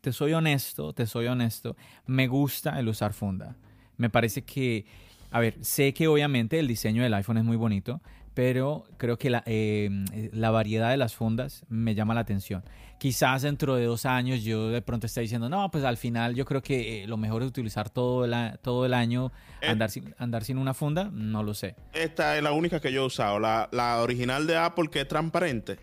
te 0.00 0.12
soy 0.12 0.34
honesto, 0.34 0.92
te 0.92 1.06
soy 1.06 1.26
honesto, 1.26 1.76
me 2.06 2.26
gusta 2.26 2.78
el 2.78 2.88
usar 2.88 3.14
funda. 3.14 3.56
Me 3.96 4.10
parece 4.10 4.42
que, 4.42 4.84
a 5.30 5.40
ver, 5.40 5.56
sé 5.62 5.94
que 5.94 6.08
obviamente 6.08 6.58
el 6.58 6.68
diseño 6.68 7.02
del 7.02 7.14
iPhone 7.14 7.38
es 7.38 7.44
muy 7.44 7.56
bonito, 7.56 8.02
pero 8.34 8.84
creo 8.96 9.18
que 9.18 9.30
la, 9.30 9.42
em, 9.46 10.04
la, 10.32 10.50
variedad 10.50 10.90
de 10.90 10.96
las 10.96 11.14
fundas 11.14 11.64
me 11.68 11.94
llama 11.94 12.14
la 12.14 12.20
atención. 12.20 12.64
Quizás 12.98 13.42
dentro 13.42 13.74
de 13.74 13.84
dos 13.84 14.06
años 14.06 14.42
yo 14.42 14.68
de 14.68 14.80
pronto 14.80 15.06
esté 15.06 15.20
diciendo, 15.20 15.48
no, 15.48 15.70
pues 15.70 15.84
al 15.84 15.96
final 15.96 16.34
yo 16.34 16.44
creo 16.44 16.62
que 16.62 17.02
eh, 17.02 17.06
lo 17.06 17.16
mejor 17.16 17.42
es 17.42 17.48
utilizar 17.48 17.90
todo 17.90 18.24
el, 18.24 18.58
todo 18.60 18.86
el 18.86 18.94
año, 18.94 19.32
eh. 19.60 19.68
andar, 19.68 19.90
sin, 19.90 20.14
andar 20.18 20.44
sin 20.44 20.58
una 20.58 20.72
funda, 20.72 21.10
no 21.12 21.42
lo 21.42 21.52
sé. 21.52 21.74
Esta 21.92 22.36
es 22.36 22.42
la 22.42 22.52
única 22.52 22.80
que 22.80 22.92
yo 22.92 23.02
he 23.02 23.06
usado, 23.06 23.38
la, 23.38 23.68
la 23.72 24.00
original 24.00 24.46
de 24.46 24.56
Apple 24.56 24.88
que 24.90 25.00
es 25.00 25.08
transparente, 25.08 25.78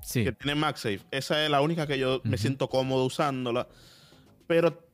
sí. 0.00 0.24
que 0.24 0.32
tiene 0.32 0.54
MagSafe. 0.54 1.00
Esa 1.10 1.44
es 1.44 1.50
la 1.50 1.60
única 1.60 1.86
que 1.86 1.98
yo 1.98 2.20
me 2.24 2.38
siento 2.38 2.68
cómodo 2.68 3.04
usándola. 3.04 3.66
Pero 4.46 4.86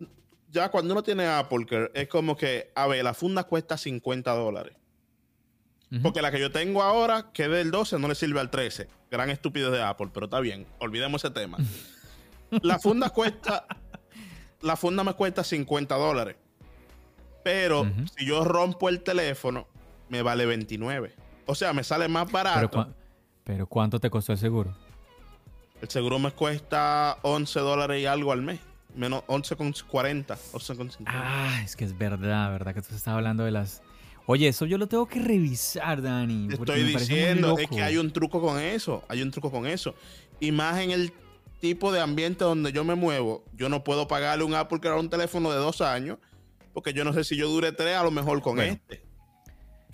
ya 0.50 0.70
cuando 0.70 0.92
uno 0.92 1.02
tiene 1.02 1.26
Apple, 1.26 1.66
es 1.94 2.08
como 2.08 2.36
que, 2.36 2.70
a 2.74 2.86
ver, 2.86 3.04
la 3.04 3.14
funda 3.14 3.44
cuesta 3.44 3.76
50 3.76 4.32
dólares. 4.32 4.77
Porque 6.02 6.20
la 6.20 6.30
que 6.30 6.38
yo 6.38 6.50
tengo 6.52 6.82
ahora, 6.82 7.30
que 7.32 7.44
es 7.44 7.50
del 7.50 7.70
12, 7.70 7.98
no 7.98 8.08
le 8.08 8.14
sirve 8.14 8.40
al 8.40 8.50
13. 8.50 8.88
Gran 9.10 9.30
estupidez 9.30 9.72
de 9.72 9.82
Apple, 9.82 10.10
pero 10.12 10.26
está 10.26 10.38
bien. 10.40 10.66
Olvidemos 10.80 11.24
ese 11.24 11.32
tema. 11.32 11.56
la 12.50 12.78
funda 12.78 13.08
cuesta. 13.14 13.66
La 14.60 14.76
funda 14.76 15.02
me 15.02 15.14
cuesta 15.14 15.42
50 15.42 15.94
dólares. 15.94 16.36
Pero 17.42 17.90
si 18.16 18.26
yo 18.26 18.44
rompo 18.44 18.90
el 18.90 19.00
teléfono, 19.02 19.66
me 20.10 20.20
vale 20.20 20.44
29. 20.44 21.14
O 21.46 21.54
sea, 21.54 21.72
me 21.72 21.82
sale 21.82 22.06
más 22.08 22.30
barato. 22.30 22.88
Pero, 23.44 23.66
¿cuánto 23.66 23.98
te 23.98 24.10
costó 24.10 24.32
el 24.32 24.38
seguro? 24.38 24.76
El 25.80 25.88
seguro 25.88 26.18
me 26.18 26.32
cuesta 26.32 27.16
11 27.22 27.60
dólares 27.60 28.02
y 28.02 28.06
algo 28.06 28.32
al 28.32 28.42
mes. 28.42 28.60
Menos 28.94 29.22
11,40. 29.28 30.26
11,50. 30.26 31.04
Ah, 31.06 31.62
es 31.64 31.74
que 31.76 31.84
es 31.86 31.96
verdad, 31.96 32.50
¿verdad? 32.50 32.74
Que 32.74 32.82
tú 32.82 32.88
estás 32.94 33.08
hablando 33.08 33.44
de 33.44 33.52
las 33.52 33.80
Oye, 34.30 34.48
eso 34.48 34.66
yo 34.66 34.76
lo 34.76 34.88
tengo 34.88 35.06
que 35.06 35.22
revisar, 35.22 36.02
Dani. 36.02 36.48
Te 36.48 36.56
estoy 36.56 36.82
diciendo, 36.82 37.56
es 37.58 37.66
que 37.66 37.82
hay 37.82 37.96
un 37.96 38.10
truco 38.12 38.42
con 38.42 38.60
eso. 38.60 39.02
Hay 39.08 39.22
un 39.22 39.30
truco 39.30 39.50
con 39.50 39.66
eso. 39.66 39.94
Y 40.38 40.52
más 40.52 40.78
en 40.80 40.90
el 40.90 41.14
tipo 41.60 41.92
de 41.92 42.02
ambiente 42.02 42.44
donde 42.44 42.70
yo 42.70 42.84
me 42.84 42.94
muevo, 42.94 43.42
yo 43.56 43.70
no 43.70 43.82
puedo 43.84 44.06
pagarle 44.06 44.44
un 44.44 44.52
Apple 44.52 44.80
que 44.80 44.88
era 44.88 44.98
un 44.98 45.08
teléfono 45.08 45.50
de 45.50 45.56
dos 45.56 45.80
años, 45.80 46.18
porque 46.74 46.92
yo 46.92 47.04
no 47.04 47.14
sé 47.14 47.24
si 47.24 47.38
yo 47.38 47.48
dure 47.48 47.72
tres 47.72 47.96
a 47.96 48.02
lo 48.02 48.10
mejor 48.10 48.42
con 48.42 48.60
este. 48.60 49.02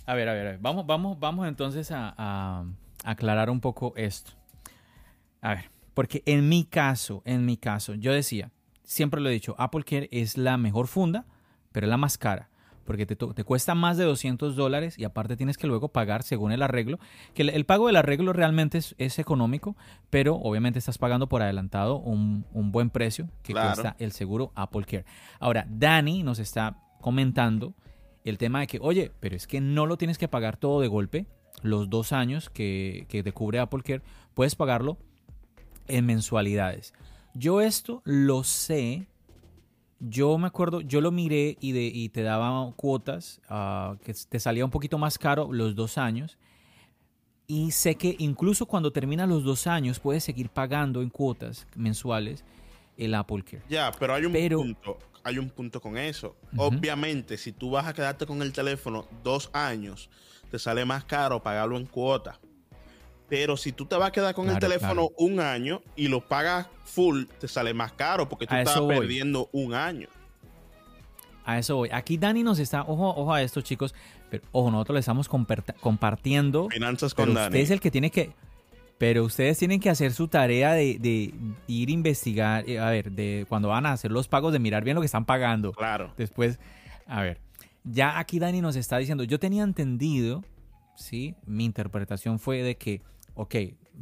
A 0.05 0.15
ver, 0.15 0.27
a 0.27 0.33
ver, 0.33 0.47
a 0.47 0.51
ver. 0.51 0.59
Vamos, 0.59 0.85
vamos, 0.85 1.17
vamos 1.17 1.47
entonces 1.47 1.89
a, 1.91 2.13
a 2.17 2.65
aclarar 3.05 3.49
un 3.49 3.61
poco 3.61 3.93
esto. 3.95 4.31
A 5.39 5.55
ver, 5.55 5.71
porque 5.93 6.23
en 6.25 6.49
mi 6.49 6.65
caso, 6.65 7.21
en 7.23 7.45
mi 7.45 7.55
caso, 7.55 7.93
yo 7.93 8.11
decía, 8.11 8.51
siempre 8.83 9.21
lo 9.21 9.29
he 9.29 9.31
dicho, 9.31 9.55
Apple 9.57 9.85
Care 9.85 10.09
es 10.11 10.37
la 10.37 10.57
mejor 10.57 10.87
funda, 10.87 11.25
pero 11.71 11.85
es 11.85 11.89
la 11.89 11.95
más 11.95 12.17
cara 12.17 12.49
porque 12.85 13.05
te, 13.05 13.43
cuesta 13.43 13.75
más 13.75 13.97
de 13.97 14.05
200 14.05 14.55
dólares 14.55 14.97
y 14.97 15.03
aparte 15.03 15.35
tienes 15.35 15.57
que 15.57 15.67
luego 15.67 15.89
pagar 15.89 16.23
según 16.23 16.51
el 16.51 16.61
arreglo, 16.61 16.99
que 17.33 17.41
el, 17.41 17.65
pago 17.65 17.87
del 17.87 17.95
arreglo 17.95 18.31
realmente 18.31 18.77
es, 18.77 19.19
económico, 19.19 19.75
pero 20.09 20.35
obviamente 20.35 20.79
estás 20.79 20.97
pagando 20.97 21.27
por 21.27 21.41
adelantado 21.41 21.97
un, 21.97 22.45
buen 22.71 22.89
precio 22.89 23.29
que 23.43 23.53
cuesta 23.53 23.95
el 23.99 24.11
seguro 24.11 24.51
Apple 24.55 24.85
Care. 24.85 25.05
Ahora, 25.39 25.65
Dani 25.69 26.23
nos 26.23 26.39
está 26.39 26.77
comentando 27.01 27.73
el 28.23 28.37
tema 28.37 28.61
de 28.61 28.67
que, 28.67 28.79
oye, 28.81 29.11
pero 29.19 29.35
es 29.35 29.47
que 29.47 29.61
no 29.61 29.85
lo 29.85 29.97
tienes 29.97 30.17
que 30.17 30.27
pagar 30.27 30.57
todo 30.57 30.81
de 30.81 30.87
golpe, 30.87 31.25
los 31.61 31.89
dos 31.89 32.11
años 32.11 32.49
que, 32.49 33.05
que 33.09 33.23
te 33.23 33.31
cubre 33.31 33.59
Apple 33.59 33.83
Care, 33.83 34.01
puedes 34.33 34.55
pagarlo 34.55 34.97
en 35.87 36.05
mensualidades. 36.05 36.93
Yo 37.33 37.61
esto 37.61 38.01
lo 38.05 38.43
sé 38.43 39.07
yo 39.99 40.37
me 40.37 40.47
acuerdo, 40.47 40.81
yo 40.81 41.01
lo 41.01 41.11
miré 41.11 41.57
y, 41.59 41.71
de, 41.71 41.83
y 41.83 42.09
te 42.09 42.21
daba 42.21 42.71
cuotas 42.75 43.41
ah, 43.49 43.95
que 44.03 44.13
te 44.13 44.39
salía 44.39 44.65
un 44.65 44.71
poquito 44.71 44.97
más 44.97 45.17
caro 45.17 45.51
los 45.51 45.75
dos 45.75 45.97
años. 45.97 46.37
Y 47.47 47.71
sé 47.71 47.95
que 47.95 48.15
incluso 48.19 48.65
cuando 48.65 48.91
terminan 48.91 49.29
los 49.29 49.43
dos 49.43 49.67
años 49.67 49.99
puedes 49.99 50.23
seguir 50.23 50.49
pagando 50.49 51.01
en 51.01 51.09
cuotas 51.09 51.67
mensuales 51.75 52.43
el 52.97 53.13
Apple 53.13 53.43
Care. 53.43 53.63
Ya, 53.69 53.91
pero 53.99 54.15
hay 54.15 54.25
un 54.25 54.33
punto. 54.33 54.97
Hay 55.23 55.39
un 55.39 55.49
punto 55.49 55.81
con 55.81 55.97
eso. 55.97 56.35
Obviamente, 56.55 57.37
si 57.37 57.51
tú 57.51 57.71
vas 57.71 57.87
a 57.87 57.93
quedarte 57.93 58.27
con 58.27 58.41
el 58.41 58.53
teléfono 58.53 59.07
dos 59.23 59.49
años, 59.53 60.09
te 60.51 60.59
sale 60.59 60.85
más 60.85 61.03
caro 61.03 61.41
pagarlo 61.41 61.77
en 61.77 61.85
cuotas. 61.85 62.37
Pero 63.27 63.57
si 63.57 63.71
tú 63.71 63.85
te 63.85 63.95
vas 63.95 64.09
a 64.09 64.11
quedar 64.11 64.35
con 64.35 64.49
el 64.49 64.59
teléfono 64.59 65.09
un 65.17 65.39
año 65.39 65.81
y 65.95 66.07
lo 66.07 66.21
pagas 66.21 66.67
full, 66.83 67.25
te 67.39 67.47
sale 67.47 67.73
más 67.73 67.91
caro 67.93 68.29
porque 68.29 68.45
tú 68.45 68.55
estás 68.55 68.79
perdiendo 68.81 69.49
un 69.51 69.73
año. 69.73 70.07
A 71.45 71.59
eso 71.59 71.75
voy. 71.75 71.89
Aquí 71.91 72.17
Dani 72.17 72.43
nos 72.43 72.59
está, 72.59 72.81
ojo, 72.81 73.09
ojo 73.09 73.33
a 73.33 73.41
esto, 73.41 73.61
chicos. 73.61 73.93
Pero 74.29 74.43
ojo, 74.51 74.71
nosotros 74.71 74.95
le 74.95 74.99
estamos 75.01 75.29
compartiendo. 75.29 76.69
Finanzas 76.69 77.13
con 77.13 77.33
Dani. 77.33 77.47
Usted 77.47 77.59
es 77.59 77.71
el 77.71 77.79
que 77.79 77.91
tiene 77.91 78.09
que. 78.09 78.31
Pero 78.97 79.25
ustedes 79.25 79.57
tienen 79.59 79.79
que 79.79 79.89
hacer 79.89 80.13
su 80.13 80.27
tarea 80.27 80.73
de, 80.73 80.97
de, 80.99 81.33
ir 81.67 81.89
a 81.89 81.91
investigar. 81.91 82.67
Eh, 82.67 82.79
a 82.79 82.89
ver, 82.89 83.11
de 83.11 83.45
cuando 83.47 83.67
van 83.67 83.85
a 83.85 83.91
hacer 83.91 84.11
los 84.11 84.27
pagos, 84.27 84.53
de 84.53 84.59
mirar 84.59 84.83
bien 84.83 84.95
lo 84.95 85.01
que 85.01 85.05
están 85.05 85.25
pagando. 85.25 85.73
Claro. 85.73 86.13
Después, 86.17 86.59
a 87.05 87.21
ver. 87.21 87.39
Ya 87.83 88.17
aquí 88.17 88.39
Dani 88.39 88.61
nos 88.61 88.75
está 88.75 88.97
diciendo. 88.97 89.23
Yo 89.23 89.37
tenía 89.37 89.63
entendido, 89.63 90.43
¿sí? 90.95 91.35
Mi 91.45 91.65
interpretación 91.65 92.39
fue 92.39 92.63
de 92.63 92.77
que 92.77 93.01
ok, 93.35 93.55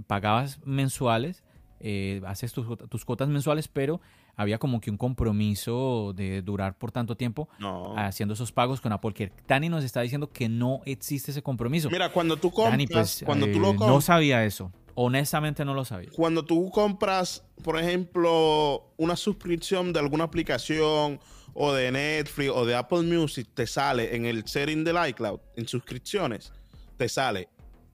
pagabas 0.07 0.59
mensuales, 0.65 1.43
eh, 1.79 2.21
haces 2.25 2.53
tus, 2.53 3.05
cuotas 3.05 3.27
mensuales, 3.27 3.67
pero 3.67 3.99
había 4.35 4.57
como 4.57 4.79
que 4.79 4.89
un 4.89 4.97
compromiso 4.97 6.13
de 6.15 6.41
durar 6.41 6.77
por 6.77 6.91
tanto 6.91 7.17
tiempo 7.17 7.49
haciendo 7.97 8.33
esos 8.33 8.51
pagos 8.51 8.79
con 8.79 8.93
Apple 8.93 9.13
Care. 9.13 9.33
Dani 9.47 9.69
nos 9.69 9.83
está 9.83 10.01
diciendo 10.01 10.31
que 10.31 10.47
no 10.49 10.81
existe 10.85 11.31
ese 11.31 11.43
compromiso. 11.43 11.89
Mira, 11.89 12.09
cuando 12.09 12.37
tú 12.37 12.51
compras, 12.51 12.87
pues, 12.89 13.23
cuando 13.25 13.47
tú 13.47 13.59
lo 13.59 13.67
compras, 13.67 13.89
no 13.89 14.01
sabía 14.01 14.45
eso. 14.45 14.71
Honestamente 14.95 15.65
no 15.65 15.73
lo 15.73 15.85
sabía. 15.85 16.09
Cuando 16.15 16.45
tú 16.45 16.69
compras, 16.69 17.43
por 17.63 17.79
ejemplo, 17.79 18.93
una 18.97 19.15
suscripción 19.15 19.91
de 19.91 19.99
alguna 19.99 20.23
aplicación 20.23 21.19
o 21.53 21.73
de 21.73 21.91
Netflix 21.91 22.51
o 22.53 22.65
de 22.65 22.75
Apple 22.75 23.01
Music, 23.01 23.47
te 23.53 23.67
sale 23.67 24.15
en 24.15 24.25
el 24.25 24.47
setting 24.47 24.83
del 24.83 24.97
iCloud, 25.09 25.39
en 25.55 25.67
suscripciones, 25.67 26.53
te 26.97 27.09
sale, 27.09 27.49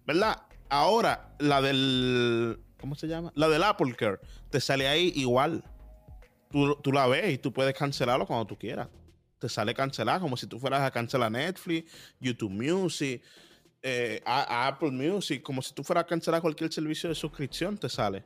¿verdad? 0.05 0.43
Ahora, 0.69 1.35
la 1.39 1.61
del. 1.61 2.59
¿Cómo 2.79 2.95
se 2.95 3.07
llama? 3.07 3.31
La 3.35 3.49
del 3.49 3.63
Apple 3.63 3.93
Care. 3.95 4.19
Te 4.49 4.61
sale 4.61 4.87
ahí 4.87 5.11
igual. 5.15 5.63
Tú, 6.51 6.91
la 6.91 7.05
ves 7.07 7.33
y 7.33 7.37
tú 7.37 7.51
puedes 7.53 7.75
cancelarlo 7.75 8.25
cuando 8.25 8.45
tú 8.45 8.57
quieras. 8.57 8.87
Te 9.39 9.49
sale 9.49 9.73
cancelar 9.73 10.19
como 10.19 10.35
si 10.37 10.47
tú 10.47 10.59
fueras 10.59 10.81
a 10.81 10.91
cancelar 10.91 11.31
Netflix, 11.31 11.91
YouTube 12.19 12.51
Music, 12.51 13.21
eh, 13.81 14.21
Apple 14.25 14.91
Music, 14.91 15.41
como 15.43 15.61
si 15.61 15.73
tú 15.73 15.83
fueras 15.83 16.05
a 16.05 16.07
cancelar 16.07 16.41
cualquier 16.41 16.71
servicio 16.73 17.09
de 17.09 17.15
suscripción, 17.15 17.77
te 17.77 17.87
sale. 17.87 18.23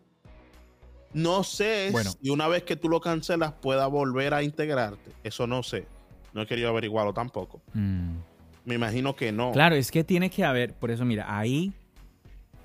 No 1.13 1.43
sé 1.43 1.93
si 2.21 2.29
una 2.29 2.47
vez 2.47 2.63
que 2.63 2.75
tú 2.75 2.89
lo 2.89 2.99
cancelas 2.99 3.53
pueda 3.53 3.87
volver 3.87 4.33
a 4.33 4.41
integrarte. 4.41 5.11
Eso 5.23 5.45
no 5.45 5.61
sé. 5.61 5.85
No 6.33 6.41
he 6.41 6.47
querido 6.47 6.69
averiguarlo 6.69 7.13
tampoco. 7.13 7.61
Mm. 7.73 8.15
Me 8.65 8.75
imagino 8.75 9.15
que 9.15 9.31
no. 9.31 9.51
Claro, 9.51 9.75
es 9.75 9.91
que 9.91 10.03
tiene 10.03 10.29
que 10.29 10.43
haber, 10.43 10.73
por 10.73 10.89
eso 10.89 11.05
mira, 11.05 11.37
ahí 11.37 11.73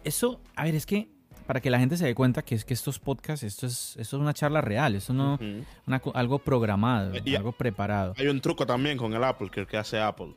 eso, 0.08 0.40
a 0.56 0.64
ver, 0.64 0.74
es 0.74 0.86
que 0.86 1.08
para 1.46 1.60
que 1.60 1.70
la 1.70 1.78
gente 1.78 1.96
se 1.96 2.04
dé 2.04 2.14
cuenta 2.14 2.42
que 2.42 2.54
es 2.54 2.64
que 2.64 2.74
estos 2.74 2.98
podcasts, 2.98 3.42
esto 3.42 3.66
es, 3.66 3.96
esto 3.96 4.16
es 4.16 4.20
una 4.20 4.34
charla 4.34 4.60
real, 4.60 4.94
esto 4.94 5.14
no 5.14 5.38
es 5.40 6.02
algo 6.12 6.38
programado, 6.40 7.14
algo 7.14 7.52
preparado. 7.52 8.12
Hay 8.18 8.26
un 8.26 8.40
truco 8.40 8.66
también 8.66 8.98
con 8.98 9.14
el 9.14 9.24
Apple 9.24 9.48
que, 9.50 9.66
que 9.66 9.78
hace 9.78 9.98
Apple. 9.98 10.34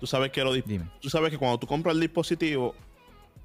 Tú 0.00 0.06
sabes 0.06 0.32
que 0.32 0.42
lo 0.42 0.52
tú 1.00 1.10
sabes 1.10 1.30
que 1.30 1.38
cuando 1.38 1.58
tú 1.58 1.66
compras 1.68 1.94
el 1.94 2.00
dispositivo 2.00 2.74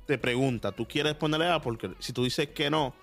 te 0.07 0.17
pregunta, 0.17 0.71
¿tú 0.71 0.87
quieres 0.87 1.13
ponerle 1.13 1.49
Apple? 1.49 1.77
Si 1.99 2.13
tú 2.13 2.23
dices 2.23 2.47
que 2.47 2.69
no, 2.69 2.95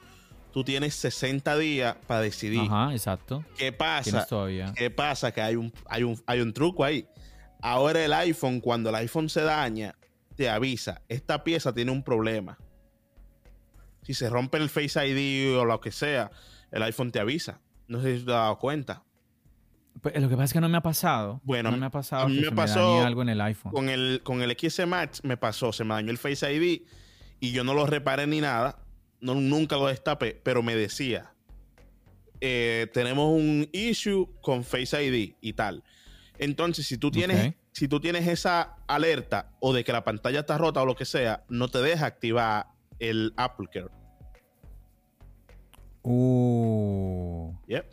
tú 0.53 0.65
tienes 0.65 0.95
60 0.95 1.57
días 1.59 1.97
para 2.07 2.21
decidir. 2.21 2.63
Ajá, 2.63 2.93
exacto. 2.93 3.45
¿Qué 3.57 3.71
pasa? 3.73 4.27
¿Qué 4.75 4.91
pasa? 4.91 5.33
Que 5.33 5.41
hay 5.41 5.57
un, 5.57 5.73
hay 5.87 6.03
un, 6.03 6.21
hay 6.27 6.41
un 6.41 6.53
truco 6.53 6.83
ahí. 6.83 7.07
Ahora 7.61 8.05
el 8.05 8.13
iPhone, 8.13 8.61
cuando 8.61 8.91
el 8.91 8.97
iPhone 8.97 9.29
se 9.29 9.43
daña, 9.43 9.95
te 10.33 10.49
avisa, 10.49 11.03
esta 11.09 11.45
pieza 11.45 11.73
tiene 11.73 11.91
un 11.91 12.03
problema. 12.03 12.59
Si 14.03 14.15
se 14.15 14.29
rompe 14.29 14.59
el 14.59 14.69
Face 14.69 15.07
ID 15.07 15.57
o 15.57 15.65
lo 15.65 15.81
que 15.81 15.93
sea, 15.93 16.31
el 16.71 16.83
iPhone 16.83 17.13
te 17.13 17.21
avisa. 17.21 17.61
No 17.87 18.01
sé 18.01 18.19
si 18.19 18.25
te 18.25 18.33
has 18.33 18.39
dado 18.39 18.59
cuenta. 18.59 19.05
Pues, 20.01 20.21
lo 20.21 20.29
que 20.29 20.35
pasa 20.35 20.45
es 20.45 20.53
que 20.53 20.61
no 20.61 20.69
me 20.69 20.79
ha 20.79 20.83
pasado. 20.83 21.41
Bueno, 21.45 21.71
no 21.71 21.77
me 21.77 21.87
ha 21.87 21.91
pasado. 21.91 22.25
A 22.25 22.29
mí 22.29 22.41
me 22.41 22.51
pasó 22.51 23.03
algo 23.05 23.23
en 23.23 23.29
el 23.29 23.41
iPhone. 23.41 23.73
Con 23.73 23.89
el, 23.89 24.21
con 24.25 24.43
el 24.43 24.57
XS 24.59 24.87
Max 24.87 25.23
me 25.23 25.37
pasó, 25.37 25.73
se 25.73 25.85
me 25.85 25.95
dañó 25.95 26.11
el 26.11 26.19
Face 26.19 26.53
ID 26.53 26.83
y 27.39 27.53
yo 27.53 27.63
no 27.65 27.75
lo 27.75 27.87
reparé 27.87 28.27
ni 28.27 28.41
nada. 28.41 28.79
No, 29.21 29.35
nunca 29.35 29.77
lo 29.77 29.87
destapé, 29.87 30.41
pero 30.43 30.63
me 30.65 30.75
decía, 30.75 31.33
eh, 32.41 32.89
tenemos 32.93 33.31
un 33.31 33.69
issue 33.73 34.29
con 34.41 34.65
Face 34.65 35.01
ID 35.01 35.35
y 35.41 35.53
tal. 35.53 35.85
Entonces, 36.39 36.87
si 36.87 36.99
tú 36.99 37.13
tienes 37.13 37.55
si 37.73 37.89
tú 37.89 38.01
tienes 38.01 38.29
esa 38.29 38.77
alerta 38.87 39.51
o 39.61 39.73
de 39.73 39.83
que 39.83 39.93
la 39.93 40.05
pantalla 40.05 40.41
está 40.41 40.59
rota 40.59 40.83
o 40.83 40.87
lo 40.87 40.95
que 40.95 41.07
sea, 41.07 41.45
no 41.49 41.69
te 41.69 41.79
deja 41.81 42.07
activar 42.07 42.67
el 42.99 43.33
Apple 43.37 43.69
Care. 43.73 43.91
Uh. 46.03 47.53
Yep. 47.67 47.87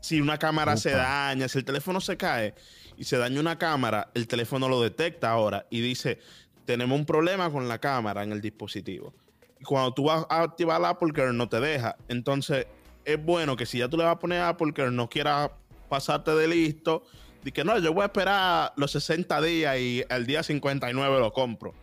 Si 0.00 0.20
una 0.20 0.38
cámara 0.38 0.76
se 0.76 0.90
daña, 0.90 1.48
si 1.48 1.58
el 1.58 1.64
teléfono 1.64 2.00
se 2.00 2.16
cae 2.16 2.54
y 2.96 3.04
se 3.04 3.16
daña 3.16 3.40
una 3.40 3.58
cámara, 3.58 4.10
el 4.14 4.28
teléfono 4.28 4.68
lo 4.68 4.80
detecta 4.80 5.30
ahora 5.30 5.66
y 5.70 5.80
dice, 5.80 6.18
tenemos 6.64 6.98
un 6.98 7.06
problema 7.06 7.50
con 7.50 7.68
la 7.68 7.78
cámara 7.78 8.22
en 8.22 8.32
el 8.32 8.40
dispositivo. 8.40 9.14
Y 9.58 9.64
cuando 9.64 9.92
tú 9.92 10.04
vas 10.04 10.26
a 10.28 10.42
activar 10.42 10.80
el 10.80 10.86
Apple 10.86 11.12
Care 11.12 11.32
no 11.32 11.48
te 11.48 11.60
deja. 11.60 11.96
Entonces 12.08 12.66
es 13.04 13.24
bueno 13.24 13.56
que 13.56 13.66
si 13.66 13.78
ya 13.78 13.88
tú 13.88 13.96
le 13.96 14.04
vas 14.04 14.16
a 14.16 14.18
poner 14.18 14.42
Apple 14.42 14.72
Care 14.72 14.90
no 14.90 15.08
quieras 15.08 15.50
pasarte 15.88 16.32
de 16.32 16.46
listo 16.46 17.04
y 17.44 17.52
que 17.52 17.64
no, 17.64 17.78
yo 17.78 17.92
voy 17.92 18.02
a 18.02 18.06
esperar 18.06 18.72
los 18.76 18.92
60 18.92 19.40
días 19.42 19.78
y 19.78 20.04
el 20.08 20.26
día 20.26 20.42
59 20.42 21.20
lo 21.20 21.32
compro. 21.32 21.74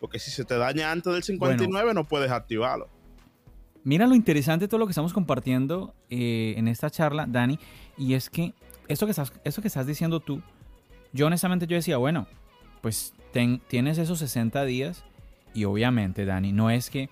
Porque 0.00 0.18
si 0.18 0.30
se 0.30 0.44
te 0.44 0.56
daña 0.56 0.90
antes 0.90 1.12
del 1.12 1.22
59 1.22 1.94
no 1.94 2.04
puedes 2.04 2.30
activarlo. 2.30 2.88
Mira 3.84 4.06
lo 4.06 4.14
interesante 4.14 4.64
de 4.64 4.68
todo 4.68 4.78
lo 4.78 4.86
que 4.86 4.92
estamos 4.92 5.12
compartiendo 5.12 5.94
eh, 6.08 6.54
en 6.56 6.68
esta 6.68 6.90
charla, 6.90 7.26
Dani, 7.28 7.58
y 7.98 8.14
es 8.14 8.30
que 8.30 8.54
eso 8.88 9.06
que, 9.06 9.10
estás, 9.10 9.32
eso 9.44 9.60
que 9.62 9.68
estás 9.68 9.86
diciendo 9.86 10.20
tú, 10.20 10.42
yo 11.12 11.26
honestamente 11.26 11.66
yo 11.66 11.76
decía, 11.76 11.98
bueno, 11.98 12.26
pues 12.80 13.14
tienes 13.68 13.98
esos 13.98 14.18
60 14.18 14.64
días 14.64 15.04
y 15.52 15.64
obviamente, 15.64 16.24
Dani, 16.24 16.52
no 16.52 16.70
es 16.70 16.90
que, 16.90 17.08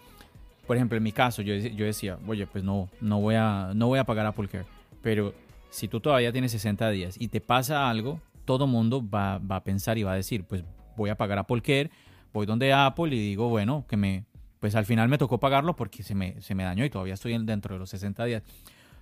por 0.67 0.77
ejemplo, 0.77 0.97
en 0.97 1.03
mi 1.03 1.13
caso, 1.13 1.43
yo, 1.43 1.55
yo 1.55 1.85
decía, 1.85 2.19
oye, 2.27 2.47
pues 2.47 2.65
no, 2.65 2.89
no 3.01 3.21
voy, 3.21 3.35
a, 3.35 3.73
no 3.75 3.89
voy 3.89 3.99
a 3.99 4.05
pagar 4.05 4.27
Apple 4.27 4.49
Care, 4.49 4.67
pero 5.03 5.35
si 5.73 5.89
tú 5.89 6.01
todavía 6.01 6.33
tienes 6.33 6.53
60 6.53 6.91
días 6.91 7.17
y 7.19 7.29
te 7.29 7.41
pasa 7.41 7.89
algo, 7.89 8.21
todo 8.45 8.67
mundo 8.67 9.03
va, 9.09 9.37
a 9.37 9.65
pensar 9.65 9.97
y 9.97 10.03
va 10.03 10.13
a 10.13 10.17
decir, 10.17 10.45
pues 10.45 10.63
voy 10.97 11.09
a 11.09 11.17
pagar 11.17 11.39
Apple 11.39 11.63
Care, 11.63 11.91
voy 12.33 12.45
donde 12.45 12.73
Apple 12.75 13.15
y 13.15 13.19
digo, 13.19 13.49
bueno, 13.49 13.87
que 13.89 13.97
me, 13.97 14.27
pues 14.61 14.75
al 14.75 14.85
final 14.85 15.09
me 15.09 15.17
tocó 15.17 15.41
pagarlo 15.41 15.75
porque 15.75 16.03
se 16.03 16.15
me, 16.15 16.41
se 16.43 16.55
me 16.55 16.65
dañó 16.65 16.85
y 16.85 16.91
todavía 16.91 17.15
estoy 17.15 17.37
dentro 17.45 17.75
de 17.75 17.79
los 17.79 17.89
60 17.89 18.25
días. 18.27 18.43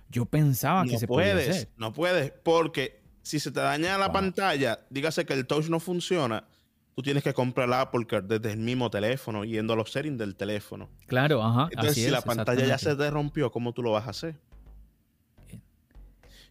Yo 0.09 0.25
pensaba 0.25 0.85
que 0.85 0.97
se 0.97 1.07
puedes, 1.07 1.47
podía 1.47 1.67
No 1.77 1.91
puedes, 1.91 2.31
porque 2.43 3.01
si 3.21 3.41
se 3.41 3.51
te 3.51 3.59
daña 3.59 3.97
la 3.97 4.13
pantalla, 4.13 4.79
dígase 4.89 5.25
que 5.25 5.33
el 5.33 5.45
touch 5.47 5.67
no 5.67 5.81
funciona, 5.81 6.45
tú 6.95 7.01
tienes 7.01 7.21
que 7.21 7.33
comprar 7.33 7.67
el 7.67 7.73
Apple 7.73 8.05
Care 8.07 8.25
desde 8.27 8.53
el 8.53 8.59
mismo 8.59 8.89
teléfono, 8.89 9.43
yendo 9.43 9.73
a 9.73 9.75
los 9.75 9.91
settings 9.91 10.17
del 10.17 10.37
teléfono. 10.37 10.89
Claro, 11.07 11.43
ajá. 11.43 11.67
Entonces, 11.69 11.95
si 11.95 12.09
la 12.09 12.21
pantalla 12.21 12.65
ya 12.65 12.77
se 12.77 12.95
te 12.95 13.09
rompió, 13.09 13.51
¿cómo 13.51 13.73
tú 13.73 13.83
lo 13.83 13.91
vas 13.91 14.07
a 14.07 14.11
hacer? 14.11 14.35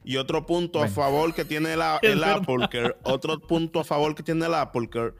Y 0.03 0.17
otro 0.17 0.47
punto 0.47 0.83
a 0.83 0.89
favor 0.89 1.35
que 1.35 1.45
tiene 1.45 1.73
el 2.03 2.25
Apple 2.25 2.69
Care, 2.71 2.97
otro 3.03 3.39
punto 3.41 3.81
a 3.81 3.85
favor 3.85 4.15
que 4.15 4.23
tiene 4.23 4.47
el 4.47 4.55
Apple 4.55 4.89
Care 4.89 5.13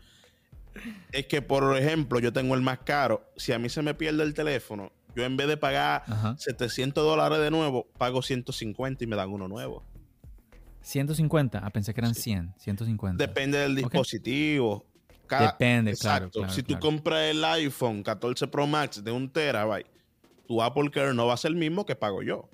es 1.13 1.27
que, 1.27 1.43
por 1.43 1.77
ejemplo, 1.77 2.19
yo 2.21 2.33
tengo 2.33 2.55
el 2.55 2.63
más 2.63 2.79
caro. 2.81 3.31
Si 3.37 3.53
a 3.53 3.59
mí 3.59 3.69
se 3.69 3.83
me 3.83 3.95
pierde 3.95 4.23
el 4.23 4.35
teléfono, 4.35 4.93
yo 5.15 5.25
en 5.25 5.37
vez 5.37 5.49
de 5.49 5.57
pagar 5.57 6.05
700 6.39 7.05
dólares 7.05 7.41
de 7.41 7.51
nuevo, 7.51 7.87
pago 7.99 8.23
150 8.23 9.05
y 9.05 9.07
me 9.07 9.17
dan 9.17 9.31
uno 9.31 9.49
nuevo. 9.49 9.85
150, 10.83 11.59
ah, 11.59 11.71
pensé 11.71 11.93
que 11.93 12.01
eran 12.01 12.15
100, 12.15 12.55
150. 12.57 13.25
Depende 13.25 13.59
del 13.59 13.77
dispositivo. 13.77 14.87
Depende, 15.29 15.95
claro, 15.97 16.31
si 16.49 16.63
tú 16.63 16.79
compras 16.81 17.31
el 17.31 17.45
iPhone 17.45 18.03
14 18.03 18.49
Pro 18.49 18.67
Max 18.67 19.05
de 19.05 19.13
un 19.13 19.31
terabyte, 19.31 19.87
tu 20.49 20.61
Apple 20.61 20.91
Care 20.91 21.15
no 21.15 21.27
va 21.27 21.35
a 21.35 21.37
ser 21.37 21.53
el 21.53 21.57
mismo 21.57 21.87
que 21.87 21.95
pago 21.95 22.23
yo. 22.23 22.49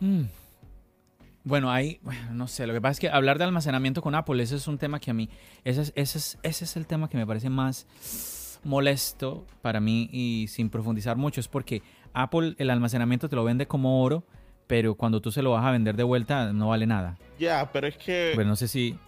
Mm. 0.00 0.22
Bueno, 1.44 1.70
ahí, 1.70 2.00
no 2.32 2.48
sé, 2.48 2.66
lo 2.66 2.72
que 2.72 2.80
pasa 2.80 2.92
es 2.92 3.00
que 3.00 3.08
hablar 3.08 3.38
de 3.38 3.44
almacenamiento 3.44 4.02
con 4.02 4.16
Apple, 4.16 4.42
ese 4.42 4.56
es 4.56 4.66
un 4.66 4.78
tema 4.78 4.98
que 4.98 5.12
a 5.12 5.14
mí, 5.14 5.30
ese 5.62 5.82
es, 5.82 5.92
ese 5.94 6.18
es, 6.18 6.38
ese 6.42 6.64
es 6.64 6.76
el 6.76 6.86
tema 6.86 7.08
que 7.08 7.16
me 7.16 7.24
parece 7.24 7.50
más 7.50 8.58
molesto 8.64 9.46
para 9.62 9.78
mí 9.78 10.08
y 10.12 10.48
sin 10.48 10.70
profundizar 10.70 11.16
mucho, 11.16 11.40
es 11.40 11.46
porque 11.46 11.82
Apple 12.12 12.56
el 12.58 12.70
almacenamiento 12.70 13.28
te 13.28 13.36
lo 13.36 13.44
vende 13.44 13.66
como 13.66 14.02
oro, 14.02 14.24
pero 14.66 14.96
cuando 14.96 15.20
tú 15.20 15.30
se 15.30 15.40
lo 15.40 15.52
vas 15.52 15.64
a 15.64 15.70
vender 15.70 15.96
de 15.96 16.02
vuelta 16.02 16.52
no 16.52 16.68
vale 16.68 16.86
nada. 16.86 17.16
Ya, 17.38 17.70
pero 17.72 17.86
es 17.86 17.96
que... 17.96 18.32
Bueno, 18.34 18.50
no 18.50 18.56
sé 18.56 18.66
si... 18.66 18.98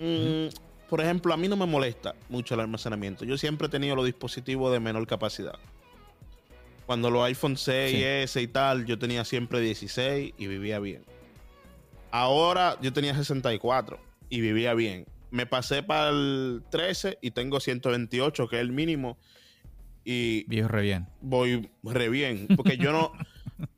Mm, 0.00 0.48
por 0.90 1.00
ejemplo, 1.00 1.32
a 1.32 1.36
mí 1.36 1.46
no 1.46 1.56
me 1.56 1.66
molesta 1.66 2.16
mucho 2.28 2.54
el 2.54 2.60
almacenamiento. 2.60 3.24
Yo 3.24 3.38
siempre 3.38 3.68
he 3.68 3.70
tenido 3.70 3.94
los 3.94 4.04
dispositivos 4.04 4.72
de 4.72 4.80
menor 4.80 5.06
capacidad. 5.06 5.54
Cuando 6.92 7.10
los 7.10 7.24
iPhone 7.24 7.56
6 7.56 8.04
S 8.04 8.42
y 8.42 8.46
tal, 8.48 8.84
yo 8.84 8.98
tenía 8.98 9.24
siempre 9.24 9.60
16 9.60 10.34
y 10.36 10.46
vivía 10.46 10.78
bien. 10.78 11.02
Ahora 12.10 12.76
yo 12.82 12.92
tenía 12.92 13.14
64 13.14 13.98
y 14.28 14.42
vivía 14.42 14.74
bien. 14.74 15.06
Me 15.30 15.46
pasé 15.46 15.82
para 15.82 16.10
el 16.10 16.62
13 16.68 17.16
y 17.22 17.30
tengo 17.30 17.60
128, 17.60 18.46
que 18.46 18.56
es 18.56 18.60
el 18.60 18.72
mínimo. 18.72 19.16
Y 20.04 20.44
Vivo 20.50 20.68
re 20.68 20.82
bien. 20.82 21.08
Voy 21.22 21.70
re 21.82 22.10
bien. 22.10 22.46
Porque 22.54 22.76
yo 22.76 22.92
no. 22.92 23.12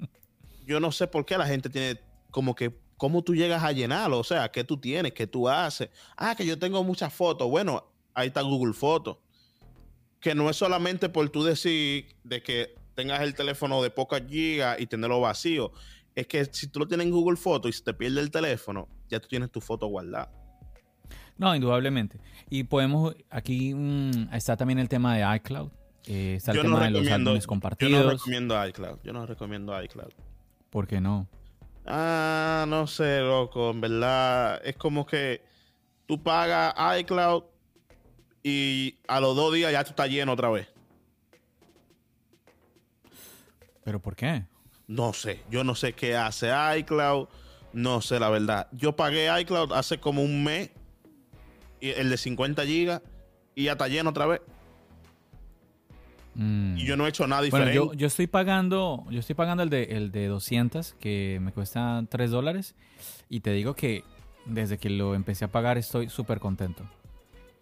yo 0.67 0.81
no 0.81 0.91
sé 0.91 1.07
por 1.07 1.25
qué 1.25 1.39
la 1.39 1.47
gente 1.47 1.71
tiene 1.71 2.01
como 2.33 2.57
que. 2.57 2.73
¿Cómo 2.97 3.23
tú 3.23 3.37
llegas 3.37 3.62
a 3.62 3.71
llenarlo? 3.71 4.19
O 4.19 4.25
sea, 4.25 4.51
¿qué 4.51 4.65
tú 4.65 4.77
tienes? 4.77 5.12
¿Qué 5.12 5.29
tú 5.29 5.49
haces? 5.49 5.89
Ah, 6.17 6.35
que 6.35 6.45
yo 6.45 6.59
tengo 6.59 6.83
muchas 6.83 7.15
fotos. 7.15 7.49
Bueno, 7.49 7.87
ahí 8.12 8.27
está 8.27 8.41
Google 8.41 8.73
Fotos. 8.73 9.19
Que 10.19 10.35
no 10.35 10.51
es 10.51 10.57
solamente 10.57 11.09
por 11.09 11.29
tú 11.29 11.45
decir 11.45 12.17
de 12.25 12.43
que 12.43 12.83
tengas 12.95 13.20
el 13.20 13.34
teléfono 13.34 13.82
de 13.82 13.90
pocas 13.90 14.22
gigas 14.28 14.80
y 14.80 14.86
tenerlo 14.86 15.20
vacío. 15.20 15.72
Es 16.14 16.26
que 16.26 16.45
si 16.47 16.68
tú 16.68 16.78
lo 16.80 16.86
tienes 16.86 17.07
en 17.07 17.12
Google 17.12 17.36
Fotos 17.36 17.70
y 17.70 17.72
se 17.72 17.82
te 17.82 17.95
pierde 17.95 18.20
el 18.20 18.30
teléfono, 18.30 18.88
ya 19.09 19.20
tú 19.20 19.28
tienes 19.28 19.51
tu 19.51 19.61
foto 19.61 19.86
guardada. 19.86 20.30
No, 21.36 21.55
indudablemente. 21.55 22.20
Y 22.49 22.64
podemos, 22.64 23.14
aquí 23.30 23.74
mm, 23.74 24.32
está 24.32 24.57
también 24.57 24.78
el 24.78 24.88
tema 24.88 25.16
de 25.16 25.36
iCloud. 25.36 25.70
Eh, 26.07 26.34
está 26.36 26.53
el 26.53 26.62
tema 26.62 26.84
de 26.84 26.90
los 26.90 27.09
álbumes 27.09 27.47
compartidos. 27.47 27.92
Yo 27.92 28.05
no 28.05 28.11
recomiendo 28.11 28.66
iCloud. 28.68 28.99
Yo 29.03 29.12
no 29.12 29.26
recomiendo 29.26 29.82
iCloud. 29.82 30.12
¿Por 30.70 30.86
qué 30.86 31.01
no? 31.01 31.28
Ah, 31.86 32.64
no 32.68 32.86
sé, 32.86 33.20
loco. 33.20 33.70
En 33.70 33.80
verdad, 33.80 34.61
es 34.64 34.76
como 34.76 35.05
que 35.07 35.42
tú 36.07 36.22
pagas 36.22 36.74
iCloud 37.01 37.45
y 38.42 38.97
a 39.09 39.20
los 39.20 39.34
dos 39.34 39.53
días 39.55 39.72
ya 39.72 39.82
tú 39.82 39.90
estás 39.90 40.09
lleno 40.09 40.32
otra 40.32 40.51
vez. 40.51 40.68
¿Pero 43.85 44.01
por 44.01 44.16
qué? 44.16 44.45
No 44.87 45.12
sé, 45.12 45.43
yo 45.51 45.64
no 45.64 45.74
sé 45.74 45.93
qué 45.93 46.16
hace 46.16 46.51
iCloud, 46.78 47.28
no 47.72 48.01
sé 48.01 48.18
la 48.18 48.28
verdad. 48.28 48.68
Yo 48.72 48.97
pagué 48.97 49.28
iCloud 49.41 49.72
hace 49.72 49.99
como 49.99 50.22
un 50.22 50.45
mes, 50.45 50.70
el 51.80 52.11
de 52.11 52.16
50 52.16 52.64
gigas, 52.66 53.03
y 53.55 53.64
ya 53.64 53.72
está 53.72 53.89
lleno 53.89 54.11
otra 54.11 54.26
vez. 54.26 54.41
Mm. 56.35 56.76
Y 56.78 56.85
yo 56.85 56.97
no 56.97 57.07
he 57.07 57.09
hecho 57.09 57.26
nada 57.26 57.43
diferente. 57.43 57.78
Bueno, 57.78 57.95
yo, 57.95 58.07
estoy 58.07 58.26
pagando, 58.26 59.07
yo 59.11 59.20
estoy 59.20 59.35
pagando 59.35 59.62
el 59.62 59.70
de, 59.70 59.85
el 59.85 60.11
de 60.11 60.26
200, 60.26 60.95
que 60.95 61.39
me 61.41 61.53
cuesta 61.53 62.05
3 62.09 62.30
dólares, 62.30 62.74
y 63.28 63.41
te 63.41 63.53
digo 63.53 63.74
que 63.74 64.05
desde 64.45 64.78
que 64.78 64.91
lo 64.91 65.14
empecé 65.14 65.45
a 65.45 65.49
pagar 65.49 65.78
estoy 65.78 66.09
súper 66.09 66.41
contento. 66.41 66.85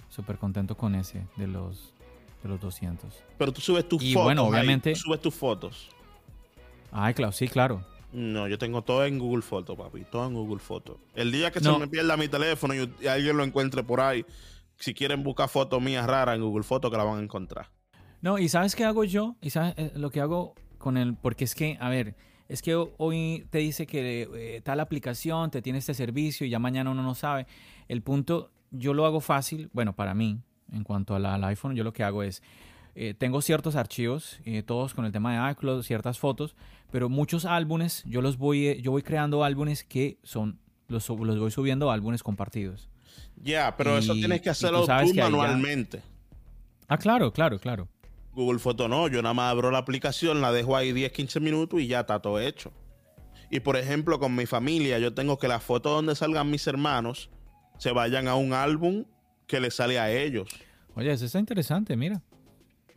Súper 0.08 0.36
contento 0.36 0.76
con 0.76 0.94
ese 0.94 1.26
de 1.36 1.46
los, 1.46 1.94
de 2.42 2.48
los 2.48 2.60
200. 2.60 3.24
Pero 3.38 3.52
tú 3.52 3.60
subes 3.60 3.88
tus 3.88 4.02
fotos. 4.02 4.24
Bueno, 4.24 4.44
obviamente. 4.44 4.94
subes 4.94 5.20
tus 5.20 5.34
fotos. 5.34 5.90
Ay, 6.93 7.14
claro, 7.14 7.32
sí, 7.32 7.49
claro. 7.49 7.84
No, 8.12 8.47
yo 8.47 8.59
tengo 8.59 8.82
todo 8.82 9.07
en 9.07 9.18
Google 9.18 9.43
Fotos, 9.43 9.76
papi. 9.76 10.05
Todo 10.05 10.26
en 10.26 10.34
Google 10.34 10.61
Fotos. 10.61 10.99
El 11.14 11.32
día 11.32 11.51
que 11.51 11.61
se 11.61 11.78
me 11.78 11.88
pierda 11.88 12.16
mi 12.18 12.28
teléfono 12.28 12.74
y, 12.74 13.07
alguien 13.07 13.36
lo 13.36 13.45
encuentre 13.45 13.82
por 13.82 14.01
ahí, 14.01 14.24
si 14.76 14.93
quieren 14.93 15.22
buscar 15.22 15.49
fotos 15.49 15.80
mías 15.80 16.07
raras 16.07 16.36
en 16.36 16.43
Google 16.43 16.62
Fotos, 16.62 16.90
que 16.90 16.97
la 16.99 17.05
van 17.05 17.18
a 17.18 17.22
encontrar. 17.22 17.70
No, 18.20 18.38
y 18.38 18.49
¿sabes 18.49 18.76
qué 18.76 18.84
hago 18.84 19.05
yo? 19.05 19.36
¿Y 19.40 19.51
sabes 19.51 19.74
eh, 19.78 19.93
lo 19.97 20.11
que 20.11 20.20
hago 20.20 20.55
con 20.76 20.97
el...? 20.99 21.14
Porque 21.14 21.45
es 21.45 21.55
que, 21.55 21.78
a 21.80 21.88
ver, 21.88 22.14
es 22.49 22.61
que 22.61 22.74
hoy 22.74 23.47
te 23.51 23.59
dice 23.59 23.86
que 23.86 24.28
eh, 24.34 24.61
tal 24.61 24.80
aplicación 24.80 25.51
te 25.51 25.62
tiene 25.62 25.78
este 25.78 25.95
servicio 25.95 26.47
y 26.47 26.51
ya 26.51 26.59
mañana 26.59 26.90
uno 26.90 27.03
no 27.03 27.14
sabe. 27.14 27.47
El 27.88 28.03
punto, 28.03 28.51
yo 28.70 28.93
lo 28.93 29.07
hago 29.07 29.20
fácil, 29.20 29.70
bueno, 29.72 29.95
para 29.95 30.12
mí, 30.12 30.38
en 30.70 30.84
cuanto 30.84 31.14
al 31.14 31.45
iPhone, 31.45 31.74
yo 31.74 31.82
lo 31.82 31.95
que 31.95 32.05
hago 32.05 32.22
es 32.22 32.43
eh, 32.95 33.14
tengo 33.14 33.40
ciertos 33.40 33.74
archivos, 33.74 34.38
eh, 34.45 34.62
todos 34.62 34.93
con 34.93 35.07
el 35.07 35.12
tema 35.12 35.47
de 35.47 35.53
iCloud, 35.53 35.82
ciertas 35.82 36.18
fotos, 36.18 36.55
pero 36.90 37.09
muchos 37.09 37.47
álbumes, 37.47 38.03
yo 38.07 38.20
los 38.20 38.36
voy, 38.36 38.66
eh, 38.66 38.82
yo 38.82 38.90
voy 38.90 39.03
creando 39.03 39.45
álbumes 39.45 39.82
que 39.82 40.18
son, 40.22 40.59
los, 40.88 41.09
los 41.09 41.38
voy 41.38 41.51
subiendo 41.51 41.90
a 41.90 41.95
álbumes 41.95 42.22
compartidos. 42.22 42.90
Ya, 43.36 43.74
pero 43.76 43.97
eso 43.97 44.12
tienes 44.14 44.43
que 44.43 44.51
hacerlo 44.51 44.84
tú, 44.84 45.14
manualmente. 45.14 46.03
Ah, 46.86 46.99
claro, 46.99 47.32
claro, 47.32 47.59
claro. 47.59 47.88
Google 48.34 48.59
Foto 48.59 48.88
no, 48.88 49.09
yo 49.09 49.22
nada 49.22 49.34
más 49.34 49.51
abro 49.51 49.70
la 49.70 49.78
aplicación, 49.78 50.40
la 50.40 50.53
dejo 50.53 50.76
ahí 50.76 50.93
10, 50.93 51.12
15 51.12 51.40
minutos 51.40 51.80
y 51.80 51.86
ya 51.86 52.01
está 52.01 52.20
todo 52.20 52.40
hecho. 52.40 52.72
Y 53.51 53.61
por 53.61 53.76
ejemplo, 53.76 54.18
con 54.18 54.34
mi 54.34 54.47
familia, 54.47 54.99
yo 54.99 55.12
tengo 55.12 55.38
que 55.38 55.49
las 55.49 55.62
fotos 55.62 55.93
donde 55.93 56.14
salgan 56.14 56.51
mis 56.51 56.66
hermanos 56.66 57.30
se 57.78 57.93
vayan 57.93 58.28
a 58.28 58.36
un 58.36 58.53
álbum 58.53 59.05
que 59.47 59.61
les 59.61 59.74
sale 59.74 59.99
a 59.99 60.11
ellos. 60.11 60.49
Oye, 60.95 61.12
eso 61.12 61.24
está 61.24 61.38
interesante, 61.38 61.97
mira 61.97 62.22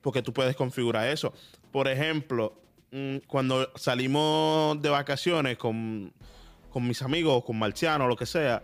porque 0.05 0.21
tú 0.21 0.31
puedes 0.31 0.55
configurar 0.55 1.07
eso. 1.07 1.33
Por 1.71 1.87
ejemplo, 1.87 2.61
mm, 2.91 3.17
cuando 3.25 3.71
salimos 3.73 4.79
de 4.79 4.89
vacaciones 4.89 5.57
con, 5.57 6.13
mis 6.75 7.01
amigos, 7.01 7.43
con 7.43 7.57
Marciano, 7.57 8.07
lo 8.07 8.15
que 8.15 8.27
sea, 8.27 8.63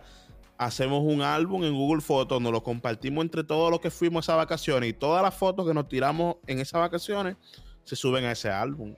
hacemos 0.56 1.02
un 1.02 1.20
álbum 1.20 1.64
en 1.64 1.74
Google 1.74 2.00
Fotos, 2.00 2.40
nos 2.40 2.52
lo 2.52 2.62
compartimos 2.62 3.24
entre 3.24 3.42
todos 3.42 3.72
los 3.72 3.80
que 3.80 3.90
fuimos 3.90 4.20
a 4.20 4.24
esas 4.24 4.36
vacaciones 4.36 4.90
y 4.90 4.92
todas 4.92 5.20
las 5.20 5.34
fotos 5.34 5.66
que 5.66 5.74
nos 5.74 5.88
tiramos 5.88 6.36
en 6.46 6.60
esas 6.60 6.80
vacaciones 6.80 7.34
se 7.82 7.96
suben 7.96 8.24
a 8.24 8.30
ese 8.30 8.48
álbum. 8.48 8.94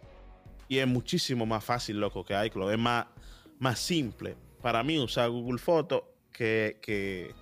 Y 0.68 0.76
es 0.76 0.86
muchísimo 0.86 1.46
más 1.46 1.64
fácil, 1.64 1.98
loco, 1.98 2.26
que 2.26 2.34
iCloud. 2.44 2.72
Es 2.72 2.78
más, 2.78 3.06
más 3.58 3.78
simple 3.78 4.36
para 4.60 4.82
mí 4.82 4.98
usar 4.98 5.30
Google 5.30 5.56
Fotos 5.58 6.02
que, 6.30 6.78
que, 6.82 7.34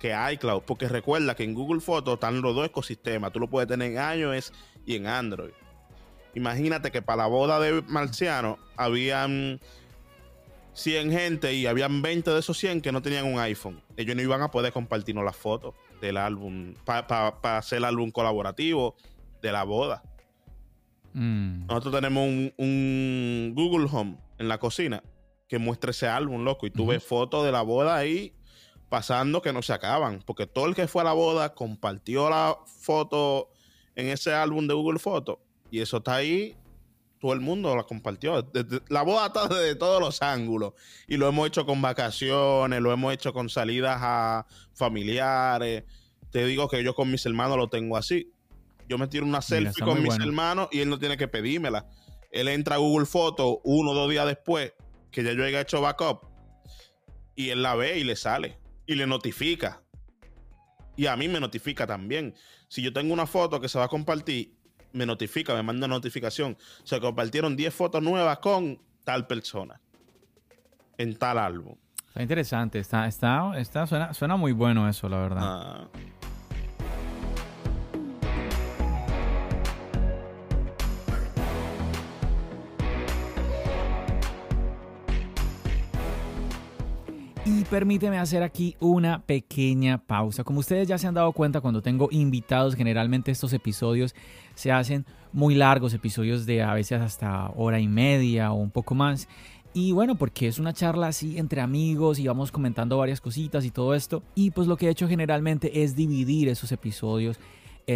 que 0.00 0.16
iCloud. 0.32 0.62
Porque 0.62 0.88
recuerda 0.88 1.36
que 1.36 1.44
en 1.44 1.54
Google 1.54 1.80
Fotos 1.80 2.14
están 2.14 2.42
los 2.42 2.56
dos 2.56 2.66
ecosistemas. 2.66 3.32
Tú 3.32 3.38
lo 3.38 3.48
puedes 3.48 3.68
tener 3.68 3.92
en 3.92 4.20
iOS 4.20 4.52
y 4.84 4.96
en 4.96 5.06
Android. 5.06 5.52
Imagínate 6.34 6.90
que 6.90 7.02
para 7.02 7.24
la 7.24 7.26
boda 7.26 7.60
de 7.60 7.82
Marciano 7.82 8.58
habían 8.76 9.60
100 10.74 11.12
gente 11.12 11.54
y 11.54 11.66
habían 11.66 12.02
20 12.02 12.30
de 12.30 12.38
esos 12.38 12.58
100 12.58 12.80
que 12.80 12.90
no 12.90 13.02
tenían 13.02 13.26
un 13.26 13.38
iPhone. 13.38 13.80
Ellos 13.96 14.16
no 14.16 14.22
iban 14.22 14.42
a 14.42 14.50
poder 14.50 14.72
compartirnos 14.72 15.24
las 15.24 15.36
fotos 15.36 15.74
del 16.00 16.16
álbum 16.16 16.74
para 16.84 17.58
hacer 17.58 17.78
el 17.78 17.84
álbum 17.84 18.10
colaborativo 18.10 18.96
de 19.42 19.52
la 19.52 19.64
boda. 19.64 20.02
Mm. 21.12 21.66
Nosotros 21.66 21.94
tenemos 21.94 22.24
un, 22.24 23.52
Google 23.54 23.88
Home 23.92 24.16
en 24.38 24.48
la 24.48 24.58
cocina 24.58 25.02
que 25.48 25.58
muestra 25.58 25.90
ese 25.90 26.06
álbum, 26.06 26.44
loco. 26.44 26.66
Y 26.66 26.70
tú 26.70 26.86
ves 26.86 27.02
fotos 27.02 27.44
de 27.44 27.52
la 27.52 27.62
boda 27.62 27.96
ahí 27.96 28.32
pasando 28.90 29.40
que 29.40 29.54
no 29.54 29.62
se 29.62 29.72
acaban. 29.72 30.22
Porque 30.26 30.46
todo 30.46 30.66
el 30.66 30.74
que 30.74 30.86
fue 30.86 31.00
a 31.00 31.06
la 31.06 31.12
boda 31.14 31.54
compartió 31.54 32.28
la 32.28 32.58
foto 32.66 33.48
en 33.94 34.08
ese 34.08 34.34
álbum 34.34 34.66
de 34.66 34.74
Google 34.74 34.98
Fotos. 34.98 35.38
Y 35.70 35.80
eso 35.80 35.98
está 35.98 36.16
ahí. 36.16 36.56
Todo 37.18 37.32
el 37.32 37.40
mundo 37.40 37.74
la 37.76 37.84
compartió. 37.84 38.50
la 38.88 39.02
boda 39.02 39.28
está 39.28 39.46
desde 39.48 39.76
todos 39.76 40.00
los 40.00 40.20
ángulos. 40.20 40.74
Y 41.06 41.16
lo 41.16 41.28
hemos 41.28 41.46
hecho 41.46 41.64
con 41.64 41.80
vacaciones, 41.80 42.80
lo 42.82 42.92
hemos 42.92 43.14
hecho 43.14 43.32
con 43.32 43.48
salidas 43.48 43.98
a 44.00 44.46
familiares. 44.74 45.84
Te 46.30 46.44
digo 46.44 46.68
que 46.68 46.82
yo 46.82 46.94
con 46.94 47.10
mis 47.10 47.24
hermanos 47.24 47.56
lo 47.56 47.68
tengo 47.68 47.96
así. 47.96 48.32
Yo 48.88 48.98
me 48.98 49.06
tiro 49.06 49.24
una 49.24 49.40
selfie 49.40 49.84
con 49.84 50.02
mis 50.02 50.16
hermanos 50.16 50.68
y 50.72 50.80
él 50.80 50.88
no 50.88 50.98
tiene 50.98 51.16
que 51.16 51.28
pedírmela. 51.28 51.88
Él 52.32 52.48
entra 52.48 52.76
a 52.76 52.78
Google 52.78 53.06
Fotos 53.06 53.58
uno 53.62 53.92
o 53.92 53.94
dos 53.94 54.10
días 54.10 54.26
después 54.26 54.72
que 55.12 55.22
ya 55.22 55.32
yo 55.32 55.44
haya 55.44 55.60
hecho 55.60 55.80
backup 55.80 56.26
y 57.36 57.50
él 57.50 57.62
la 57.62 57.74
ve 57.74 57.98
y 57.98 58.04
le 58.04 58.16
sale 58.16 58.59
y 58.90 58.96
le 58.96 59.06
notifica. 59.06 59.80
Y 60.96 61.06
a 61.06 61.16
mí 61.16 61.28
me 61.28 61.38
notifica 61.38 61.86
también. 61.86 62.34
Si 62.66 62.82
yo 62.82 62.92
tengo 62.92 63.14
una 63.14 63.24
foto 63.24 63.60
que 63.60 63.68
se 63.68 63.78
va 63.78 63.84
a 63.84 63.88
compartir, 63.88 64.52
me 64.92 65.06
notifica, 65.06 65.54
me 65.54 65.62
manda 65.62 65.86
notificación. 65.86 66.58
Se 66.82 67.00
compartieron 67.00 67.54
10 67.54 67.72
fotos 67.72 68.02
nuevas 68.02 68.38
con 68.40 68.82
tal 69.04 69.28
persona 69.28 69.80
en 70.98 71.16
tal 71.16 71.38
álbum. 71.38 71.76
Está 72.08 72.22
interesante, 72.22 72.80
está, 72.80 73.06
está, 73.06 73.56
está, 73.56 73.86
suena, 73.86 74.12
suena 74.12 74.34
muy 74.34 74.50
bueno 74.50 74.88
eso, 74.88 75.08
la 75.08 75.18
verdad. 75.18 75.40
Ah. 75.40 75.88
Permíteme 87.70 88.18
hacer 88.18 88.42
aquí 88.42 88.76
una 88.80 89.22
pequeña 89.22 89.98
pausa. 89.98 90.42
Como 90.42 90.58
ustedes 90.58 90.88
ya 90.88 90.98
se 90.98 91.06
han 91.06 91.14
dado 91.14 91.32
cuenta, 91.32 91.60
cuando 91.60 91.80
tengo 91.80 92.08
invitados, 92.10 92.74
generalmente 92.74 93.30
estos 93.30 93.52
episodios 93.52 94.14
se 94.56 94.72
hacen 94.72 95.06
muy 95.32 95.54
largos, 95.54 95.94
episodios 95.94 96.46
de 96.46 96.62
a 96.62 96.74
veces 96.74 97.00
hasta 97.00 97.48
hora 97.54 97.78
y 97.78 97.86
media 97.86 98.50
o 98.50 98.56
un 98.56 98.72
poco 98.72 98.96
más. 98.96 99.28
Y 99.72 99.92
bueno, 99.92 100.16
porque 100.16 100.48
es 100.48 100.58
una 100.58 100.72
charla 100.72 101.06
así 101.06 101.38
entre 101.38 101.60
amigos 101.60 102.18
y 102.18 102.26
vamos 102.26 102.50
comentando 102.50 102.98
varias 102.98 103.20
cositas 103.20 103.64
y 103.64 103.70
todo 103.70 103.94
esto. 103.94 104.24
Y 104.34 104.50
pues 104.50 104.66
lo 104.66 104.76
que 104.76 104.88
he 104.88 104.90
hecho 104.90 105.06
generalmente 105.06 105.84
es 105.84 105.94
dividir 105.94 106.48
esos 106.48 106.72
episodios 106.72 107.38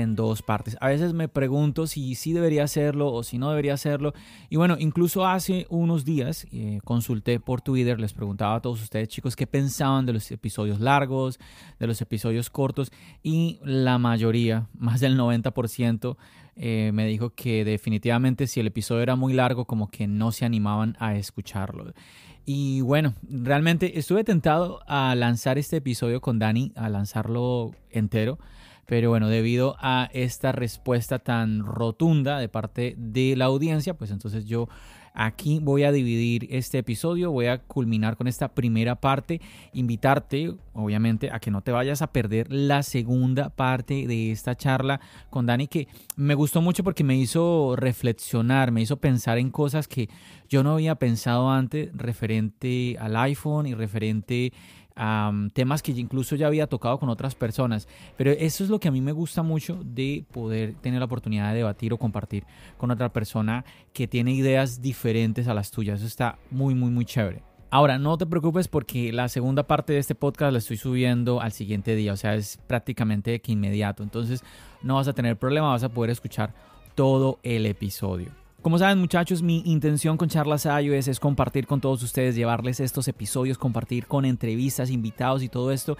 en 0.01 0.17
dos 0.17 0.43
partes. 0.43 0.77
A 0.81 0.89
veces 0.89 1.13
me 1.13 1.29
pregunto 1.29 1.87
si 1.87 2.17
sí 2.17 2.33
debería 2.33 2.65
hacerlo 2.65 3.13
o 3.13 3.23
si 3.23 3.39
no 3.39 3.51
debería 3.51 3.75
hacerlo. 3.75 4.13
Y 4.51 4.57
bueno, 4.57 4.77
incluso 4.79 5.25
hace 5.25 5.67
unos 5.71 6.05
días 6.05 6.49
eh, 6.51 6.81
consulté 6.85 7.39
por 7.39 7.61
Twitter, 7.61 8.01
les 8.01 8.13
preguntaba 8.13 8.57
a 8.57 8.61
todos 8.61 8.83
ustedes 8.83 9.09
chicos 9.09 9.37
qué 9.37 9.47
pensaban 9.47 10.05
de 10.05 10.15
los 10.15 10.33
episodios 10.33 10.81
largos, 10.81 11.39
de 11.79 11.87
los 11.87 12.01
episodios 12.01 12.51
cortos 12.51 12.91
y 13.23 13.61
la 13.63 13.99
mayoría, 13.99 14.67
más 14.75 14.99
del 14.99 15.17
90%, 15.17 16.17
eh, 16.57 16.91
me 16.93 17.07
dijo 17.07 17.31
que 17.31 17.65
definitivamente 17.65 18.49
si 18.49 18.59
el 18.59 18.67
episodio 18.67 19.03
era 19.03 19.15
muy 19.15 19.33
largo 19.33 19.65
como 19.65 19.91
que 19.91 20.09
no 20.09 20.33
se 20.33 20.45
animaban 20.45 20.97
a 20.99 21.15
escucharlo. 21.15 21.93
Y 22.45 22.81
bueno, 22.81 23.15
realmente 23.23 23.99
estuve 23.99 24.25
tentado 24.25 24.81
a 24.89 25.15
lanzar 25.15 25.57
este 25.57 25.77
episodio 25.77 26.21
con 26.21 26.41
Dani, 26.41 26.73
a 26.75 26.89
lanzarlo 26.89 27.71
entero 27.91 28.39
pero 28.87 29.11
bueno, 29.11 29.29
debido 29.29 29.77
a 29.81 30.09
esta 30.13 30.53
respuesta 30.53 31.19
tan 31.19 31.65
rotunda 31.65 32.39
de 32.39 32.49
parte 32.49 32.95
de 32.99 33.37
la 33.37 33.47
audiencia, 33.47 33.95
pues 33.95 34.11
entonces 34.11 34.45
yo 34.47 34.69
aquí 35.15 35.61
voy 35.63 35.85
a 35.85 35.93
dividir 35.93 36.49
este 36.51 36.79
episodio, 36.79 37.31
voy 37.31 37.47
a 37.47 37.59
culminar 37.59 38.17
con 38.17 38.27
esta 38.27 38.49
primera 38.49 38.97
parte, 38.97 39.41
invitarte 39.73 40.55
obviamente 40.73 41.31
a 41.31 41.39
que 41.39 41.53
no 41.53 41.63
te 41.63 41.71
vayas 41.71 42.03
a 42.03 42.09
perder 42.09 42.53
la 42.53 42.83
segunda 42.83 43.51
parte 43.51 44.09
de 44.09 44.33
esta 44.33 44.57
charla 44.57 45.01
con 45.31 45.47
Dani 45.47 45.69
que 45.69 45.87
me 46.17 46.35
gustó 46.35 46.61
mucho 46.61 46.83
porque 46.83 47.05
me 47.05 47.17
hizo 47.17 47.77
reflexionar, 47.77 48.73
me 48.73 48.83
hizo 48.83 48.97
pensar 48.97 49.39
en 49.39 49.51
cosas 49.51 49.87
que 49.87 50.09
yo 50.49 50.65
no 50.65 50.73
había 50.73 50.97
pensado 50.97 51.49
antes 51.49 51.97
referente 51.97 52.97
al 52.99 53.17
iPhone 53.17 53.67
y 53.67 53.75
referente 53.75 54.53
temas 55.53 55.83
que 55.83 55.93
incluso 55.93 56.37
ya 56.37 56.47
había 56.47 56.67
tocado 56.67 56.99
con 56.99 57.09
otras 57.09 57.35
personas. 57.35 57.89
Pero 58.17 58.31
eso 58.31 58.65
es 58.65 58.71
lo 58.71 58.79
que 58.79 58.89
a 58.89 58.93
mí 58.93 59.01
me 59.01 59.13
gusta 59.13 59.43
mucho 59.43 59.81
de 59.85 60.25
poder 60.33 60.75
tener 60.75 61.01
la 61.01 61.07
oportunidad 61.07 61.51
de 61.51 61.59
debatir 61.59 61.93
o 61.93 61.99
compartir 61.99 62.45
con 62.77 62.91
otra 62.91 63.13
persona 63.13 63.65
que 63.93 64.07
tiene 64.07 64.33
ideas 64.33 64.81
diferentes 64.81 65.49
a 65.49 65.55
las 65.55 65.71
tuyas. 65.71 65.99
Eso 65.99 66.07
está 66.07 66.39
muy, 66.51 66.75
muy, 66.75 66.91
muy 66.91 67.05
chévere. 67.05 67.43
Ahora, 67.71 67.99
no 67.99 68.17
te 68.17 68.27
preocupes 68.27 68.69
porque 68.69 69.13
la 69.13 69.29
segunda 69.29 69.67
parte 69.67 69.95
de 69.95 69.99
este 69.99 70.15
podcast 70.15 70.53
la 70.53 70.59
estoy 70.59 70.77
subiendo 70.77 71.41
al 71.41 71.51
siguiente 71.51 71.97
día, 71.97 72.13
o 72.13 72.17
sea, 72.17 72.37
es 72.37 72.59
prácticamente 72.69 73.41
que 73.41 73.51
inmediato. 73.51 74.05
Entonces, 74.05 74.45
no 74.81 74.95
vas 74.95 75.09
a 75.09 75.13
tener 75.13 75.37
problema, 75.37 75.71
vas 75.71 75.83
a 75.83 75.89
poder 75.89 76.11
escuchar 76.11 76.55
todo 76.95 77.41
el 77.43 77.67
episodio. 77.67 78.44
Como 78.65 78.79
saben 78.79 78.99
muchachos, 78.99 79.43
mi 79.43 79.63
intención 79.67 80.17
con 80.17 80.31
Charlas 80.31 80.65
iOS 80.65 81.09
es 81.09 81.21
compartir 81.21 81.67
con 81.67 81.83
todos 81.83 82.03
ustedes, 82.03 82.35
llevarles 82.35 82.81
estos 82.81 83.07
episodios, 83.09 83.59
compartir 83.59 84.07
con 84.07 84.25
entrevistas, 84.25 84.89
invitados 84.89 85.43
y 85.43 85.51
todo 85.51 85.71
esto. 85.71 85.99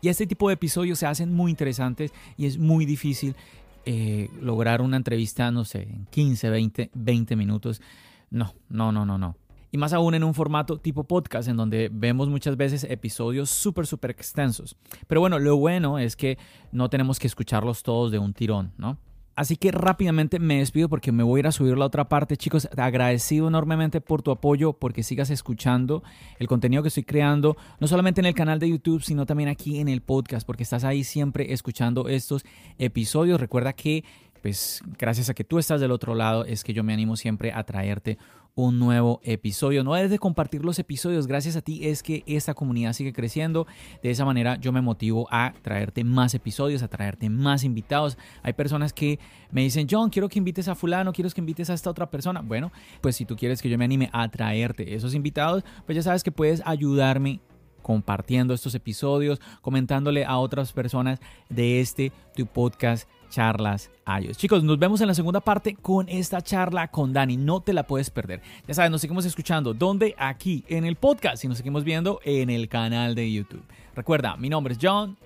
Y 0.00 0.08
este 0.08 0.26
tipo 0.26 0.48
de 0.48 0.54
episodios 0.54 0.98
se 0.98 1.04
hacen 1.04 1.34
muy 1.34 1.50
interesantes 1.50 2.14
y 2.38 2.46
es 2.46 2.56
muy 2.56 2.86
difícil 2.86 3.36
eh, 3.84 4.30
lograr 4.40 4.80
una 4.80 4.96
entrevista, 4.96 5.50
no 5.50 5.66
sé, 5.66 5.82
en 5.82 6.06
15, 6.06 6.48
20, 6.48 6.90
20 6.94 7.36
minutos. 7.36 7.82
No, 8.30 8.54
no, 8.70 8.92
no, 8.92 9.04
no, 9.04 9.18
no. 9.18 9.36
Y 9.70 9.76
más 9.76 9.92
aún 9.92 10.14
en 10.14 10.24
un 10.24 10.32
formato 10.32 10.78
tipo 10.78 11.04
podcast, 11.04 11.50
en 11.50 11.58
donde 11.58 11.90
vemos 11.92 12.30
muchas 12.30 12.56
veces 12.56 12.84
episodios 12.84 13.50
súper, 13.50 13.86
súper 13.86 14.12
extensos. 14.12 14.74
Pero 15.06 15.20
bueno, 15.20 15.38
lo 15.38 15.58
bueno 15.58 15.98
es 15.98 16.16
que 16.16 16.38
no 16.72 16.88
tenemos 16.88 17.18
que 17.18 17.26
escucharlos 17.26 17.82
todos 17.82 18.10
de 18.10 18.18
un 18.18 18.32
tirón, 18.32 18.72
¿no? 18.78 18.96
Así 19.36 19.56
que 19.56 19.70
rápidamente 19.70 20.38
me 20.38 20.58
despido 20.58 20.88
porque 20.88 21.12
me 21.12 21.22
voy 21.22 21.38
a 21.38 21.40
ir 21.40 21.46
a 21.46 21.52
subir 21.52 21.76
la 21.76 21.84
otra 21.84 22.08
parte. 22.08 22.38
Chicos, 22.38 22.68
agradecido 22.74 23.48
enormemente 23.48 24.00
por 24.00 24.22
tu 24.22 24.30
apoyo, 24.30 24.72
porque 24.72 25.02
sigas 25.02 25.28
escuchando 25.28 26.02
el 26.38 26.48
contenido 26.48 26.82
que 26.82 26.88
estoy 26.88 27.02
creando, 27.02 27.54
no 27.78 27.86
solamente 27.86 28.22
en 28.22 28.26
el 28.26 28.34
canal 28.34 28.58
de 28.58 28.70
YouTube, 28.70 29.02
sino 29.02 29.26
también 29.26 29.50
aquí 29.50 29.78
en 29.78 29.88
el 29.88 30.00
podcast, 30.00 30.46
porque 30.46 30.62
estás 30.62 30.84
ahí 30.84 31.04
siempre 31.04 31.52
escuchando 31.52 32.08
estos 32.08 32.46
episodios. 32.78 33.38
Recuerda 33.38 33.74
que, 33.74 34.04
pues, 34.40 34.82
gracias 34.98 35.28
a 35.28 35.34
que 35.34 35.44
tú 35.44 35.58
estás 35.58 35.82
del 35.82 35.90
otro 35.90 36.14
lado, 36.14 36.46
es 36.46 36.64
que 36.64 36.72
yo 36.72 36.82
me 36.82 36.94
animo 36.94 37.14
siempre 37.14 37.52
a 37.52 37.62
traerte 37.64 38.16
un 38.56 38.78
nuevo 38.78 39.20
episodio. 39.22 39.84
No 39.84 39.94
es 39.96 40.10
de 40.10 40.18
compartir 40.18 40.64
los 40.64 40.78
episodios, 40.78 41.26
gracias 41.26 41.56
a 41.56 41.60
ti 41.60 41.86
es 41.86 42.02
que 42.02 42.24
esta 42.26 42.54
comunidad 42.54 42.94
sigue 42.94 43.12
creciendo. 43.12 43.66
De 44.02 44.10
esa 44.10 44.24
manera 44.24 44.56
yo 44.56 44.72
me 44.72 44.80
motivo 44.80 45.28
a 45.30 45.52
traerte 45.62 46.02
más 46.04 46.34
episodios, 46.34 46.82
a 46.82 46.88
traerte 46.88 47.28
más 47.28 47.64
invitados. 47.64 48.16
Hay 48.42 48.54
personas 48.54 48.94
que 48.94 49.20
me 49.50 49.60
dicen, 49.60 49.86
John, 49.88 50.08
quiero 50.08 50.28
que 50.30 50.38
invites 50.38 50.68
a 50.68 50.74
fulano, 50.74 51.12
quiero 51.12 51.30
que 51.30 51.40
invites 51.40 51.68
a 51.68 51.74
esta 51.74 51.90
otra 51.90 52.10
persona. 52.10 52.40
Bueno, 52.40 52.72
pues 53.02 53.14
si 53.16 53.26
tú 53.26 53.36
quieres 53.36 53.60
que 53.60 53.68
yo 53.68 53.76
me 53.76 53.84
anime 53.84 54.08
a 54.12 54.26
traerte 54.30 54.94
esos 54.94 55.14
invitados, 55.14 55.62
pues 55.84 55.94
ya 55.94 56.02
sabes 56.02 56.24
que 56.24 56.32
puedes 56.32 56.62
ayudarme 56.64 57.40
compartiendo 57.82 58.52
estos 58.52 58.74
episodios, 58.74 59.38
comentándole 59.60 60.24
a 60.24 60.38
otras 60.38 60.72
personas 60.72 61.20
de 61.50 61.80
este 61.80 62.10
tu 62.34 62.46
podcast 62.46 63.08
charlas 63.36 63.90
iOS. 64.06 64.38
Chicos, 64.38 64.64
nos 64.64 64.78
vemos 64.78 65.02
en 65.02 65.08
la 65.08 65.14
segunda 65.14 65.40
parte 65.40 65.74
con 65.74 66.08
esta 66.08 66.40
charla 66.40 66.88
con 66.88 67.12
Dani. 67.12 67.36
No 67.36 67.60
te 67.60 67.74
la 67.74 67.82
puedes 67.82 68.08
perder. 68.08 68.40
Ya 68.66 68.72
sabes, 68.72 68.90
nos 68.90 69.02
seguimos 69.02 69.26
escuchando. 69.26 69.74
¿Dónde? 69.74 70.14
Aquí 70.16 70.64
en 70.68 70.86
el 70.86 70.96
podcast 70.96 71.44
y 71.44 71.48
nos 71.48 71.58
seguimos 71.58 71.84
viendo 71.84 72.18
en 72.24 72.48
el 72.48 72.66
canal 72.70 73.14
de 73.14 73.30
YouTube. 73.30 73.62
Recuerda, 73.94 74.36
mi 74.38 74.48
nombre 74.48 74.72
es 74.72 74.78
John. 74.80 75.18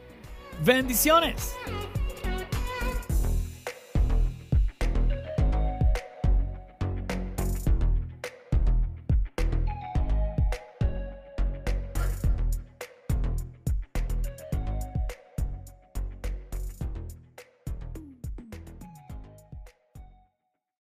Bendiciones. 0.65 1.55